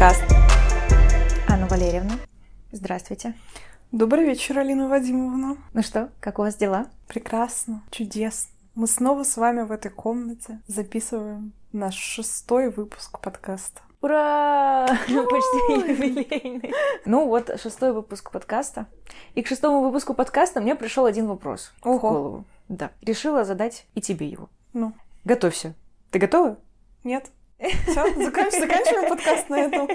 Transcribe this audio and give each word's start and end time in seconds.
подкаст. 0.00 0.24
Анна 1.46 1.66
Валерьевна, 1.66 2.12
здравствуйте. 2.72 3.34
Добрый 3.92 4.24
вечер, 4.24 4.58
Алина 4.58 4.88
Вадимовна. 4.88 5.58
Ну 5.74 5.82
что, 5.82 6.08
как 6.20 6.38
у 6.38 6.42
вас 6.42 6.56
дела? 6.56 6.86
Прекрасно, 7.06 7.82
чудесно. 7.90 8.50
Мы 8.74 8.86
снова 8.86 9.24
с 9.24 9.36
вами 9.36 9.60
в 9.60 9.70
этой 9.70 9.90
комнате 9.90 10.62
записываем 10.66 11.52
наш 11.72 11.96
шестой 11.96 12.70
выпуск 12.70 13.20
подкаста. 13.20 13.82
Ура! 14.00 14.86
Ну, 15.06 15.28
почти 15.28 15.92
юбилейный. 15.92 16.72
Ну 17.04 17.26
вот, 17.26 17.60
шестой 17.60 17.92
выпуск 17.92 18.30
подкаста. 18.30 18.86
И 19.34 19.42
к 19.42 19.48
шестому 19.48 19.82
выпуску 19.82 20.14
подкаста 20.14 20.62
мне 20.62 20.76
пришел 20.76 21.04
один 21.04 21.26
вопрос 21.26 21.74
Ого. 21.82 21.98
в 21.98 22.00
голову. 22.00 22.44
Да. 22.70 22.90
Решила 23.02 23.44
задать 23.44 23.84
и 23.94 24.00
тебе 24.00 24.28
его. 24.28 24.48
Ну, 24.72 24.94
Готовься. 25.26 25.74
Ты 26.10 26.18
готова? 26.18 26.56
нет? 27.04 27.30
Все, 27.60 28.14
заканчиваем 28.14 29.08
подкаст 29.10 29.50
на 29.50 29.60
этом. 29.60 29.88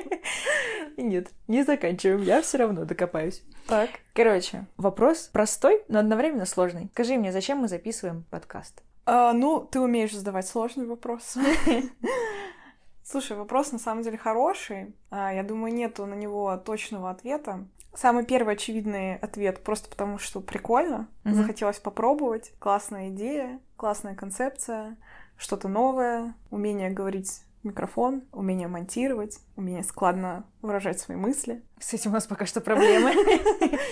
Нет, 0.97 1.29
не 1.47 1.63
заканчиваем. 1.63 2.21
Я 2.21 2.41
все 2.41 2.59
равно 2.59 2.85
докопаюсь. 2.85 3.43
Так. 3.67 3.89
Короче, 4.13 4.65
вопрос 4.77 5.29
простой, 5.33 5.83
но 5.87 5.99
одновременно 5.99 6.45
сложный. 6.45 6.89
Скажи 6.93 7.17
мне, 7.17 7.31
зачем 7.31 7.59
мы 7.59 7.67
записываем 7.67 8.23
подкаст? 8.29 8.83
А, 9.05 9.33
ну, 9.33 9.61
ты 9.61 9.79
умеешь 9.79 10.15
задавать 10.15 10.47
сложные 10.47 10.87
вопросы. 10.87 11.41
Слушай, 13.03 13.37
вопрос 13.37 13.71
на 13.71 13.79
самом 13.79 14.03
деле 14.03 14.17
хороший. 14.17 14.95
А, 15.09 15.33
я 15.33 15.43
думаю, 15.43 15.73
нету 15.73 16.05
на 16.05 16.15
него 16.15 16.55
точного 16.57 17.09
ответа. 17.09 17.65
Самый 17.95 18.25
первый 18.25 18.55
очевидный 18.55 19.15
ответ 19.15 19.63
просто 19.63 19.89
потому, 19.89 20.17
что 20.17 20.41
прикольно, 20.41 21.07
захотелось 21.23 21.79
попробовать. 21.79 22.51
Классная 22.59 23.09
идея, 23.09 23.59
классная 23.77 24.15
концепция, 24.15 24.97
что-то 25.37 25.67
новое, 25.67 26.35
умение 26.51 26.89
говорить 26.89 27.41
микрофон, 27.65 28.23
умение 28.31 28.67
монтировать, 28.67 29.39
умение 29.55 29.83
складно 29.83 30.45
выражать 30.61 30.99
свои 30.99 31.17
мысли. 31.17 31.63
С 31.79 31.93
этим 31.93 32.11
у 32.11 32.13
нас 32.13 32.27
пока 32.27 32.45
что 32.45 32.61
проблемы. 32.61 33.11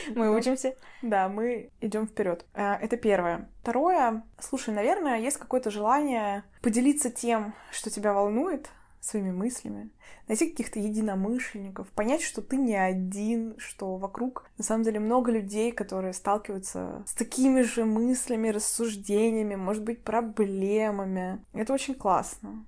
Мы 0.15 0.35
учимся. 0.35 0.75
Да, 1.01 1.27
мы 1.27 1.69
идем 1.81 2.07
вперед. 2.07 2.45
Это 2.53 2.97
первое. 2.97 3.49
Второе, 3.61 4.23
слушай, 4.39 4.73
наверное, 4.73 5.19
есть 5.19 5.37
какое-то 5.37 5.71
желание 5.71 6.43
поделиться 6.61 7.09
тем, 7.09 7.53
что 7.71 7.89
тебя 7.89 8.13
волнует, 8.13 8.69
своими 9.03 9.31
мыслями, 9.31 9.89
найти 10.27 10.49
каких-то 10.49 10.79
единомышленников, 10.79 11.89
понять, 11.89 12.21
что 12.21 12.41
ты 12.41 12.55
не 12.55 12.75
один, 12.75 13.55
что 13.57 13.97
вокруг 13.97 14.49
на 14.57 14.63
самом 14.63 14.83
деле 14.83 14.99
много 14.99 15.31
людей, 15.31 15.73
которые 15.73 16.13
сталкиваются 16.13 17.03
с 17.05 17.13
такими 17.13 17.61
же 17.61 17.83
мыслями, 17.83 18.47
рассуждениями, 18.47 19.55
может 19.55 19.83
быть, 19.83 20.03
проблемами. 20.03 21.43
Это 21.51 21.73
очень 21.73 21.95
классно, 21.95 22.65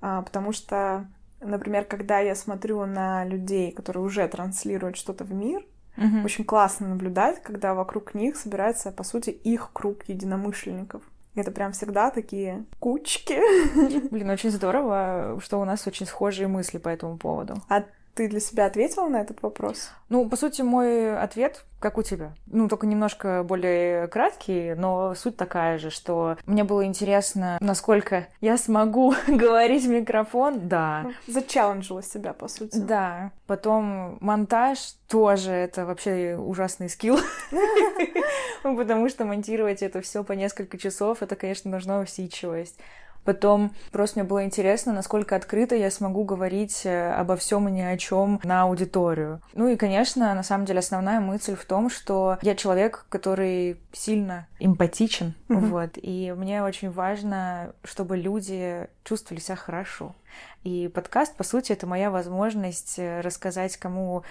потому 0.00 0.52
что, 0.52 1.06
например, 1.40 1.84
когда 1.84 2.18
я 2.20 2.34
смотрю 2.34 2.84
на 2.86 3.24
людей, 3.24 3.72
которые 3.72 4.02
уже 4.04 4.26
транслируют 4.28 4.96
что-то 4.96 5.24
в 5.24 5.32
мир, 5.32 5.64
Мгм. 5.96 6.24
очень 6.26 6.44
классно 6.44 6.88
наблюдать, 6.88 7.42
когда 7.42 7.72
вокруг 7.74 8.14
них 8.14 8.36
собирается, 8.36 8.92
по 8.92 9.02
сути, 9.02 9.30
их 9.30 9.70
круг 9.72 10.04
единомышленников. 10.08 11.02
Это 11.34 11.50
прям 11.50 11.72
всегда 11.72 12.10
такие 12.10 12.64
кучки. 12.80 13.38
Блин, 14.10 14.30
очень 14.30 14.50
здорово, 14.50 15.38
что 15.42 15.60
у 15.60 15.64
нас 15.64 15.86
очень 15.86 16.06
схожие 16.06 16.48
мысли 16.48 16.78
по 16.78 16.88
этому 16.88 17.16
поводу. 17.18 17.54
А 17.68 17.84
ты 18.16 18.28
для 18.28 18.40
себя 18.40 18.64
ответила 18.64 19.08
на 19.08 19.20
этот 19.20 19.42
вопрос? 19.42 19.90
Ну, 20.08 20.28
по 20.28 20.36
сути, 20.36 20.62
мой 20.62 21.16
ответ, 21.16 21.64
как 21.78 21.98
у 21.98 22.02
тебя. 22.02 22.32
Ну, 22.46 22.66
только 22.66 22.86
немножко 22.86 23.44
более 23.44 24.08
краткий, 24.08 24.74
но 24.74 25.14
суть 25.14 25.36
такая 25.36 25.76
же, 25.76 25.90
что 25.90 26.38
мне 26.46 26.64
было 26.64 26.86
интересно, 26.86 27.58
насколько 27.60 28.26
я 28.40 28.56
смогу 28.56 29.14
говорить 29.28 29.84
в 29.84 29.90
микрофон. 29.90 30.66
Да. 30.66 31.06
Зачелленджила 31.26 32.02
себя, 32.02 32.32
по 32.32 32.48
сути. 32.48 32.78
Да. 32.78 33.32
Потом 33.46 34.16
монтаж 34.20 34.78
тоже 35.08 35.52
это 35.52 35.84
вообще 35.84 36.36
ужасный 36.38 36.88
скилл. 36.88 37.18
Потому 38.62 39.10
что 39.10 39.26
монтировать 39.26 39.82
это 39.82 40.00
все 40.00 40.24
по 40.24 40.32
несколько 40.32 40.78
часов, 40.78 41.22
это, 41.22 41.36
конечно, 41.36 41.70
нужна 41.70 42.00
усидчивость. 42.00 42.80
Потом 43.26 43.72
просто 43.90 44.20
мне 44.20 44.28
было 44.28 44.44
интересно, 44.44 44.92
насколько 44.92 45.34
открыто 45.34 45.74
я 45.74 45.90
смогу 45.90 46.24
говорить 46.24 46.82
э, 46.86 47.12
обо 47.12 47.36
всем 47.36 47.68
и 47.68 47.72
ни 47.72 47.80
о 47.80 47.98
чем 47.98 48.40
на 48.44 48.62
аудиторию. 48.62 49.42
Ну 49.52 49.68
и, 49.68 49.76
конечно, 49.76 50.32
на 50.34 50.44
самом 50.44 50.64
деле 50.64 50.78
основная 50.78 51.18
мысль 51.18 51.56
в 51.56 51.64
том, 51.64 51.90
что 51.90 52.38
я 52.40 52.54
человек, 52.54 53.04
который 53.08 53.78
сильно 53.92 54.46
эмпатичен, 54.60 55.34
вот, 55.48 55.90
и 55.96 56.32
мне 56.36 56.62
очень 56.62 56.90
важно, 56.90 57.72
чтобы 57.82 58.16
люди 58.16 58.86
чувствовали 59.04 59.40
себя 59.40 59.56
хорошо. 59.56 60.14
И 60.62 60.88
подкаст, 60.88 61.34
по 61.36 61.44
сути, 61.44 61.72
это 61.72 61.86
моя 61.86 62.10
возможность 62.10 62.98
э, 62.98 63.20
рассказать 63.20 63.76
кому 63.76 64.22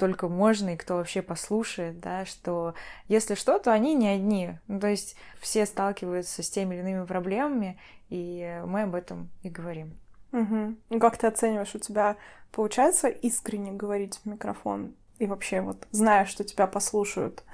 только 0.00 0.28
можно 0.28 0.70
и 0.70 0.76
кто 0.76 0.96
вообще 0.96 1.22
послушает, 1.22 2.00
да, 2.00 2.24
что 2.24 2.74
если 3.06 3.34
что, 3.34 3.58
то 3.58 3.72
они 3.72 3.94
не 3.94 4.08
одни. 4.08 4.58
Ну, 4.66 4.80
то 4.80 4.88
есть 4.88 5.14
все 5.38 5.66
сталкиваются 5.66 6.42
с 6.42 6.50
теми 6.50 6.74
или 6.74 6.80
иными 6.80 7.04
проблемами, 7.04 7.78
и 8.08 8.60
мы 8.66 8.82
об 8.82 8.94
этом 8.94 9.28
и 9.42 9.50
говорим. 9.50 9.92
Мгм. 10.32 10.78
Ну, 10.88 10.98
как 10.98 11.18
ты 11.18 11.26
оцениваешь, 11.26 11.74
у 11.74 11.78
тебя 11.78 12.16
получается 12.50 13.08
искренне 13.08 13.72
говорить 13.72 14.18
в 14.24 14.26
микрофон? 14.26 14.94
И 15.18 15.26
вообще, 15.26 15.60
вот, 15.60 15.86
зная, 15.90 16.24
что 16.24 16.44
тебя 16.44 16.66
послушают 16.66 17.44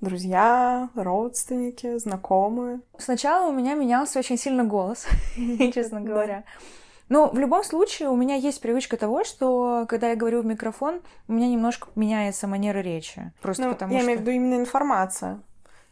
друзья, 0.00 0.88
родственники, 0.94 1.98
знакомые. 1.98 2.80
Сначала 2.98 3.50
у 3.50 3.52
меня 3.52 3.74
менялся 3.74 4.20
очень 4.20 4.38
сильно 4.38 4.64
голос, 4.64 5.06
честно 5.74 6.00
Да. 6.00 6.44
Но 7.08 7.28
в 7.30 7.38
любом 7.38 7.62
случае 7.62 8.08
у 8.08 8.16
меня 8.16 8.34
есть 8.34 8.60
привычка 8.60 8.96
того, 8.96 9.24
что 9.24 9.86
когда 9.88 10.10
я 10.10 10.16
говорю 10.16 10.42
в 10.42 10.46
микрофон, 10.46 11.00
у 11.28 11.32
меня 11.32 11.48
немножко 11.48 11.88
меняется 11.94 12.46
манера 12.46 12.78
речи. 12.78 13.32
Просто 13.40 13.64
Ну, 13.64 13.70
потому 13.72 13.92
я 13.92 14.00
что... 14.00 14.06
имею 14.06 14.18
в 14.18 14.22
виду 14.22 14.30
именно 14.32 14.54
информация. 14.60 15.40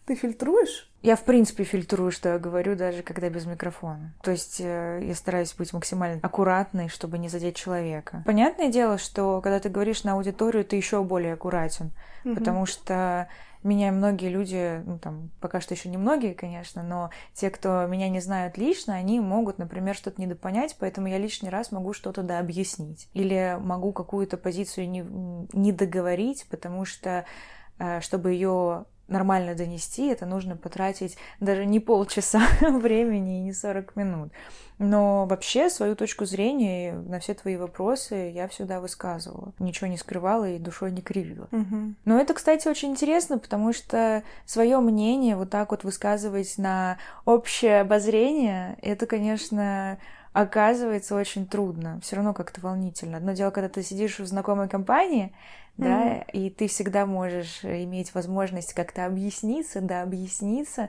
Ты 0.06 0.16
фильтруешь? 0.16 0.90
Я, 1.00 1.16
в 1.16 1.22
принципе, 1.22 1.64
фильтрую, 1.64 2.10
что 2.10 2.30
я 2.30 2.38
говорю, 2.38 2.76
даже 2.76 3.02
когда 3.02 3.28
без 3.30 3.46
микрофона. 3.46 4.12
То 4.22 4.32
есть 4.32 4.60
э, 4.60 5.00
я 5.02 5.14
стараюсь 5.14 5.54
быть 5.54 5.72
максимально 5.72 6.18
аккуратной, 6.22 6.88
чтобы 6.88 7.16
не 7.18 7.28
задеть 7.28 7.56
человека. 7.56 8.22
Понятное 8.26 8.68
дело, 8.68 8.98
что 8.98 9.40
когда 9.40 9.60
ты 9.60 9.68
говоришь 9.70 10.04
на 10.04 10.12
аудиторию, 10.14 10.64
ты 10.64 10.76
еще 10.76 11.02
более 11.02 11.34
аккуратен, 11.34 11.90
Мгм. 12.24 12.36
потому 12.36 12.66
что 12.66 13.28
меня 13.64 13.90
многие 13.92 14.28
люди, 14.28 14.82
ну 14.84 14.98
там, 14.98 15.30
пока 15.40 15.60
что 15.60 15.74
еще 15.74 15.88
не 15.88 15.96
многие, 15.96 16.34
конечно, 16.34 16.82
но 16.82 17.10
те, 17.32 17.50
кто 17.50 17.86
меня 17.86 18.08
не 18.08 18.20
знают 18.20 18.58
лично, 18.58 18.94
они 18.94 19.20
могут, 19.20 19.58
например, 19.58 19.96
что-то 19.96 20.20
недопонять, 20.20 20.76
поэтому 20.78 21.06
я 21.08 21.18
лишний 21.18 21.48
раз 21.48 21.72
могу 21.72 21.92
что-то 21.92 22.22
дообъяснить. 22.22 23.08
Или 23.14 23.58
могу 23.60 23.92
какую-то 23.92 24.36
позицию 24.36 24.90
не, 24.90 25.04
не 25.52 25.72
договорить, 25.72 26.46
потому 26.50 26.84
что, 26.84 27.24
э, 27.78 28.00
чтобы 28.00 28.32
ее 28.32 28.84
нормально 29.08 29.54
донести, 29.54 30.06
это 30.08 30.26
нужно 30.26 30.56
потратить 30.56 31.16
даже 31.40 31.66
не 31.66 31.80
полчаса 31.80 32.42
времени 32.60 33.38
и 33.38 33.42
не 33.42 33.52
40 33.52 33.96
минут. 33.96 34.32
Но 34.78 35.26
вообще 35.26 35.70
свою 35.70 35.94
точку 35.94 36.24
зрения 36.24 36.94
на 36.94 37.20
все 37.20 37.34
твои 37.34 37.56
вопросы 37.56 38.32
я 38.34 38.48
всегда 38.48 38.80
высказывала. 38.80 39.52
Ничего 39.58 39.86
не 39.86 39.96
скрывала 39.96 40.48
и 40.48 40.58
душой 40.58 40.90
не 40.90 41.00
кривила. 41.00 41.48
Мгм. 41.52 41.96
Но 42.04 42.18
это, 42.18 42.34
кстати, 42.34 42.66
очень 42.66 42.90
интересно, 42.90 43.38
потому 43.38 43.72
что 43.72 44.24
свое 44.46 44.80
мнение 44.80 45.36
вот 45.36 45.50
так 45.50 45.70
вот 45.70 45.84
высказывать 45.84 46.58
на 46.58 46.98
общее 47.24 47.80
обозрение, 47.82 48.76
это, 48.82 49.06
конечно, 49.06 49.98
оказывается 50.34 51.14
очень 51.14 51.46
трудно. 51.46 52.00
Все 52.02 52.16
равно 52.16 52.34
как-то 52.34 52.60
волнительно. 52.60 53.16
Одно 53.16 53.32
дело, 53.32 53.50
когда 53.50 53.68
ты 53.70 53.82
сидишь 53.82 54.18
в 54.18 54.26
знакомой 54.26 54.68
компании, 54.68 55.32
да, 55.76 56.00
Мгм. 56.00 56.24
и 56.32 56.50
ты 56.50 56.66
всегда 56.66 57.06
можешь 57.06 57.64
иметь 57.64 58.14
возможность 58.14 58.74
как-то 58.74 59.06
объясниться, 59.06 59.80
да, 59.80 60.02
объясниться, 60.02 60.88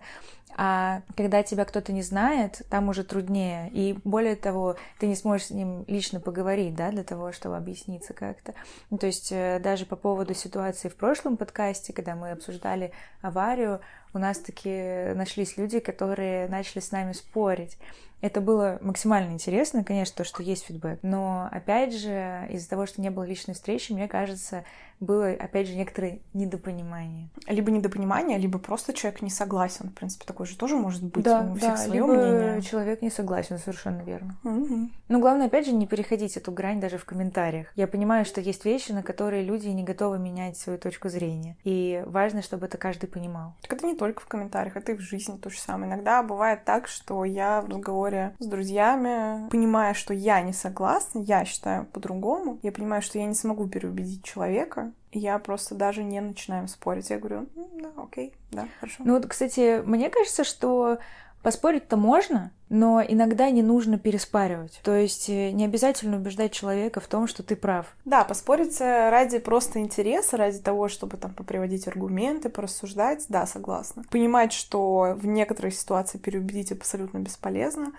а 0.57 1.01
когда 1.17 1.43
тебя 1.43 1.65
кто-то 1.65 1.91
не 1.91 2.01
знает, 2.01 2.61
там 2.69 2.87
уже 2.89 3.03
труднее. 3.03 3.69
И 3.71 3.99
более 4.03 4.35
того, 4.35 4.77
ты 4.99 5.07
не 5.07 5.15
сможешь 5.15 5.47
с 5.47 5.51
ним 5.51 5.83
лично 5.87 6.19
поговорить, 6.19 6.75
да, 6.75 6.91
для 6.91 7.03
того, 7.03 7.31
чтобы 7.31 7.57
объясниться 7.57 8.13
как-то. 8.13 8.53
Ну, 8.89 8.97
то 8.97 9.05
есть 9.05 9.31
э, 9.31 9.59
даже 9.59 9.85
по 9.85 9.95
поводу 9.95 10.33
ситуации 10.33 10.87
в 10.87 10.95
прошлом 10.95 11.35
подкасте, 11.35 11.93
когда 11.93 12.15
мы 12.15 12.31
обсуждали 12.31 12.93
аварию, 13.21 13.81
у 14.13 14.17
нас 14.17 14.39
таки 14.39 15.13
нашлись 15.13 15.57
люди, 15.57 15.79
которые 15.79 16.47
начали 16.47 16.79
с 16.79 16.91
нами 16.91 17.11
спорить. 17.11 17.77
Это 18.25 18.41
было 18.41 18.79
максимально 18.81 19.33
интересно, 19.33 19.83
конечно, 19.83 20.15
то, 20.17 20.23
что 20.23 20.41
есть 20.41 20.65
фидбэк. 20.65 20.97
Но, 21.03 21.47
опять 21.51 21.93
же, 21.95 22.47
из-за 22.49 22.67
того, 22.67 22.87
что 22.87 22.99
не 22.99 23.11
было 23.11 23.23
личной 23.23 23.53
встречи, 23.53 23.91
мне 23.91 24.07
кажется, 24.07 24.65
было, 24.99 25.29
опять 25.29 25.67
же, 25.67 25.75
некоторое 25.75 26.19
недопонимание. 26.33 27.29
Либо 27.47 27.71
недопонимание, 27.71 28.37
либо 28.37 28.59
просто 28.59 28.93
человек 28.93 29.21
не 29.21 29.29
согласен. 29.29 29.89
В 29.89 29.93
принципе, 29.93 30.25
такое 30.25 30.47
же 30.47 30.57
тоже 30.57 30.75
может 30.75 31.03
быть. 31.03 31.23
да, 31.23 31.41
у 31.41 31.55
всех 31.55 31.71
да, 31.71 31.77
свое 31.77 32.01
либо 32.01 32.13
мнение. 32.13 32.61
человек 32.61 33.01
не 33.01 33.09
согласен, 33.09 33.57
совершенно 33.57 34.01
верно. 34.01 34.35
Мгм. 34.43 34.91
Но 35.07 35.19
главное, 35.19 35.47
опять 35.47 35.65
же, 35.65 35.73
не 35.73 35.87
переходить 35.87 36.37
эту 36.37 36.51
грань 36.51 36.79
даже 36.79 36.97
в 36.97 37.05
комментариях. 37.05 37.67
Я 37.75 37.87
понимаю, 37.87 38.25
что 38.25 38.41
есть 38.41 38.65
вещи, 38.65 38.91
на 38.91 39.03
которые 39.03 39.43
люди 39.43 39.67
не 39.67 39.83
готовы 39.83 40.17
менять 40.17 40.57
свою 40.57 40.79
точку 40.79 41.09
зрения. 41.09 41.57
И 41.63 42.03
важно, 42.05 42.41
чтобы 42.41 42.65
это 42.65 42.77
каждый 42.77 43.07
понимал. 43.07 43.53
Так 43.61 43.73
это 43.73 43.85
не 43.85 43.95
только 43.95 44.21
в 44.21 44.27
комментариях, 44.27 44.75
это 44.75 44.93
и 44.93 44.95
в 44.95 45.01
жизни 45.01 45.37
то 45.37 45.49
же 45.49 45.59
самое. 45.59 45.91
Иногда 45.91 46.23
бывает 46.23 46.65
так, 46.65 46.87
что 46.87 47.25
я 47.25 47.61
в 47.61 47.69
разговоре 47.69 48.35
с 48.39 48.45
друзьями, 48.45 49.49
понимая, 49.49 49.93
что 49.93 50.13
я 50.13 50.41
не 50.41 50.53
согласна, 50.53 51.19
я 51.19 51.45
считаю 51.45 51.85
по-другому, 51.85 52.59
я 52.63 52.71
понимаю, 52.71 53.01
что 53.01 53.19
я 53.19 53.25
не 53.25 53.35
смогу 53.35 53.67
переубедить 53.67 54.23
человека, 54.23 54.84
я 55.11 55.39
просто 55.39 55.75
даже 55.75 56.03
не 56.03 56.21
начинаю 56.21 56.67
спорить. 56.67 57.09
Я 57.09 57.19
говорю, 57.19 57.47
да, 57.55 57.89
окей, 57.97 58.33
да, 58.51 58.67
хорошо. 58.79 59.03
Ну 59.05 59.15
вот, 59.15 59.27
кстати, 59.27 59.81
мне 59.85 60.09
кажется, 60.09 60.43
что 60.43 60.99
Поспорить-то 61.45 61.95
можно, 61.95 62.49
но 62.69 63.03
иногда 63.07 63.51
не 63.51 63.61
нужно 63.61 63.99
переспаривать. 63.99 64.79
То 64.83 64.95
есть 64.95 65.29
э, 65.29 65.51
не 65.51 65.65
обязательно 65.65 66.17
убеждать 66.17 66.53
человека 66.53 66.99
в 66.99 67.07
том, 67.07 67.27
что 67.27 67.43
ты 67.43 67.55
прав. 67.55 67.95
Да, 68.03 68.23
поспорить 68.23 68.81
э, 68.81 69.11
ради 69.11 69.37
просто 69.37 69.77
интереса, 69.77 70.37
ради 70.37 70.57
того, 70.57 70.87
чтобы 70.87 71.17
там 71.17 71.35
поприводить 71.35 71.87
аргументы, 71.87 72.49
порассуждать, 72.49 73.25
да, 73.29 73.45
согласна. 73.45 74.05
Понимать, 74.09 74.53
что 74.53 75.15
в 75.15 75.27
некоторой 75.27 75.71
ситуации 75.71 76.17
переубедить 76.17 76.71
абсолютно 76.71 77.19
бесполезно, 77.19 77.91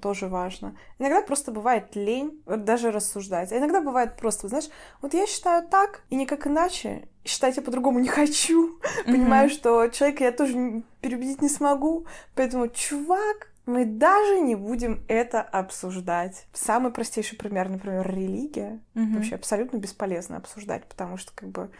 тоже 0.00 0.28
важно. 0.28 0.76
Иногда 0.98 1.20
просто 1.22 1.52
бывает 1.52 1.94
лень 1.94 2.42
даже 2.46 2.90
рассуждать. 2.90 3.52
А 3.52 3.58
иногда 3.58 3.80
бывает 3.80 4.16
просто, 4.16 4.48
знаешь, 4.48 4.68
вот 5.02 5.14
я 5.14 5.26
считаю 5.26 5.66
так, 5.66 6.02
и 6.08 6.16
никак 6.16 6.46
иначе, 6.46 7.08
считать 7.24 7.56
я 7.56 7.62
по-другому 7.62 7.98
не 7.98 8.08
хочу. 8.08 8.78
Mm-hmm. 8.98 9.12
Понимаю, 9.12 9.48
что 9.48 9.86
человека 9.88 10.24
я 10.24 10.32
тоже 10.32 10.82
переубедить 11.00 11.40
не 11.40 11.48
смогу. 11.48 12.06
Поэтому, 12.34 12.68
чувак, 12.68 13.52
мы 13.64 13.84
даже 13.84 14.40
не 14.40 14.54
будем 14.54 15.04
это 15.08 15.40
обсуждать. 15.40 16.46
Самый 16.52 16.90
простейший 16.90 17.38
пример, 17.38 17.68
например, 17.68 18.10
религия. 18.10 18.80
Mm-hmm. 18.94 19.14
Вообще 19.14 19.34
абсолютно 19.36 19.76
бесполезно 19.76 20.36
обсуждать, 20.36 20.84
потому 20.86 21.16
что 21.16 21.32
как 21.34 21.50
бы 21.50 21.70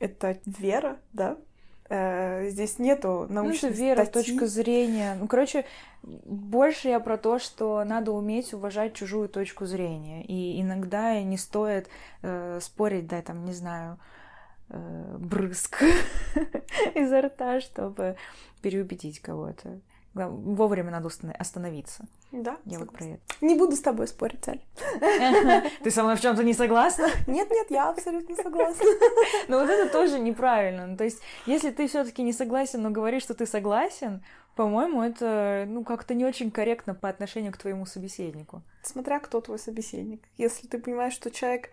это 0.00 0.38
вера, 0.44 0.98
да, 1.12 1.32
э, 1.32 1.36
здесь 1.90 2.78
нету 2.78 3.26
научной 3.28 3.70
ну, 3.70 3.74
это 3.74 3.82
вера, 3.82 4.04
статьи. 4.04 4.32
точка 4.32 4.46
зрения. 4.46 5.16
Ну, 5.18 5.26
короче, 5.26 5.64
больше 6.02 6.88
я 6.88 7.00
про 7.00 7.18
то, 7.18 7.38
что 7.38 7.82
надо 7.84 8.12
уметь 8.12 8.54
уважать 8.54 8.94
чужую 8.94 9.28
точку 9.28 9.66
зрения. 9.66 10.24
И 10.24 10.60
иногда 10.60 11.20
не 11.20 11.36
стоит 11.36 11.88
э, 12.22 12.60
спорить, 12.62 13.06
да, 13.08 13.20
там, 13.22 13.44
не 13.44 13.52
знаю, 13.52 13.98
э, 14.68 15.16
брызг 15.18 15.82
изо 16.94 17.22
рта, 17.22 17.60
чтобы 17.60 18.16
переубедить 18.62 19.20
кого-то. 19.20 19.80
Вовремя 20.14 20.90
надо 20.90 21.08
остановиться. 21.38 22.04
Да. 22.32 22.56
Я 22.64 22.78
вот 22.78 22.92
про 22.92 23.04
это. 23.04 23.22
Не 23.40 23.54
буду 23.54 23.76
с 23.76 23.80
тобой 23.80 24.08
спорить, 24.08 24.48
Аль. 24.48 24.60
Ты 25.82 25.90
со 25.90 26.02
мной 26.02 26.16
в 26.16 26.20
чем-то 26.20 26.42
не 26.42 26.52
согласна? 26.52 27.08
Нет, 27.28 27.48
нет, 27.50 27.70
я 27.70 27.90
абсолютно 27.90 28.34
согласна. 28.34 28.84
Но 29.48 29.60
вот 29.60 29.70
это 29.70 29.90
тоже 29.92 30.18
неправильно. 30.18 30.86
Ну, 30.86 30.96
то 30.96 31.04
есть, 31.04 31.20
если 31.46 31.70
ты 31.70 31.86
все-таки 31.86 32.22
не 32.22 32.32
согласен, 32.32 32.82
но 32.82 32.90
говоришь, 32.90 33.22
что 33.22 33.34
ты 33.34 33.46
согласен, 33.46 34.22
по-моему, 34.56 35.02
это 35.02 35.64
ну 35.68 35.84
как-то 35.84 36.14
не 36.14 36.24
очень 36.24 36.50
корректно 36.50 36.94
по 36.94 37.08
отношению 37.08 37.52
к 37.52 37.56
твоему 37.56 37.86
собеседнику. 37.86 38.62
Смотря 38.82 39.20
кто 39.20 39.40
твой 39.40 39.58
собеседник. 39.58 40.22
Если 40.36 40.66
ты 40.66 40.78
понимаешь, 40.78 41.14
что 41.14 41.30
человек 41.30 41.70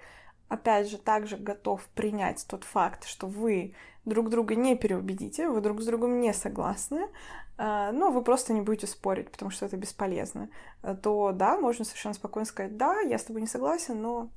опять 0.49 0.89
же, 0.89 0.97
также 0.97 1.37
готов 1.37 1.85
принять 1.95 2.45
тот 2.47 2.63
факт, 2.63 3.05
что 3.05 3.27
вы 3.27 3.75
друг 4.05 4.29
друга 4.29 4.55
не 4.55 4.75
переубедите, 4.75 5.49
вы 5.49 5.61
друг 5.61 5.81
с 5.81 5.85
другом 5.85 6.19
не 6.19 6.33
согласны, 6.33 7.07
а, 7.57 7.91
но 7.91 8.11
вы 8.11 8.23
просто 8.23 8.53
не 8.53 8.61
будете 8.61 8.87
спорить, 8.87 9.31
потому 9.31 9.51
что 9.51 9.65
это 9.65 9.77
бесполезно, 9.77 10.49
то 11.01 11.31
да, 11.33 11.57
можно 11.57 11.83
совершенно 11.83 12.13
спокойно 12.13 12.45
сказать, 12.45 12.77
да, 12.77 13.01
я 13.01 13.17
с 13.17 13.23
тобой 13.23 13.41
не 13.41 13.47
согласен, 13.47 14.01
но 14.01 14.29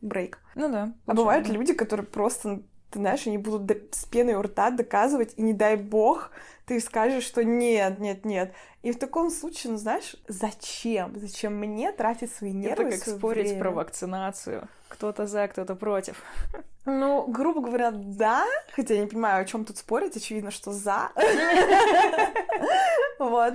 брейк. 0.00 0.38
Ну 0.54 0.70
да. 0.70 0.94
А 1.06 1.14
бывают 1.14 1.48
люди, 1.48 1.74
которые 1.74 2.06
просто, 2.06 2.62
ты 2.94 3.00
знаешь, 3.00 3.26
они 3.26 3.38
будут 3.38 3.76
с 3.90 4.04
пеной 4.04 4.34
у 4.34 4.42
рта 4.42 4.70
доказывать, 4.70 5.34
и 5.36 5.42
не 5.42 5.52
дай 5.52 5.74
бог, 5.74 6.30
ты 6.64 6.78
скажешь, 6.78 7.24
что 7.24 7.42
нет, 7.42 7.98
нет, 7.98 8.24
нет. 8.24 8.54
И 8.82 8.92
в 8.92 8.98
таком 8.98 9.30
случае, 9.30 9.72
ну 9.72 9.78
знаешь, 9.78 10.14
зачем? 10.28 11.18
Зачем 11.18 11.56
мне 11.56 11.90
тратить 11.90 12.32
свои 12.32 12.52
нервы? 12.52 12.84
Это 12.84 12.98
как 12.98 13.16
спорить 13.16 13.48
время? 13.48 13.60
про 13.60 13.70
вакцинацию. 13.72 14.68
Кто-то 14.88 15.26
за, 15.26 15.48
кто-то 15.48 15.74
против. 15.74 16.22
Ну, 16.86 17.24
грубо 17.26 17.62
говоря, 17.62 17.92
да. 17.92 18.44
Хотя 18.72 18.92
я 18.92 19.00
не 19.00 19.06
понимаю, 19.06 19.40
о 19.40 19.46
чем 19.46 19.64
тут 19.64 19.78
спорить. 19.78 20.18
Очевидно, 20.18 20.50
что 20.50 20.70
за. 20.70 21.08
Вот. 23.18 23.54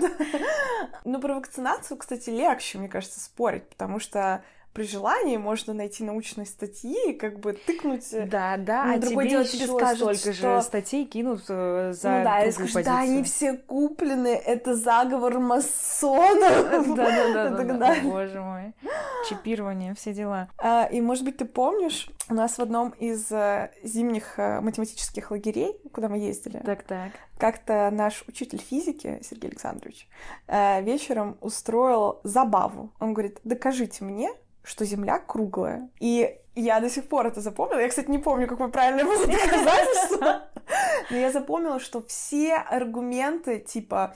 Но 1.04 1.22
про 1.22 1.36
вакцинацию, 1.36 1.98
кстати, 1.98 2.32
легче, 2.32 2.80
мне 2.80 2.90
кажется, 2.90 3.20
спорить, 3.20 3.70
потому 3.70 4.00
что 4.00 4.44
при 4.80 4.86
желании 4.86 5.36
можно 5.36 5.74
найти 5.74 6.06
научные 6.06 6.46
статьи 6.46 6.96
и 7.10 7.14
как 7.14 7.42
бы 7.42 7.52
тыкнуть. 7.52 8.14
Э, 8.14 8.26
да, 8.26 8.56
да, 8.56 8.94
а 8.94 8.98
другое 8.98 9.26
тебе 9.26 9.32
дело 9.32 9.46
тебе 9.46 9.68
скажут, 9.68 10.18
столько 10.18 10.34
что... 10.34 10.56
же 10.56 10.62
статей 10.62 11.06
кинут 11.06 11.44
э, 11.50 11.92
за 11.94 12.10
ну, 12.10 12.24
да, 12.24 12.46
и 12.46 12.52
скажут, 12.54 12.86
да, 12.86 13.00
они 13.00 13.24
все 13.24 13.58
куплены, 13.58 14.30
это 14.30 14.76
заговор 14.76 15.40
масонов. 15.40 16.96
Да, 16.96 17.12
да, 17.34 17.50
да, 17.50 17.74
да, 17.74 17.96
боже 18.04 18.40
мой. 18.40 18.74
Чипирование, 19.28 19.96
все 19.96 20.14
дела. 20.14 20.48
А, 20.58 20.86
и, 20.86 21.02
может 21.02 21.26
быть, 21.26 21.36
ты 21.36 21.44
помнишь, 21.44 22.10
у 22.30 22.34
нас 22.34 22.58
в 22.58 22.62
одном 22.62 22.92
из 22.92 23.30
э, 23.34 23.72
зимних 23.84 24.38
математических 24.38 25.30
лагерей, 25.32 25.76
куда 25.92 26.08
мы 26.08 26.20
ездили, 26.20 26.62
так, 26.66 26.84
так. 26.84 27.12
как-то 27.38 27.90
наш 27.92 28.24
учитель 28.30 28.60
физики, 28.60 29.20
Сергей 29.24 29.50
Александрович, 29.50 30.08
вечером 30.48 31.38
устроил 31.42 32.22
забаву. 32.24 32.94
Он 33.02 33.14
говорит, 33.14 33.40
докажите 33.44 34.06
мне, 34.06 34.30
что 34.64 34.86
Земля 34.86 35.20
круглая. 35.20 35.90
И 36.00 36.38
я 36.56 36.80
до 36.80 36.90
сих 36.90 37.08
пор 37.08 37.28
это 37.28 37.42
запомнила. 37.42 37.80
Я, 37.80 37.90
кстати, 37.90 38.10
не 38.10 38.18
помню, 38.18 38.48
какое 38.48 38.68
правильное 38.68 39.06
было 39.06 39.26
доказательство. 39.28 40.50
Но 41.10 41.18
я 41.18 41.32
запомнила, 41.32 41.80
что 41.80 42.02
все 42.02 42.56
аргументы, 42.56 43.60
типа, 43.60 44.16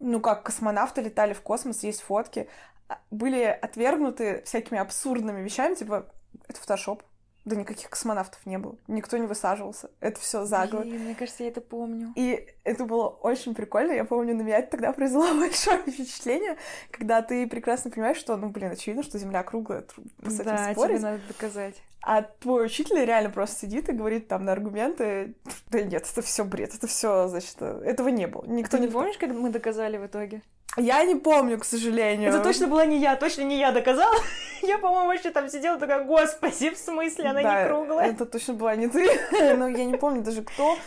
ну 0.00 0.20
как 0.20 0.42
космонавты 0.42 1.02
летали 1.02 1.32
в 1.32 1.42
космос, 1.42 1.82
есть 1.82 2.00
фотки, 2.00 2.48
а, 2.88 2.98
были 3.10 3.42
отвергнуты 3.42 4.42
всякими 4.44 4.78
абсурдными 4.78 5.42
вещами, 5.42 5.74
типа, 5.74 6.06
это 6.48 6.60
фотошоп. 6.60 7.02
Да 7.44 7.56
никаких 7.56 7.90
космонавтов 7.90 8.44
не 8.46 8.58
было. 8.58 8.76
Никто 8.86 9.16
не 9.16 9.26
высаживался. 9.26 9.90
Это 10.00 10.20
все 10.20 10.44
заговор. 10.44 10.86
Блин, 10.86 11.02
мне 11.02 11.14
кажется, 11.14 11.42
я 11.42 11.48
это 11.48 11.60
помню. 11.60 12.12
И 12.14 12.46
это 12.62 12.84
было 12.84 13.08
очень 13.08 13.54
прикольно. 13.54 13.92
Я 13.92 14.04
помню, 14.04 14.36
на 14.36 14.42
меня 14.42 14.58
это 14.58 14.70
тогда 14.70 14.92
произвело 14.92 15.34
большое 15.38 15.78
впечатление, 15.78 16.56
когда 16.90 17.20
ты 17.22 17.48
прекрасно 17.48 17.90
понимаешь, 17.90 18.18
что, 18.18 18.36
ну, 18.36 18.50
блин, 18.50 18.70
очевидно, 18.70 19.02
что 19.02 19.18
Земля 19.18 19.42
круглая. 19.42 19.84
С 20.22 20.34
этим 20.34 20.44
да, 20.44 20.72
спорить. 20.72 20.98
тебе 20.98 21.10
надо 21.10 21.20
доказать. 21.26 21.82
А 22.04 22.22
твой 22.22 22.66
учитель 22.66 23.04
реально 23.04 23.30
просто 23.30 23.60
сидит 23.60 23.88
и 23.88 23.92
говорит 23.92 24.26
там 24.26 24.44
на 24.44 24.52
аргументы, 24.52 25.34
да 25.70 25.82
нет, 25.82 26.04
это 26.10 26.20
все 26.20 26.44
бред, 26.44 26.74
это 26.74 26.88
все, 26.88 27.28
значит, 27.28 27.62
этого 27.62 28.08
не 28.08 28.26
было. 28.26 28.44
Никто 28.46 28.76
Ты 28.76 28.82
не 28.82 28.88
помнишь, 28.88 29.16
как 29.18 29.30
мы 29.30 29.50
доказали 29.50 29.98
в 29.98 30.06
итоге? 30.06 30.42
Я 30.76 31.04
не 31.04 31.16
помню, 31.16 31.58
к 31.58 31.64
сожалению. 31.64 32.30
Это 32.30 32.40
точно 32.40 32.66
была 32.66 32.86
не 32.86 32.98
я, 32.98 33.16
точно 33.16 33.42
не 33.42 33.58
я 33.58 33.72
доказала. 33.72 34.14
Я, 34.62 34.78
по-моему, 34.78 35.08
вообще 35.08 35.32
там 35.32 35.48
сидела 35.48 35.76
такая, 35.76 36.04
господи, 36.04 36.70
в 36.70 36.78
смысле, 36.78 37.30
она 37.30 37.42
да, 37.42 37.62
не 37.62 37.68
круглая. 37.68 38.10
это 38.10 38.24
точно 38.26 38.54
была 38.54 38.76
не 38.76 38.86
ты. 38.86 39.10
Но 39.56 39.66
я 39.66 39.84
не 39.84 39.96
помню 39.96 40.22
даже 40.22 40.42
кто. 40.42 40.78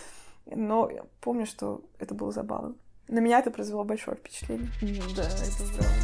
Но 0.46 0.89
я 0.89 1.04
помню, 1.20 1.46
что 1.46 1.82
это 2.00 2.13
было 2.15 2.32
забавно. 2.32 2.75
На 3.10 3.20
меня 3.20 3.39
это 3.39 3.51
произвело 3.51 3.84
большое 3.84 4.15
впечатление. 4.15 4.70
Да, 5.13 5.24
это 5.24 5.63
правда. 5.74 5.96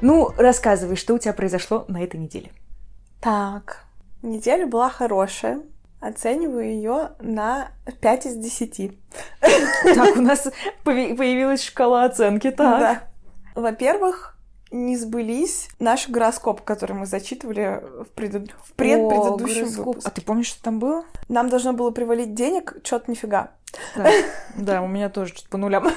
Ну, 0.00 0.30
рассказывай, 0.36 0.96
что 0.96 1.14
у 1.14 1.18
тебя 1.18 1.32
произошло 1.32 1.84
на 1.88 2.02
этой 2.02 2.20
неделе. 2.20 2.52
Так, 3.20 3.84
неделя 4.22 4.66
была 4.66 4.90
хорошая. 4.90 5.60
Оцениваю 6.02 6.64
ее 6.64 7.10
на 7.20 7.70
5 8.00 8.26
из 8.26 8.34
10. 8.34 8.98
Так, 9.94 10.16
у 10.16 10.20
нас 10.20 10.48
появилась 10.82 11.62
шкала 11.62 12.04
оценки, 12.04 12.50
так. 12.50 12.80
Да. 12.80 13.02
Во-первых, 13.54 14.36
не 14.72 14.96
сбылись 14.96 15.68
наш 15.78 16.08
гороскоп, 16.08 16.62
который 16.62 16.94
мы 16.94 17.06
зачитывали 17.06 17.80
в, 18.00 18.08
пред... 18.16 18.50
в 18.64 18.72
предпредыдущем 18.72 19.68
выпуске. 19.68 20.08
А 20.08 20.10
ты 20.10 20.22
помнишь, 20.22 20.46
что 20.46 20.62
там 20.62 20.80
было? 20.80 21.04
Нам 21.28 21.48
должно 21.48 21.72
было 21.72 21.92
привалить 21.92 22.34
денег, 22.34 22.74
что-то 22.82 23.08
нифига. 23.08 23.52
Да, 23.94 24.10
да, 24.56 24.82
у 24.82 24.88
меня 24.88 25.08
тоже 25.08 25.32
что-то 25.32 25.50
по 25.50 25.56
нулям. 25.56 25.88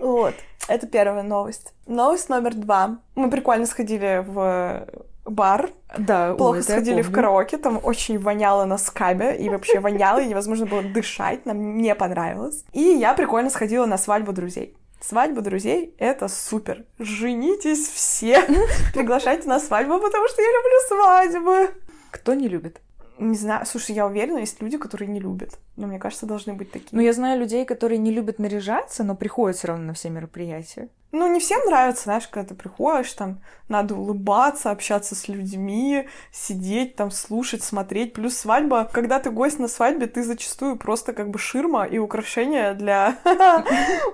Вот, 0.00 0.34
это 0.66 0.88
первая 0.88 1.22
новость. 1.22 1.74
Новость 1.86 2.28
номер 2.28 2.54
два. 2.54 2.98
Мы 3.14 3.30
прикольно 3.30 3.66
сходили 3.66 4.24
в 4.26 4.88
бар. 5.24 5.70
Да, 5.96 6.34
Плохо 6.34 6.56
ой, 6.56 6.62
сходили 6.62 7.02
в 7.02 7.12
караоке, 7.12 7.58
там 7.58 7.80
очень 7.82 8.18
воняло 8.18 8.64
на 8.64 8.78
скабе, 8.78 9.36
и 9.36 9.48
вообще 9.48 9.80
воняло, 9.80 10.20
и 10.20 10.26
невозможно 10.26 10.66
было 10.66 10.82
дышать, 10.82 11.46
нам 11.46 11.76
не 11.76 11.94
понравилось. 11.94 12.64
И 12.72 12.80
я 12.80 13.14
прикольно 13.14 13.50
сходила 13.50 13.86
на 13.86 13.98
свадьбу 13.98 14.32
друзей. 14.32 14.76
Свадьба 15.00 15.40
друзей— 15.40 15.94
это 15.98 16.28
супер. 16.28 16.84
Женитесь 16.98 17.88
все. 17.88 18.40
Приглашайте 18.94 19.48
на 19.48 19.58
свадьбу, 19.58 19.98
потому 19.98 20.28
что 20.28 20.40
я 20.40 20.48
люблю 20.48 20.78
свадьбы. 20.88 21.74
Кто 22.12 22.34
не 22.34 22.46
любит? 22.46 22.80
Не 23.18 23.36
знаю. 23.36 23.66
Слушай, 23.66 23.96
я 23.96 24.06
уверена, 24.06 24.38
есть 24.38 24.60
люди, 24.62 24.78
которые 24.78 25.08
не 25.08 25.18
любят. 25.18 25.58
Но 25.76 25.88
мне 25.88 25.98
кажется, 25.98 26.26
должны 26.26 26.54
быть 26.54 26.70
такие. 26.70 26.90
Ну, 26.92 27.00
я 27.00 27.12
знаю 27.12 27.40
людей, 27.40 27.64
которые 27.64 27.98
не 27.98 28.12
любят 28.12 28.38
наряжаться, 28.38 29.02
но 29.02 29.16
приходят 29.16 29.56
все 29.56 29.68
равно 29.68 29.86
на 29.86 29.94
все 29.94 30.08
мероприятия. 30.08 30.88
Ну, 31.14 31.30
не 31.30 31.40
всем 31.40 31.60
нравится, 31.66 32.04
знаешь, 32.04 32.26
когда 32.26 32.48
ты 32.48 32.54
приходишь, 32.54 33.12
там, 33.12 33.42
надо 33.68 33.94
улыбаться, 33.94 34.70
общаться 34.70 35.14
с 35.14 35.28
людьми, 35.28 36.08
сидеть 36.32 36.96
там, 36.96 37.10
слушать, 37.10 37.62
смотреть. 37.62 38.14
Плюс 38.14 38.34
свадьба, 38.34 38.88
когда 38.90 39.18
ты 39.18 39.30
гость 39.30 39.58
на 39.58 39.68
свадьбе, 39.68 40.06
ты 40.06 40.22
зачастую 40.22 40.76
просто 40.76 41.12
как 41.12 41.28
бы 41.28 41.38
ширма 41.38 41.84
и 41.84 41.98
украшение 41.98 42.72
для 42.72 43.18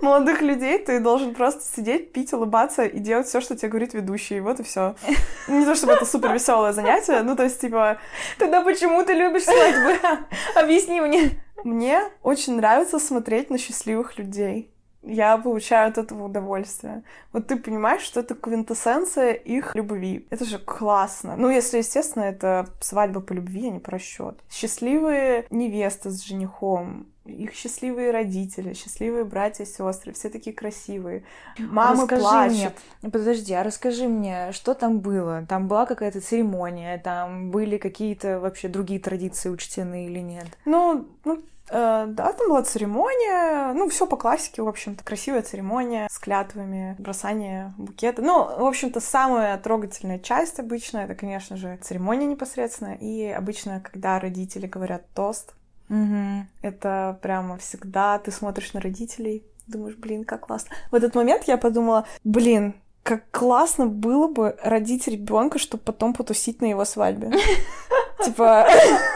молодых 0.02 0.42
людей. 0.42 0.76
Ты 0.78 0.98
должен 0.98 1.36
просто 1.36 1.62
сидеть, 1.62 2.12
пить, 2.12 2.32
улыбаться 2.32 2.84
и 2.84 2.98
делать 2.98 3.28
все, 3.28 3.40
что 3.40 3.54
тебе 3.54 3.68
говорит 3.68 3.94
ведущий. 3.94 4.38
И 4.38 4.40
вот 4.40 4.58
и 4.58 4.64
все. 4.64 4.96
Не 5.46 5.64
то 5.64 5.76
чтобы 5.76 5.92
это 5.92 6.04
супер 6.04 6.32
веселое 6.32 6.72
занятие, 6.72 7.22
ну 7.22 7.36
то 7.36 7.44
есть 7.44 7.60
типа... 7.60 7.98
Тогда 8.38 8.60
почему 8.62 9.04
ты 9.04 9.12
любишь 9.12 9.44
свадьбы? 9.44 9.98
Объясни 10.56 11.00
мне. 11.00 11.40
Мне 11.62 12.02
очень 12.24 12.56
нравится 12.56 12.98
смотреть 12.98 13.50
на 13.50 13.58
счастливых 13.58 14.18
людей 14.18 14.72
я 15.08 15.38
получаю 15.38 15.88
от 15.88 15.98
этого 15.98 16.24
удовольствие. 16.24 17.02
Вот 17.32 17.46
ты 17.46 17.56
понимаешь, 17.56 18.02
что 18.02 18.20
это 18.20 18.34
квинтэссенция 18.34 19.32
их 19.32 19.74
любви. 19.74 20.26
Это 20.30 20.44
же 20.44 20.58
классно. 20.58 21.36
Ну, 21.36 21.48
если, 21.50 21.78
естественно, 21.78 22.24
это 22.24 22.66
свадьба 22.80 23.20
по 23.20 23.32
любви, 23.32 23.68
а 23.68 23.70
не 23.70 23.80
по 23.80 23.90
расчет. 23.90 24.38
Счастливые 24.50 25.46
невесты 25.50 26.10
с 26.10 26.22
женихом, 26.22 27.06
их 27.24 27.54
счастливые 27.54 28.10
родители, 28.10 28.72
счастливые 28.72 29.24
братья 29.24 29.64
и 29.64 29.66
сестры, 29.66 30.12
все 30.12 30.30
такие 30.30 30.54
красивые. 30.54 31.24
Мамы 31.58 32.02
расскажи 32.02 32.22
плачут. 32.22 32.72
Мне, 33.02 33.10
подожди, 33.10 33.54
а 33.54 33.62
расскажи 33.62 34.08
мне, 34.08 34.52
что 34.52 34.74
там 34.74 35.00
было? 35.00 35.44
Там 35.48 35.68
была 35.68 35.86
какая-то 35.86 36.20
церемония, 36.20 36.98
там 36.98 37.50
были 37.50 37.76
какие-то 37.76 38.40
вообще 38.40 38.68
другие 38.68 39.00
традиции 39.00 39.50
учтены 39.50 40.06
или 40.06 40.20
нет? 40.20 40.46
Ну, 40.64 41.06
ну 41.24 41.42
да, 41.70 42.32
там 42.32 42.48
была 42.48 42.62
церемония, 42.62 43.72
ну, 43.74 43.88
все 43.88 44.06
по 44.06 44.16
классике, 44.16 44.62
в 44.62 44.68
общем-то, 44.68 45.04
красивая 45.04 45.42
церемония 45.42 46.08
с 46.10 46.18
клятвами, 46.18 46.96
бросание 46.98 47.74
букета. 47.78 48.22
Ну, 48.22 48.44
в 48.44 48.66
общем-то, 48.66 49.00
самая 49.00 49.58
трогательная 49.58 50.18
часть 50.18 50.58
обычно, 50.58 50.98
это, 50.98 51.14
конечно 51.14 51.56
же, 51.56 51.78
церемония 51.82 52.26
непосредственно, 52.26 52.94
и 52.94 53.26
обычно, 53.26 53.80
когда 53.80 54.18
родители 54.18 54.66
говорят 54.66 55.04
тост, 55.14 55.54
угу. 55.88 56.46
это 56.62 57.18
прямо 57.22 57.58
всегда 57.58 58.18
ты 58.18 58.30
смотришь 58.30 58.72
на 58.72 58.80
родителей, 58.80 59.44
думаешь, 59.66 59.96
блин, 59.96 60.24
как 60.24 60.46
классно. 60.46 60.74
В 60.90 60.94
этот 60.94 61.14
момент 61.14 61.44
я 61.44 61.58
подумала, 61.58 62.06
блин, 62.24 62.74
как 63.08 63.22
классно 63.30 63.86
было 63.86 64.28
бы 64.28 64.54
родить 64.62 65.08
ребенка, 65.08 65.58
чтобы 65.58 65.82
потом 65.82 66.12
потусить 66.12 66.60
на 66.60 66.66
его 66.66 66.84
свадьбе. 66.84 67.32
Типа, 68.22 68.68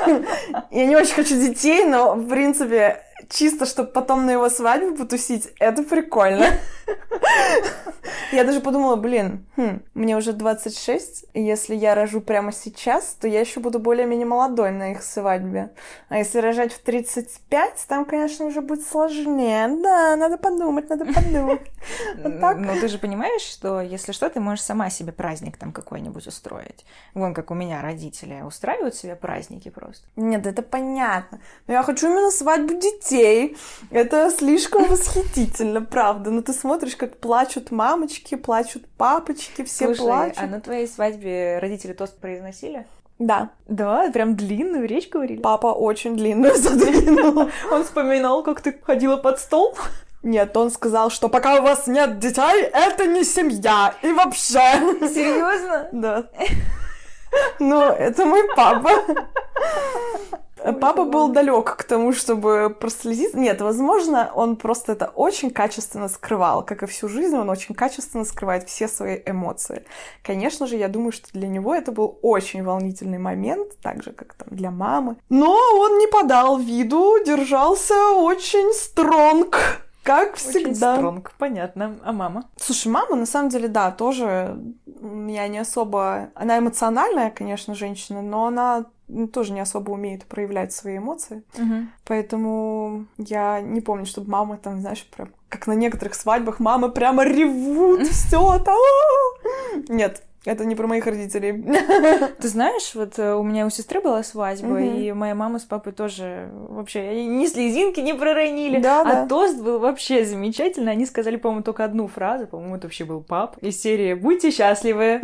я 0.71 0.87
не 0.87 0.97
очень 0.97 1.13
хочу 1.13 1.39
детей, 1.39 1.85
но, 1.85 2.15
в 2.15 2.27
принципе, 2.27 3.03
чисто, 3.29 3.67
чтобы 3.67 3.91
потом 3.91 4.27
на 4.27 4.31
его 4.33 4.49
свадьбе 4.49 4.97
потусить, 4.97 5.49
это 5.59 5.83
прикольно. 5.83 6.47
Я 8.33 8.45
даже 8.45 8.61
подумала, 8.61 8.97
блин, 8.97 9.47
хм, 9.57 9.83
мне 9.95 10.17
уже 10.17 10.33
26, 10.33 11.27
и 11.35 11.43
если 11.43 11.75
я 11.75 11.95
рожу 11.95 12.23
прямо 12.23 12.51
сейчас, 12.51 13.15
то 13.21 13.29
я 13.29 13.41
еще 13.41 13.61
буду 13.61 13.79
более-менее 13.79 14.27
молодой 14.27 14.71
на 14.71 14.93
их 14.93 15.03
свадьбе. 15.03 15.71
А 16.09 16.17
если 16.17 16.39
рожать 16.39 16.73
в 16.73 16.81
35, 16.83 17.85
там, 17.87 18.07
конечно, 18.07 18.47
уже 18.47 18.63
будет 18.63 18.87
сложнее. 18.87 19.69
Да, 19.83 20.17
надо 20.17 20.39
подумать, 20.39 20.89
надо 20.89 21.05
подумать. 21.05 21.61
Вот 22.23 22.41
так. 22.41 22.59
Но 22.59 22.75
ты 22.75 22.89
же 22.89 22.99
понимаешь, 22.99 23.43
что 23.43 23.81
если 23.81 24.13
что, 24.13 24.31
ты 24.31 24.41
можешь 24.41 24.65
сама 24.65 24.89
себе 24.89 25.13
праздник 25.13 25.57
там 25.57 25.73
какой-нибудь 25.73 26.27
устроить. 26.27 26.85
Вон, 27.15 27.35
как 27.35 27.51
у 27.51 27.55
меня 27.55 27.83
родители 27.83 28.41
устраивают 28.43 28.95
себе 28.95 29.17
праздники 29.17 29.69
просто. 29.69 30.07
Нет, 30.17 30.47
это 30.47 30.63
понятно. 30.63 31.41
Но 31.67 31.75
я 31.75 31.83
хочу 31.83 32.09
именно 32.09 32.31
свадьбу 32.31 32.75
детей. 32.75 33.12
Это 33.91 34.31
слишком 34.31 34.85
восхитительно, 34.85 35.83
правда. 35.83 36.31
Но 36.31 36.43
ты 36.43 36.53
смотришь, 36.53 36.97
как 36.97 37.17
плачут 37.19 37.71
мамочки, 37.71 38.35
плачут 38.35 38.87
папочки, 38.97 39.65
все 39.65 39.87
Слушай, 39.87 40.01
плачут. 40.01 40.39
а 40.39 40.47
на 40.47 40.61
твоей 40.61 40.87
свадьбе 40.87 41.59
родители 41.61 41.93
тост 41.93 42.19
произносили? 42.19 42.87
Да. 43.19 43.51
Да, 43.67 44.11
прям 44.13 44.37
длинную 44.37 44.87
речь 44.87 45.09
говорили. 45.09 45.41
Папа 45.41 45.69
очень 45.69 46.17
длинную 46.17 46.55
задвинул. 46.57 47.51
Он 47.71 47.85
вспоминал, 47.85 48.43
как 48.43 48.61
ты 48.61 48.77
ходила 48.83 49.17
под 49.17 49.39
стол. 49.39 49.77
Нет, 50.23 50.57
он 50.57 50.71
сказал, 50.71 51.11
что 51.11 51.29
пока 51.29 51.59
у 51.59 51.63
вас 51.63 51.89
нет 51.89 52.19
детей, 52.21 52.63
это 52.73 53.07
не 53.07 53.25
семья. 53.25 53.95
И 54.03 54.13
вообще. 54.13 54.61
Серьезно? 55.09 55.89
Да. 55.93 56.25
Ну, 57.59 57.83
это 57.83 58.27
мой 58.27 58.43
папа. 58.57 58.91
Папа 60.81 61.05
был 61.05 61.29
далек 61.29 61.77
к 61.77 61.83
тому, 61.83 62.13
чтобы 62.13 62.75
прослезить. 62.79 63.35
Нет, 63.35 63.61
возможно, 63.61 64.31
он 64.35 64.57
просто 64.57 64.93
это 64.93 65.07
очень 65.07 65.51
качественно 65.51 66.09
скрывал. 66.09 66.65
Как 66.65 66.83
и 66.83 66.87
всю 66.87 67.09
жизнь, 67.09 67.37
он 67.37 67.51
очень 67.51 67.75
качественно 67.75 68.25
скрывает 68.25 68.69
все 68.69 68.87
свои 68.87 69.21
эмоции. 69.27 69.85
Конечно 70.23 70.67
же, 70.67 70.77
я 70.77 70.89
думаю, 70.89 71.13
что 71.13 71.33
для 71.33 71.49
него 71.49 71.75
это 71.75 71.91
был 71.91 72.19
очень 72.23 72.63
волнительный 72.63 73.19
момент, 73.19 73.73
так 73.83 74.03
же, 74.03 74.13
как 74.13 74.35
там 74.35 74.49
для 74.51 74.71
мамы. 74.71 75.17
Но 75.29 75.53
он 75.53 75.99
не 75.99 76.07
подал 76.07 76.59
виду, 76.59 77.19
держался 77.25 78.13
очень 78.13 78.73
стронг. 78.73 79.82
Как 80.03 80.35
всегда. 80.35 80.93
Очень 80.93 80.99
стронг, 80.99 81.33
понятно. 81.39 81.97
А 82.05 82.13
мама? 82.13 82.49
Слушай, 82.57 82.89
мама, 82.89 83.17
на 83.17 83.27
самом 83.27 83.51
деле, 83.51 83.69
да, 83.69 83.91
тоже 83.91 84.59
я 84.97 85.49
не 85.49 85.59
особо... 85.59 86.31
Она 86.35 86.59
эмоциональная, 86.59 87.31
конечно, 87.31 87.75
женщина, 87.75 88.23
но 88.23 88.47
она 88.47 88.87
тоже 89.33 89.53
не 89.53 89.61
особо 89.61 89.93
умеет 89.93 90.25
проявлять 90.25 90.73
свои 90.73 90.99
эмоции. 90.99 91.43
Угу. 91.57 91.87
Поэтому 92.05 93.07
я 93.19 93.61
не 93.61 93.81
помню, 93.81 94.07
чтобы 94.07 94.31
мамы 94.31 94.57
там, 94.57 94.81
знаешь, 94.81 95.07
прям 95.15 95.31
как 95.49 95.67
на 95.67 95.75
некоторых 95.75 96.15
свадьбах 96.15 96.61
мамы 96.61 96.91
прямо 96.91 97.25
ревут, 97.25 98.07
все 98.07 98.59
там. 98.59 98.79
Нет, 99.89 100.23
это 100.45 100.65
не 100.65 100.75
про 100.75 100.87
моих 100.87 101.07
родителей. 101.07 101.53
Ты 102.41 102.49
знаешь, 102.49 102.95
вот 102.95 103.19
э, 103.19 103.35
у 103.35 103.43
меня 103.43 103.67
у 103.67 103.71
сестры 103.71 104.01
была 104.01 104.23
свадьба, 104.23 104.73
угу. 104.73 104.79
и 104.79 105.13
моя 105.13 105.35
мама 105.35 105.59
с 105.59 105.63
папой 105.63 105.93
тоже 105.93 106.49
вообще 106.53 107.25
ни 107.25 107.47
слезинки 107.47 108.01
не 108.01 108.15
проронили. 108.15 108.81
Да, 108.81 109.03
а 109.03 109.05
да. 109.05 109.27
тост 109.27 109.61
был 109.61 109.79
вообще 109.79 110.25
замечательный. 110.25 110.93
Они 110.93 111.07
сказали, 111.07 111.37
по-моему, 111.37 111.63
только 111.63 111.85
одну 111.85 112.09
фразу. 112.09 112.47
По-моему, 112.47 112.77
это 112.77 112.87
вообще 112.87 113.05
был 113.05 113.21
пап. 113.21 113.57
Из 113.59 113.81
серии 113.81 114.15
«Будьте 114.15 114.51
счастливы». 114.51 115.21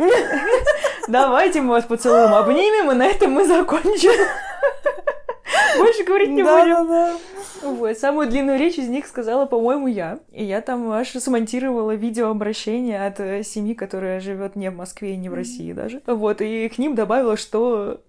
Давайте 1.09 1.61
мы 1.61 1.71
вас 1.71 1.85
поцелуем, 1.85 2.33
обнимем, 2.33 2.91
и 2.91 2.95
на 2.95 3.05
этом 3.05 3.31
мы 3.31 3.45
закончим. 3.45 4.11
Больше 5.77 6.03
говорить 6.03 6.29
не 6.29 6.43
да, 6.43 6.59
будем. 6.59 6.87
Да, 6.87 7.13
да. 7.13 7.69
Вот, 7.69 7.97
самую 7.97 8.29
длинную 8.29 8.57
речь 8.57 8.77
из 8.77 8.87
них 8.87 9.05
сказала, 9.05 9.45
по-моему, 9.45 9.87
я. 9.87 10.19
И 10.31 10.43
я 10.43 10.61
там 10.61 10.89
аж 10.91 11.09
смонтировала 11.09 11.91
видеообращение 11.91 13.05
от 13.05 13.19
э, 13.19 13.43
семьи, 13.43 13.73
которая 13.73 14.19
живет 14.19 14.55
не 14.55 14.69
в 14.69 14.75
Москве 14.75 15.13
и 15.13 15.17
не 15.17 15.29
в 15.29 15.33
России 15.33 15.73
даже. 15.73 16.01
Вот, 16.05 16.41
и 16.41 16.69
к 16.69 16.77
ним 16.77 16.95
добавила, 16.95 17.37
что 17.37 18.01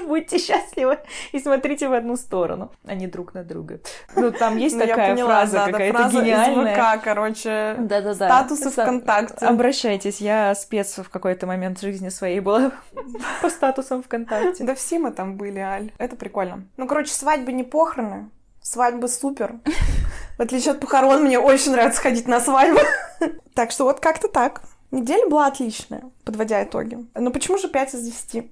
будьте 0.06 0.38
счастливы 0.38 0.98
и 1.32 1.38
смотрите 1.38 1.88
в 1.88 1.92
одну 1.92 2.16
сторону, 2.16 2.72
а 2.84 2.94
не 2.94 3.06
друг 3.06 3.34
на 3.34 3.44
друга. 3.44 3.80
Ну, 4.14 4.30
там 4.30 4.56
есть 4.56 4.76
ну, 4.76 4.86
такая 4.86 5.14
поняла, 5.14 5.30
фраза 5.30 5.52
да, 5.52 5.66
какая-то 5.66 5.98
фраза 5.98 6.20
гениальная. 6.20 6.72
Из 6.72 6.78
ВК, 6.78 7.04
короче, 7.04 7.76
Да-да-да. 7.78 8.14
статусы 8.14 8.70
ВКонтакте. 8.70 9.46
Обращайтесь, 9.46 10.20
я 10.20 10.54
спец 10.54 10.98
в 10.98 11.08
какой-то 11.08 11.46
момент 11.46 11.80
жизни 11.80 12.08
своей 12.08 12.40
была 12.40 12.72
по 13.42 13.50
статусам 13.50 14.02
ВКонтакте. 14.02 14.64
Да 14.64 14.74
все 14.74 14.98
мы 14.98 15.12
там 15.12 15.36
были, 15.36 15.58
Аль. 15.58 15.92
Это 15.98 16.16
прикольно. 16.16 16.64
Ну, 16.76 16.86
короче, 16.86 17.12
свадьбы 17.12 17.52
не 17.52 17.64
похороны, 17.64 18.30
свадьбы 18.62 19.08
супер. 19.08 19.56
В 20.38 20.42
отличие 20.42 20.72
от 20.72 20.80
похорон, 20.80 21.24
мне 21.24 21.38
очень 21.38 21.72
нравится 21.72 22.02
ходить 22.02 22.28
на 22.28 22.40
свадьбу. 22.40 22.80
Так 23.54 23.70
что 23.70 23.84
вот 23.84 24.00
как-то 24.00 24.28
так. 24.28 24.60
Неделя 24.90 25.26
была 25.28 25.46
отличная, 25.46 26.02
подводя 26.24 26.62
итоги. 26.62 26.98
Но 27.14 27.30
почему 27.30 27.56
же 27.56 27.68
5 27.68 27.94
из 27.94 28.02
10? 28.02 28.50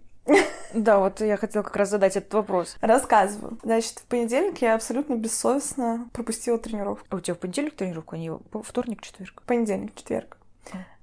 Да, 0.74 0.98
вот 0.98 1.20
я 1.20 1.36
хотела 1.36 1.62
как 1.62 1.76
раз 1.76 1.90
задать 1.90 2.16
этот 2.16 2.34
вопрос. 2.34 2.76
Рассказываю. 2.80 3.58
Значит, 3.62 4.00
в 4.00 4.06
понедельник 4.06 4.58
я 4.58 4.74
абсолютно 4.74 5.14
бессовестно 5.14 6.08
пропустила 6.12 6.58
тренировку. 6.58 7.06
А 7.10 7.16
у 7.16 7.20
тебя 7.20 7.34
в 7.34 7.38
понедельник 7.38 7.76
тренировка, 7.76 8.16
а 8.16 8.18
не 8.18 8.32
вторник, 8.62 9.02
четверг? 9.02 9.42
Понедельник, 9.46 9.94
четверг. 9.94 10.36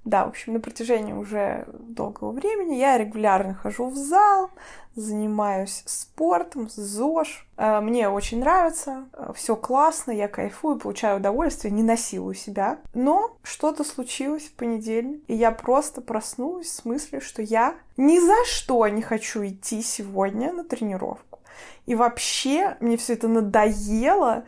Да, 0.04 0.24
в 0.24 0.30
общем, 0.30 0.54
на 0.54 0.60
протяжении 0.60 1.12
уже 1.12 1.64
долгого 1.78 2.32
времени 2.32 2.74
я 2.74 2.98
регулярно 2.98 3.54
хожу 3.54 3.86
в 3.86 3.94
зал, 3.96 4.50
занимаюсь 4.96 5.84
спортом, 5.86 6.68
ЗОЖ. 6.68 7.46
Э, 7.56 7.80
мне 7.80 8.08
очень 8.08 8.40
нравится, 8.40 9.04
э, 9.12 9.32
все 9.36 9.54
классно, 9.54 10.10
я 10.10 10.26
кайфую, 10.26 10.78
получаю 10.78 11.18
удовольствие, 11.18 11.72
не 11.72 11.84
насилую 11.84 12.34
себя. 12.34 12.78
Но 12.94 13.36
что-то 13.44 13.84
случилось 13.84 14.48
в 14.48 14.54
понедельник, 14.54 15.22
и 15.28 15.34
я 15.34 15.52
просто 15.52 16.00
проснулась 16.00 16.72
с 16.72 16.84
мыслью, 16.84 17.20
что 17.20 17.40
я 17.40 17.76
ни 17.96 18.18
за 18.18 18.44
что 18.46 18.86
не 18.88 19.02
хочу 19.02 19.46
идти 19.46 19.82
сегодня 19.82 20.52
на 20.52 20.64
тренировку. 20.64 21.38
И 21.86 21.94
вообще 21.94 22.76
мне 22.80 22.96
все 22.96 23.12
это 23.12 23.28
надоело. 23.28 24.44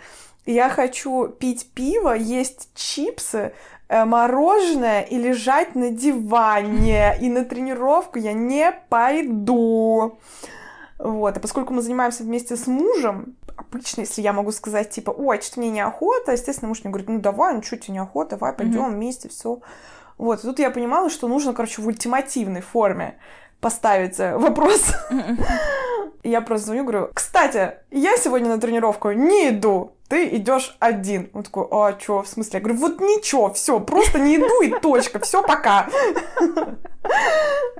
Я 0.46 0.68
хочу 0.68 1.28
пить 1.28 1.70
пиво, 1.72 2.12
есть 2.12 2.68
чипсы, 2.74 3.54
мороженое 4.04 5.02
и 5.02 5.16
лежать 5.16 5.74
на 5.74 5.90
диване. 5.90 7.16
И 7.20 7.28
на 7.28 7.44
тренировку 7.44 8.18
я 8.18 8.32
не 8.32 8.72
пойду. 8.88 10.18
Вот, 10.98 11.36
а 11.36 11.40
поскольку 11.40 11.74
мы 11.74 11.82
занимаемся 11.82 12.22
вместе 12.22 12.56
с 12.56 12.66
мужем, 12.66 13.36
обычно, 13.56 14.02
если 14.02 14.22
я 14.22 14.32
могу 14.32 14.52
сказать, 14.52 14.90
типа, 14.90 15.10
ой, 15.10 15.40
что-то 15.40 15.60
мне 15.60 15.70
неохота, 15.70 16.32
естественно, 16.32 16.68
муж 16.68 16.82
мне 16.82 16.90
говорит, 16.90 17.08
ну 17.08 17.18
давай, 17.18 17.54
ну 17.54 17.62
что 17.62 17.76
тебе 17.76 17.94
неохота, 17.94 18.36
давай, 18.36 18.52
пойдем 18.52 18.92
вместе, 18.92 19.28
все. 19.28 19.60
Вот, 20.18 20.38
и 20.38 20.42
тут 20.42 20.58
я 20.60 20.70
понимала, 20.70 21.10
что 21.10 21.26
нужно, 21.26 21.52
короче, 21.52 21.82
в 21.82 21.86
ультимативной 21.86 22.60
форме 22.60 23.18
поставить 23.64 24.18
вопрос. 24.18 24.92
Я 26.22 26.42
просто 26.42 26.66
звоню, 26.66 26.82
говорю, 26.84 27.10
кстати, 27.14 27.76
я 27.90 28.16
сегодня 28.18 28.48
на 28.48 28.60
тренировку 28.60 29.10
не 29.12 29.48
иду, 29.48 29.92
ты 30.08 30.36
идешь 30.36 30.76
один. 30.80 31.30
Он 31.32 31.42
такой, 31.42 31.66
а 31.70 31.94
чё, 31.94 32.22
в 32.22 32.28
смысле? 32.28 32.52
Я 32.58 32.60
говорю, 32.60 32.78
вот 32.78 33.00
ничего, 33.00 33.52
все, 33.54 33.80
просто 33.80 34.18
не 34.18 34.36
иду 34.36 34.62
и 34.62 34.80
точка, 34.80 35.18
все, 35.18 35.42
пока. 35.42 35.88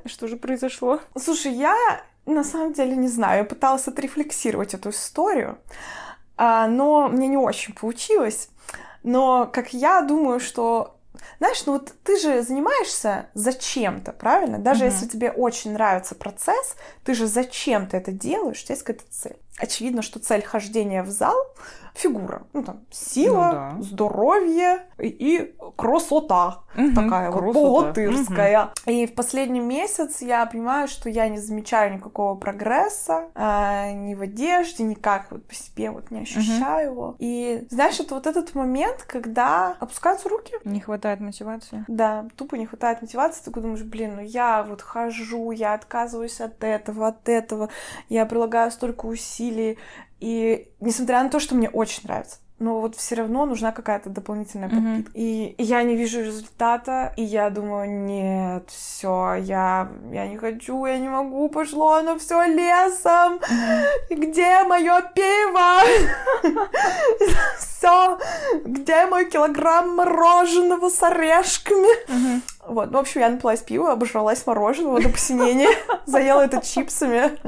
Что 0.06 0.26
же 0.26 0.36
произошло? 0.36 1.00
Слушай, 1.18 1.52
я 1.52 1.76
на 2.24 2.44
самом 2.44 2.72
деле 2.72 2.96
не 2.96 3.08
знаю, 3.08 3.38
я 3.38 3.44
пыталась 3.44 3.86
отрефлексировать 3.86 4.72
эту 4.72 4.88
историю, 4.90 5.58
а, 6.38 6.66
но 6.66 7.08
мне 7.08 7.28
не 7.28 7.36
очень 7.36 7.74
получилось. 7.74 8.48
Но 9.02 9.46
как 9.52 9.74
я 9.74 10.00
думаю, 10.00 10.40
что 10.40 10.93
знаешь, 11.38 11.64
ну 11.66 11.74
вот 11.74 11.92
ты 12.02 12.18
же 12.18 12.42
занимаешься 12.42 13.26
зачем-то, 13.34 14.12
правильно? 14.12 14.58
Даже 14.58 14.84
mm-hmm. 14.84 14.90
если 14.90 15.06
тебе 15.06 15.30
очень 15.30 15.72
нравится 15.72 16.14
процесс, 16.14 16.76
ты 17.04 17.14
же 17.14 17.26
зачем-то 17.26 17.96
это 17.96 18.12
делаешь, 18.12 18.62
у 18.62 18.64
тебя 18.64 18.74
есть 18.74 18.84
какая-то 18.84 19.10
цель. 19.10 19.36
Очевидно, 19.58 20.02
что 20.02 20.18
цель 20.18 20.42
хождения 20.42 21.02
в 21.02 21.08
зал 21.08 21.36
фигура. 21.94 22.42
Ну, 22.52 22.62
там, 22.62 22.80
сила, 22.90 23.72
ну, 23.74 23.82
да. 23.82 23.82
здоровье 23.82 24.86
и, 24.98 25.06
и 25.06 25.54
красота. 25.76 26.64
Угу, 26.76 26.92
такая 26.92 27.30
красота. 27.30 27.60
вот 27.60 27.84
богатырская. 27.86 28.64
Угу. 28.64 28.90
И 28.90 29.06
в 29.06 29.14
последний 29.14 29.60
месяц 29.60 30.20
я 30.20 30.44
понимаю, 30.46 30.88
что 30.88 31.08
я 31.08 31.28
не 31.28 31.38
замечаю 31.38 31.94
никакого 31.94 32.34
прогресса 32.34 33.28
а, 33.36 33.92
ни 33.92 34.14
в 34.14 34.22
одежде, 34.22 34.82
никак 34.82 35.30
вот 35.30 35.46
по 35.46 35.54
себе 35.54 35.92
вот 35.92 36.10
не 36.10 36.22
ощущаю 36.22 36.90
угу. 36.90 36.94
его. 36.94 37.16
И 37.20 37.64
знаешь, 37.70 38.00
это 38.00 38.14
вот 38.14 38.26
этот 38.26 38.54
момент, 38.56 39.04
когда 39.06 39.76
опускаются 39.78 40.28
руки. 40.28 40.52
Не 40.64 40.80
хватает 40.80 41.20
мотивации. 41.20 41.84
Да, 41.86 42.26
тупо 42.36 42.56
не 42.56 42.66
хватает 42.66 43.02
мотивации. 43.02 43.44
Ты 43.44 43.52
думаешь, 43.52 43.82
блин, 43.82 44.16
ну 44.16 44.22
я 44.22 44.64
вот 44.64 44.82
хожу, 44.82 45.52
я 45.52 45.74
отказываюсь 45.74 46.40
от 46.40 46.64
этого, 46.64 47.08
от 47.08 47.28
этого, 47.28 47.68
я 48.08 48.26
прилагаю 48.26 48.72
столько 48.72 49.06
усилий, 49.06 49.43
и 50.20 50.72
несмотря 50.80 51.22
на 51.22 51.30
то, 51.30 51.40
что 51.40 51.54
мне 51.54 51.68
очень 51.68 52.02
нравится, 52.04 52.38
но 52.58 52.80
вот 52.80 52.94
все 52.94 53.16
равно 53.16 53.46
нужна 53.46 53.72
какая-то 53.72 54.10
дополнительная 54.10 54.68
подпитка. 54.68 55.10
Mm-hmm. 55.10 55.14
И 55.14 55.54
я 55.58 55.82
не 55.82 55.96
вижу 55.96 56.20
результата, 56.20 57.12
и 57.16 57.22
я 57.22 57.50
думаю, 57.50 57.90
нет, 57.90 58.70
все, 58.70 59.34
я, 59.34 59.88
я 60.12 60.28
не 60.28 60.36
хочу, 60.36 60.86
я 60.86 60.98
не 60.98 61.08
могу, 61.08 61.48
пошло 61.48 61.94
оно 61.94 62.18
все 62.18 62.44
лесом. 62.44 63.38
Mm-hmm. 63.38 64.14
Где 64.16 64.62
мое 64.64 65.02
пиво? 65.14 65.80
Все, 67.58 68.18
где 68.64 69.06
мой 69.06 69.26
килограмм 69.26 69.96
мороженого 69.96 70.88
с 70.88 71.02
орешками? 71.02 72.42
Вот, 72.66 72.90
ну, 72.90 72.98
в 72.98 73.00
общем, 73.00 73.20
я 73.20 73.28
напилась 73.28 73.60
пива, 73.60 73.92
обожралась 73.92 74.46
мороженого 74.46 75.02
до 75.02 75.08
посинения, 75.10 75.68
заела 76.06 76.42
это 76.42 76.64
чипсами 76.64 77.38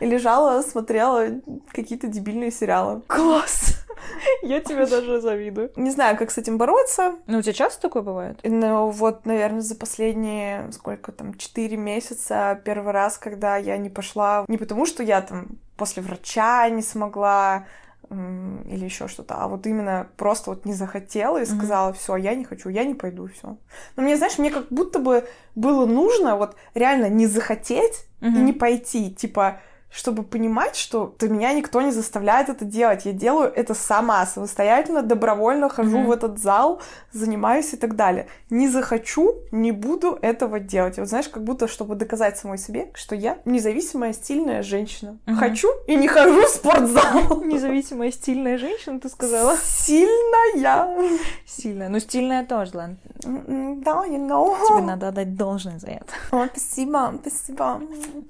и 0.00 0.06
лежала, 0.06 0.62
смотрела 0.62 1.26
какие-то 1.72 2.06
дебильные 2.06 2.50
сериалы. 2.50 3.02
Класс! 3.06 3.85
Я 4.42 4.60
тебе 4.60 4.86
даже 4.86 5.20
завидую. 5.20 5.72
Не 5.76 5.90
знаю, 5.90 6.16
как 6.16 6.30
с 6.30 6.38
этим 6.38 6.58
бороться. 6.58 7.16
Ну, 7.26 7.38
у 7.38 7.42
тебя 7.42 7.52
часто 7.52 7.82
такое 7.82 8.02
бывает? 8.02 8.38
Ну, 8.42 8.90
вот, 8.90 9.26
наверное, 9.26 9.60
за 9.60 9.74
последние, 9.74 10.70
сколько 10.72 11.12
там, 11.12 11.34
четыре 11.34 11.76
месяца 11.76 12.60
первый 12.64 12.92
раз, 12.92 13.18
когда 13.18 13.56
я 13.56 13.76
не 13.76 13.90
пошла, 13.90 14.44
не 14.48 14.58
потому 14.58 14.86
что 14.86 15.02
я 15.02 15.20
там 15.20 15.58
после 15.76 16.02
врача 16.02 16.68
не 16.68 16.82
смогла 16.82 17.66
или 18.10 18.84
еще 18.84 19.08
что-то, 19.08 19.34
а 19.34 19.48
вот 19.48 19.66
именно 19.66 20.08
просто 20.16 20.50
вот 20.50 20.64
не 20.64 20.74
захотела 20.74 21.42
и 21.42 21.44
сказала, 21.44 21.90
mm-hmm. 21.90 21.98
все, 21.98 22.16
я 22.16 22.34
не 22.36 22.44
хочу, 22.44 22.68
я 22.68 22.84
не 22.84 22.94
пойду, 22.94 23.26
все. 23.26 23.56
Но 23.96 24.02
мне, 24.02 24.16
знаешь, 24.16 24.38
мне 24.38 24.50
как 24.50 24.68
будто 24.70 25.00
бы 25.00 25.26
было 25.56 25.86
нужно 25.86 26.36
вот 26.36 26.54
реально 26.74 27.08
не 27.08 27.26
захотеть 27.26 28.06
mm-hmm. 28.20 28.28
и 28.28 28.38
не 28.38 28.52
пойти, 28.52 29.12
типа 29.12 29.60
чтобы 29.90 30.22
понимать, 30.24 30.76
что 30.76 31.14
то 31.18 31.28
меня 31.28 31.52
никто 31.52 31.80
не 31.80 31.90
заставляет 31.90 32.48
это 32.48 32.64
делать. 32.64 33.06
Я 33.06 33.12
делаю 33.12 33.52
это 33.54 33.74
сама, 33.74 34.26
самостоятельно, 34.26 35.02
добровольно 35.02 35.68
хожу 35.68 35.98
mm-hmm. 35.98 36.06
в 36.06 36.10
этот 36.10 36.38
зал, 36.38 36.80
занимаюсь 37.12 37.72
и 37.72 37.76
так 37.76 37.96
далее. 37.96 38.26
Не 38.50 38.68
захочу, 38.68 39.36
не 39.52 39.72
буду 39.72 40.18
этого 40.20 40.60
делать. 40.60 40.98
Вот 40.98 41.08
знаешь, 41.08 41.28
как 41.28 41.44
будто, 41.44 41.68
чтобы 41.68 41.94
доказать 41.94 42.36
самой 42.38 42.58
себе, 42.58 42.90
что 42.94 43.14
я 43.14 43.38
независимая, 43.44 44.12
стильная 44.12 44.62
женщина. 44.62 45.18
Mm-hmm. 45.26 45.36
Хочу 45.36 45.68
и 45.86 45.94
не 45.96 46.08
хожу 46.08 46.42
в 46.42 46.48
спортзал. 46.48 47.42
Независимая, 47.44 48.10
стильная 48.10 48.58
женщина, 48.58 49.00
ты 49.00 49.08
сказала? 49.08 49.56
Сильная. 49.62 51.18
Сильная. 51.46 51.88
Ну, 51.88 52.00
стильная 52.00 52.44
тоже, 52.44 52.72
ладно. 52.74 52.96
Да, 53.22 54.04
you 54.06 54.26
know. 54.26 54.56
Тебе 54.68 54.82
надо 54.82 55.08
отдать 55.08 55.36
должное 55.36 55.78
за 55.78 55.88
это. 55.88 56.12
О, 56.32 56.46
спасибо, 56.48 57.14
спасибо. 57.22 57.80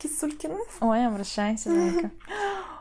Кисулькин. 0.01 0.53
Ой, 0.81 1.07
обращайся 1.07 1.46
Старайся, 1.55 1.71
зайка. 1.71 2.11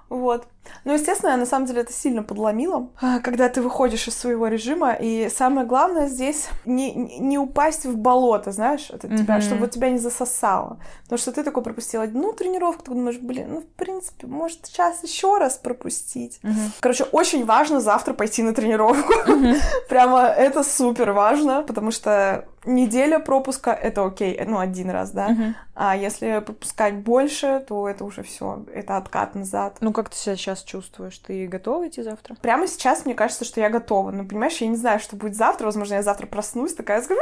Вот. 0.07 0.47
Ну, 0.83 0.93
естественно, 0.93 1.35
на 1.35 1.47
самом 1.47 1.65
деле 1.65 1.81
это 1.81 1.91
сильно 1.91 2.21
подломило, 2.21 2.89
а, 3.01 3.19
когда 3.19 3.49
ты 3.49 3.59
выходишь 3.59 4.07
из 4.07 4.15
своего 4.15 4.47
режима, 4.47 4.93
и 4.93 5.29
самое 5.29 5.65
главное 5.65 6.07
здесь 6.07 6.47
не, 6.63 6.93
не 6.93 7.39
упасть 7.39 7.85
в 7.85 7.97
болото, 7.97 8.51
знаешь, 8.51 8.91
от 8.91 9.03
mm-hmm. 9.03 9.17
тебя, 9.17 9.41
чтобы 9.41 9.67
тебя 9.67 9.89
не 9.89 9.97
засосало. 9.97 10.77
Потому 11.03 11.17
что 11.17 11.31
ты 11.31 11.43
такой 11.43 11.63
пропустил 11.63 12.01
одну 12.01 12.33
тренировку, 12.33 12.83
ты 12.83 12.91
думаешь, 12.91 13.17
блин, 13.17 13.47
ну, 13.49 13.61
в 13.61 13.67
принципе, 13.67 14.27
может, 14.27 14.67
сейчас 14.67 15.03
еще 15.03 15.39
раз 15.39 15.57
пропустить. 15.57 16.39
Mm-hmm. 16.43 16.71
Короче, 16.81 17.05
очень 17.05 17.43
важно 17.43 17.81
завтра 17.81 18.13
пойти 18.13 18.43
на 18.43 18.53
тренировку. 18.53 19.11
Mm-hmm. 19.27 19.57
Прямо 19.89 20.27
это 20.27 20.63
супер 20.63 21.13
важно, 21.13 21.63
потому 21.63 21.89
что 21.89 22.45
неделя 22.65 23.19
пропуска 23.19 23.71
это 23.71 24.05
окей, 24.05 24.39
ну, 24.45 24.59
один 24.59 24.89
раз, 24.89 25.11
да. 25.11 25.29
Uh-huh. 25.29 25.53
А 25.75 25.95
если 25.95 26.39
пропускать 26.39 26.95
больше, 26.95 27.63
то 27.67 27.87
это 27.87 28.05
уже 28.05 28.23
все, 28.23 28.65
это 28.73 28.97
откат 28.97 29.35
назад. 29.35 29.77
Ну, 29.81 29.91
как 29.91 30.09
ты 30.09 30.15
себя 30.15 30.35
сейчас 30.35 30.63
чувствуешь? 30.63 31.17
Ты 31.19 31.47
готова 31.47 31.87
идти 31.87 32.01
завтра? 32.01 32.35
Прямо 32.41 32.67
сейчас 32.67 33.05
мне 33.05 33.13
кажется, 33.13 33.45
что 33.45 33.61
я 33.61 33.69
готова. 33.69 34.11
Ну, 34.11 34.25
понимаешь, 34.25 34.57
я 34.57 34.67
не 34.67 34.77
знаю, 34.77 34.99
что 34.99 35.15
будет 35.15 35.35
завтра. 35.35 35.65
Возможно, 35.65 35.95
я 35.95 36.03
завтра 36.03 36.27
проснусь, 36.27 36.73
такая 36.73 37.01
скажу... 37.01 37.19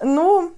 Ну, 0.00 0.52